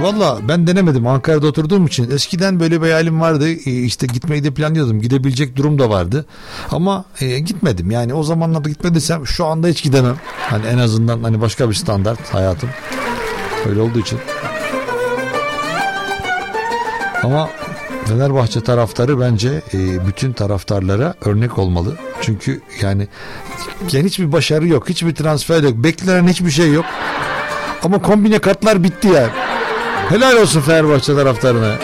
Valla 0.00 0.38
ben 0.48 0.66
denemedim. 0.66 1.06
Ankara'da 1.06 1.46
oturduğum 1.46 1.86
için 1.86 2.10
eskiden 2.10 2.60
böyle 2.60 2.76
bir 2.76 2.86
hayalim 2.86 3.20
vardı. 3.20 3.48
E, 3.48 3.70
işte 3.70 4.06
gitmeyi 4.06 4.44
de 4.44 4.50
planlıyordum. 4.50 5.00
Gidebilecek 5.00 5.56
durum 5.56 5.78
da 5.78 5.90
vardı. 5.90 6.26
Ama 6.70 7.04
e, 7.20 7.38
gitmedim. 7.38 7.90
Yani 7.90 8.14
o 8.14 8.22
zamanlarda 8.22 8.68
gitmediysem 8.68 9.26
şu 9.26 9.46
anda 9.46 9.66
hiç 9.66 9.82
gidemem. 9.82 10.16
Hani 10.50 10.66
en 10.66 10.78
azından 10.78 11.22
hani 11.22 11.40
başka 11.40 11.68
bir 11.70 11.74
standart 11.74 12.34
hayatım. 12.34 12.68
Öyle 13.68 13.80
olduğu 13.80 13.98
için. 13.98 14.18
Ama 17.22 17.48
Fenerbahçe 18.06 18.60
taraftarı 18.60 19.20
bence 19.20 19.62
e, 19.74 20.06
bütün 20.06 20.32
taraftarlara 20.32 21.14
örnek 21.24 21.58
olmalı. 21.58 21.96
Çünkü 22.20 22.60
yani, 22.82 23.08
yani 23.92 24.04
hiçbir 24.04 24.32
başarı 24.32 24.68
yok. 24.68 24.88
Hiçbir 24.88 25.14
transfer 25.14 25.62
yok. 25.62 25.74
Beklenen 25.76 26.28
hiçbir 26.28 26.50
şey 26.50 26.72
yok. 26.72 26.84
Ama 27.82 28.02
kombine 28.02 28.38
kartlar 28.38 28.82
bitti 28.82 29.08
yani. 29.08 29.30
Helal 30.08 30.36
olsun 30.36 30.60
Fenerbahçe 30.60 31.14
taraftarına. 31.14 31.74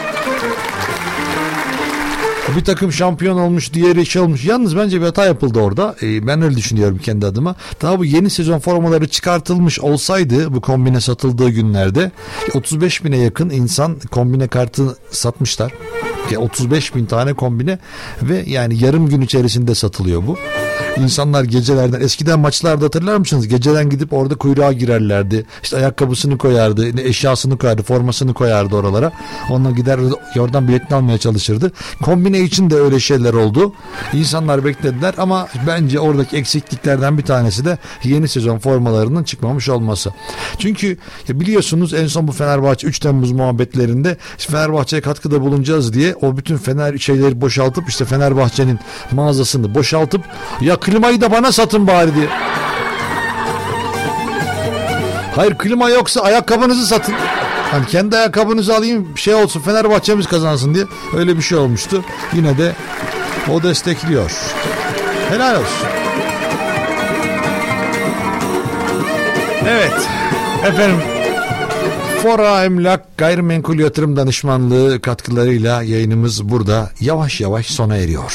Bir 2.56 2.64
takım 2.64 2.92
şampiyon 2.92 3.38
olmuş, 3.38 3.72
diğeri 3.72 4.06
şey 4.06 4.22
olmuş. 4.22 4.44
Yalnız 4.44 4.76
bence 4.76 5.00
bir 5.00 5.06
hata 5.06 5.24
yapıldı 5.24 5.60
orada. 5.60 5.96
Ee, 6.02 6.26
ben 6.26 6.42
öyle 6.42 6.56
düşünüyorum 6.56 6.98
kendi 6.98 7.26
adıma. 7.26 7.56
Daha 7.82 7.98
bu 7.98 8.04
yeni 8.04 8.30
sezon 8.30 8.58
formaları 8.58 9.08
çıkartılmış 9.08 9.80
olsaydı 9.80 10.54
bu 10.54 10.60
kombine 10.60 11.00
satıldığı 11.00 11.48
günlerde 11.48 12.10
35 12.54 13.04
bine 13.04 13.16
yakın 13.16 13.50
insan 13.50 13.96
kombine 14.10 14.48
kartı 14.48 14.96
satmışlar. 15.10 15.72
35 16.36 16.94
bin 16.94 17.06
tane 17.06 17.34
kombine 17.34 17.78
ve 18.22 18.44
yani 18.46 18.84
yarım 18.84 19.08
gün 19.08 19.20
içerisinde 19.20 19.74
satılıyor 19.74 20.26
bu. 20.26 20.36
İnsanlar 20.96 21.44
gecelerden 21.44 22.00
eskiden 22.00 22.38
maçlarda 22.40 22.84
hatırlar 22.84 23.16
mısınız? 23.16 23.48
Geceden 23.48 23.90
gidip 23.90 24.12
orada 24.12 24.34
kuyruğa 24.34 24.72
girerlerdi. 24.72 25.46
İşte 25.62 25.76
ayakkabısını 25.76 26.38
koyardı, 26.38 27.00
eşyasını 27.00 27.58
koyardı, 27.58 27.82
formasını 27.82 28.34
koyardı 28.34 28.76
oralara. 28.76 29.12
Onunla 29.50 29.70
gider 29.70 29.98
oradan 30.38 30.68
biletini 30.68 30.96
almaya 30.96 31.18
çalışırdı. 31.18 31.72
Kombine 32.02 32.40
için 32.40 32.70
de 32.70 32.74
öyle 32.74 33.00
şeyler 33.00 33.34
oldu. 33.34 33.72
İnsanlar 34.12 34.64
beklediler 34.64 35.14
ama 35.18 35.48
bence 35.66 36.00
oradaki 36.00 36.36
eksikliklerden 36.36 37.18
bir 37.18 37.22
tanesi 37.22 37.64
de 37.64 37.78
yeni 38.04 38.28
sezon 38.28 38.58
formalarının 38.58 39.24
çıkmamış 39.24 39.68
olması. 39.68 40.10
Çünkü 40.58 40.96
biliyorsunuz 41.28 41.94
en 41.94 42.06
son 42.06 42.28
bu 42.28 42.32
Fenerbahçe 42.32 42.86
3 42.86 42.98
Temmuz 42.98 43.32
muhabbetlerinde 43.32 44.16
Fenerbahçe'ye 44.38 45.02
katkıda 45.02 45.40
bulunacağız 45.40 45.92
diye 45.92 46.14
o 46.14 46.36
bütün 46.36 46.56
Fener 46.56 46.98
şeyleri 46.98 47.40
boşaltıp 47.40 47.88
işte 47.88 48.04
Fenerbahçe'nin 48.04 48.78
mağazasını 49.12 49.74
boşaltıp 49.74 50.22
ya 50.60 50.79
klimayı 50.80 51.20
da 51.20 51.32
bana 51.32 51.52
satın 51.52 51.86
bari 51.86 52.14
diye. 52.14 52.28
Hayır 55.36 55.58
klima 55.58 55.88
yoksa 55.88 56.20
ayakkabınızı 56.20 56.86
satın. 56.86 57.14
Hani 57.70 57.86
kendi 57.86 58.16
ayakkabınızı 58.16 58.76
alayım 58.76 59.18
şey 59.18 59.34
olsun 59.34 59.60
Fenerbahçe'miz 59.60 60.26
kazansın 60.26 60.74
diye 60.74 60.84
öyle 61.16 61.36
bir 61.36 61.42
şey 61.42 61.58
olmuştu. 61.58 62.04
Yine 62.32 62.58
de 62.58 62.72
o 63.52 63.62
destekliyor. 63.62 64.32
Helal 65.30 65.54
olsun. 65.54 65.88
Evet. 69.68 70.08
Efendim 70.66 71.00
Fora 72.22 72.64
Emlak 72.64 73.18
Gayrimenkul 73.18 73.78
Yatırım 73.78 74.16
Danışmanlığı 74.16 75.00
katkılarıyla 75.00 75.82
yayınımız 75.82 76.48
burada 76.48 76.90
yavaş 77.00 77.40
yavaş 77.40 77.66
sona 77.66 77.96
eriyor. 77.96 78.32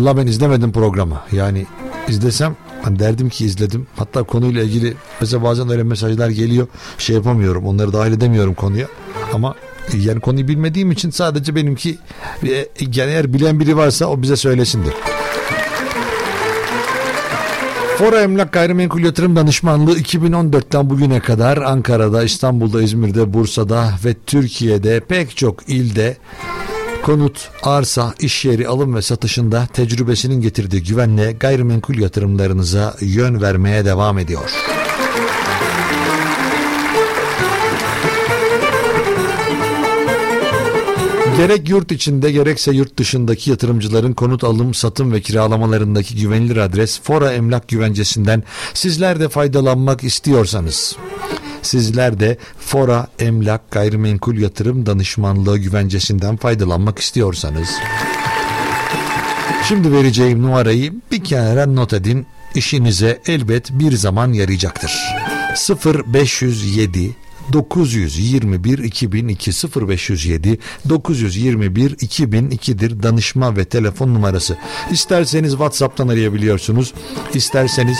Vallahi 0.00 0.16
ben 0.16 0.26
izlemedim 0.26 0.72
programı. 0.72 1.20
Yani 1.32 1.66
izlesem 2.08 2.56
ben 2.86 2.98
derdim 2.98 3.28
ki 3.28 3.44
izledim. 3.44 3.86
Hatta 3.96 4.22
konuyla 4.22 4.62
ilgili 4.62 4.94
mesela 5.20 5.42
bazen 5.42 5.70
öyle 5.70 5.82
mesajlar 5.82 6.28
geliyor. 6.28 6.66
Şey 6.98 7.16
yapamıyorum. 7.16 7.66
Onları 7.66 7.92
dahil 7.92 8.12
edemiyorum 8.12 8.54
konuya. 8.54 8.86
Ama 9.32 9.54
yani 9.94 10.20
konuyu 10.20 10.48
bilmediğim 10.48 10.90
için 10.90 11.10
sadece 11.10 11.54
benimki 11.54 11.98
e, 12.42 12.66
yani 12.94 13.10
eğer 13.10 13.32
bilen 13.32 13.60
biri 13.60 13.76
varsa 13.76 14.06
o 14.06 14.22
bize 14.22 14.36
söylesindir. 14.36 14.92
Fora 17.98 18.20
Emlak 18.20 18.52
Gayrimenkul 18.52 19.00
Yatırım 19.00 19.36
Danışmanlığı 19.36 19.98
2014'ten 19.98 20.90
bugüne 20.90 21.20
kadar 21.20 21.56
Ankara'da, 21.56 22.22
İstanbul'da, 22.22 22.82
İzmir'de, 22.82 23.32
Bursa'da 23.32 23.90
ve 24.04 24.14
Türkiye'de 24.26 25.00
pek 25.00 25.36
çok 25.36 25.68
ilde 25.68 26.16
konut, 27.02 27.50
arsa, 27.62 28.14
iş 28.20 28.44
yeri 28.44 28.68
alım 28.68 28.94
ve 28.94 29.02
satışında 29.02 29.68
tecrübesinin 29.72 30.40
getirdiği 30.40 30.82
güvenle 30.82 31.32
gayrimenkul 31.32 31.98
yatırımlarınıza 31.98 32.96
yön 33.00 33.42
vermeye 33.42 33.84
devam 33.84 34.18
ediyor. 34.18 34.50
Gerek 41.36 41.68
yurt 41.68 41.92
içinde 41.92 42.32
gerekse 42.32 42.72
yurt 42.72 42.96
dışındaki 42.96 43.50
yatırımcıların 43.50 44.12
konut 44.12 44.44
alım, 44.44 44.74
satım 44.74 45.12
ve 45.12 45.20
kiralamalarındaki 45.20 46.16
güvenilir 46.16 46.56
adres 46.56 47.00
Fora 47.02 47.32
Emlak 47.32 47.68
Güvencesi'nden 47.68 48.42
sizler 48.74 49.20
de 49.20 49.28
faydalanmak 49.28 50.04
istiyorsanız 50.04 50.96
sizler 51.62 52.20
de 52.20 52.38
Fora 52.58 53.06
Emlak 53.18 53.70
Gayrimenkul 53.70 54.36
Yatırım 54.36 54.86
Danışmanlığı 54.86 55.58
güvencesinden 55.58 56.36
faydalanmak 56.36 56.98
istiyorsanız 56.98 57.68
şimdi 59.68 59.92
vereceğim 59.92 60.42
numarayı 60.42 60.92
bir 61.10 61.24
kenara 61.24 61.66
not 61.66 61.92
edin 61.92 62.26
işinize 62.54 63.20
elbet 63.26 63.70
bir 63.70 63.92
zaman 63.92 64.32
yarayacaktır. 64.32 64.92
0507 66.14 67.16
921 67.52 68.78
2002 68.78 69.50
0507 69.90 70.58
921 70.88 71.90
2002'dir 71.90 73.02
danışma 73.02 73.56
ve 73.56 73.64
telefon 73.64 74.14
numarası. 74.14 74.56
İsterseniz 74.90 75.50
WhatsApp'tan 75.50 76.08
arayabiliyorsunuz. 76.08 76.94
İsterseniz 77.34 77.98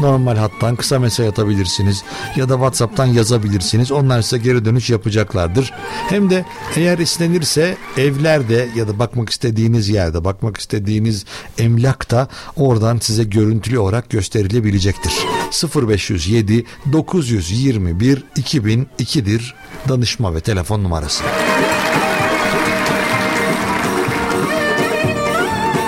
normal 0.00 0.36
hattan 0.36 0.76
kısa 0.76 0.98
mesaj 0.98 1.28
atabilirsiniz 1.28 2.04
ya 2.36 2.48
da 2.48 2.52
WhatsApp'tan 2.52 3.06
yazabilirsiniz. 3.06 3.92
Onlar 3.92 4.22
size 4.22 4.38
geri 4.38 4.64
dönüş 4.64 4.90
yapacaklardır. 4.90 5.72
Hem 6.08 6.30
de 6.30 6.44
eğer 6.76 6.98
istenirse 6.98 7.76
evlerde 7.96 8.68
ya 8.76 8.88
da 8.88 8.98
bakmak 8.98 9.30
istediğiniz 9.30 9.88
yerde, 9.88 10.24
bakmak 10.24 10.56
istediğiniz 10.56 11.24
emlakta 11.58 12.28
oradan 12.56 12.98
size 12.98 13.24
görüntülü 13.24 13.78
olarak 13.78 14.10
gösterilebilecektir. 14.10 15.12
0507 15.74 16.64
921 16.92 18.24
2002'dir 18.36 19.54
danışma 19.88 20.34
ve 20.34 20.40
telefon 20.40 20.84
numarası. 20.84 21.24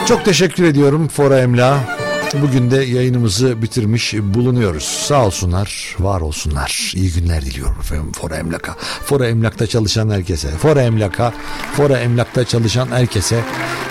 Çok 0.09 0.25
teşekkür 0.25 0.65
ediyorum 0.65 1.09
Fora 1.09 1.39
Emla. 1.39 2.02
Bugün 2.35 2.71
de 2.71 2.77
yayınımızı 2.77 3.63
bitirmiş 3.63 4.15
bulunuyoruz. 4.15 4.85
Sağ 4.85 5.27
olsunlar, 5.27 5.97
var 5.99 6.21
olsunlar. 6.21 6.93
İyi 6.97 7.13
günler 7.13 7.43
diliyorum 7.45 7.77
efendim 7.81 8.13
Fora 8.13 8.37
Emlak'a. 8.37 8.77
Fora 9.05 9.27
Emlak'ta 9.27 9.67
çalışan 9.67 10.11
herkese. 10.11 10.49
Fora 10.49 10.83
Emlak'a, 10.83 11.33
Fora 11.77 11.99
Emlak'ta 11.99 12.45
çalışan 12.45 12.89
herkese. 12.91 13.41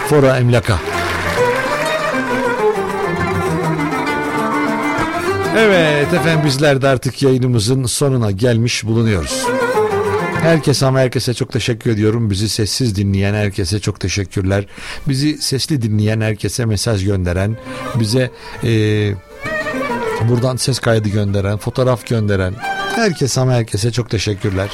Fora 0.09 0.38
Emlak'a. 0.38 0.80
Evet 5.57 6.13
efendim 6.13 6.45
bizler 6.45 6.81
de 6.81 6.88
artık 6.88 7.22
yayınımızın 7.22 7.85
sonuna 7.85 8.31
gelmiş 8.31 8.85
bulunuyoruz. 8.85 9.45
Herkese 10.41 10.85
ama 10.85 10.99
herkese 10.99 11.34
çok 11.34 11.51
teşekkür 11.51 11.91
ediyorum. 11.91 12.30
Bizi 12.30 12.49
sessiz 12.49 12.95
dinleyen 12.95 13.34
herkese 13.34 13.80
çok 13.80 13.99
teşekkürler. 13.99 14.65
Bizi 15.07 15.38
sesli 15.38 15.81
dinleyen 15.81 16.22
herkese 16.22 16.65
mesaj 16.65 17.05
gönderen, 17.05 17.57
bize 17.99 18.31
e, 18.63 18.69
buradan 20.30 20.55
ses 20.55 20.80
kaydı 20.80 21.09
gönderen, 21.09 21.57
fotoğraf 21.57 22.07
gönderen 22.07 22.53
herkese 22.95 23.41
ama 23.41 23.53
herkese 23.53 23.91
çok 23.91 24.09
teşekkürler. 24.09 24.69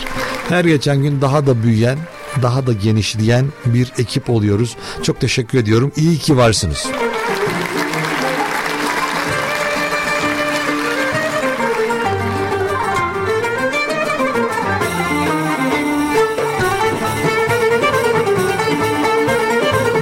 Her 0.49 0.65
geçen 0.65 1.01
gün 1.01 1.21
daha 1.21 1.47
da 1.47 1.63
büyüyen, 1.63 1.97
daha 2.41 2.67
da 2.67 2.73
genişleyen 2.73 3.45
bir 3.65 3.93
ekip 3.97 4.29
oluyoruz. 4.29 4.75
Çok 5.03 5.21
teşekkür 5.21 5.57
ediyorum. 5.57 5.91
İyi 5.95 6.17
ki 6.17 6.37
varsınız. 6.37 6.87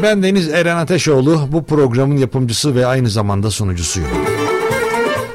Ben 0.06 0.24
Deniz 0.24 0.50
Eren 0.50 0.78
Ateşoğlu 0.78 1.48
bu 1.52 1.66
programın 1.66 2.18
yapımcısı 2.18 2.76
ve 2.76 2.86
aynı 2.86 3.10
zamanda 3.10 3.52
sunucusuyum. 3.52 4.10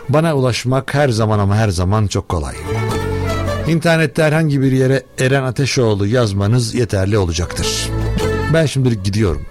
Bana 0.09 0.35
ulaşmak 0.35 0.95
her 0.95 1.09
zaman 1.09 1.39
ama 1.39 1.57
her 1.57 1.69
zaman 1.69 2.07
çok 2.07 2.29
kolay. 2.29 2.55
İnternette 3.69 4.23
herhangi 4.23 4.61
bir 4.61 4.73
yere 4.73 5.03
Eren 5.19 5.43
Ateşoğlu 5.43 6.07
yazmanız 6.07 6.75
yeterli 6.75 7.19
olacaktır. 7.19 7.89
Ben 8.55 8.67
şimdilik 8.67 9.05
gidiyorum. 9.05 9.43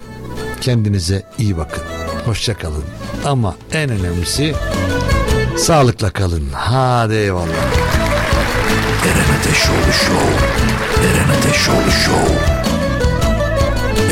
Kendinize 0.61 1.23
iyi 1.37 1.57
bakın. 1.57 1.83
Hoşça 2.25 2.57
kalın. 2.57 2.83
Ama 3.25 3.55
en 3.73 3.89
önemlisi 3.89 4.53
sağlıkla 5.57 6.09
kalın. 6.09 6.49
Hadi 6.53 7.13
eyvallah. 7.13 7.47
Eren 9.05 9.39
Ateşoğlu 9.39 9.93
Show. 10.05 10.45
Eren 11.07 11.29
Ateşoğlu 11.39 11.91
Show. 11.91 12.58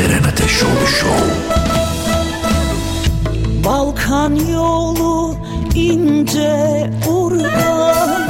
Eren 0.06 0.24
Ateşoğlu 0.24 0.88
Show. 0.88 1.26
Balkan 3.66 4.36
yolu 4.36 5.36
ince 5.76 6.90
urgan 7.08 8.28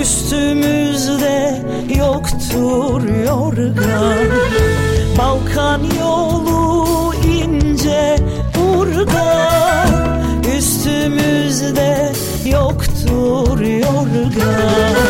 Üstümüzde 0.00 1.62
yoktur 1.98 3.02
yorgan 3.26 4.26
Balkan 5.18 5.80
yolu 6.00 7.14
ince 7.14 8.16
urgan 8.72 9.88
Üstümüzde 10.58 12.12
yoktur 12.50 13.60
yorgan 13.60 15.01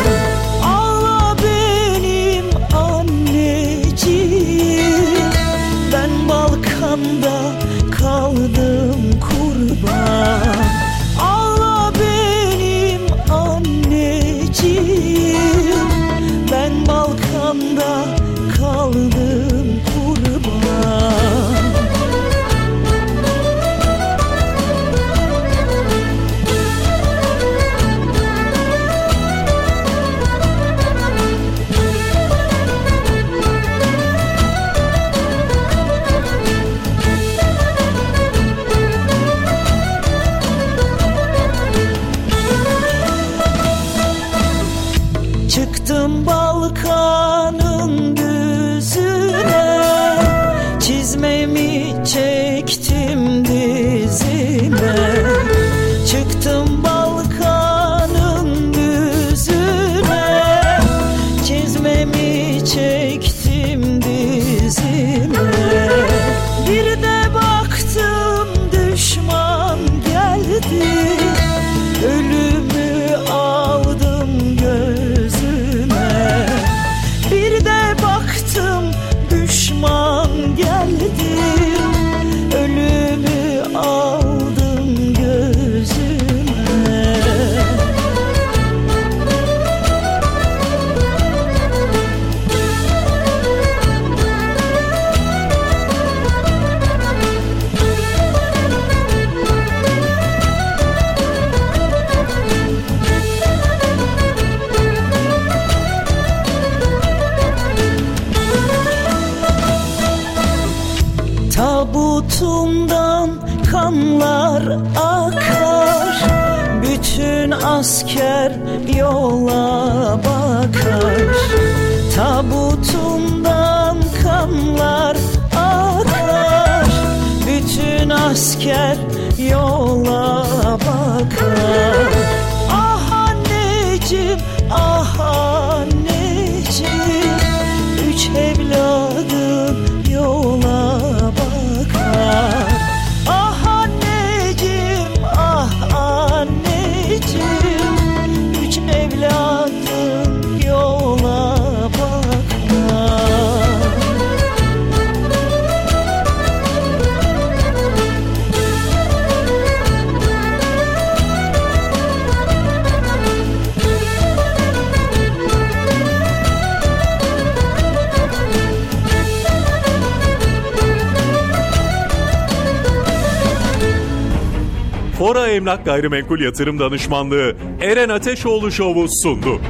Emlak 175.63 175.85
Gayrimenkul 175.85 176.39
Yatırım 176.39 176.79
Danışmanlığı 176.79 177.55
Eren 177.81 178.09
Ateşoğlu 178.09 178.71
Show'u 178.71 179.07
sundu. 179.09 179.61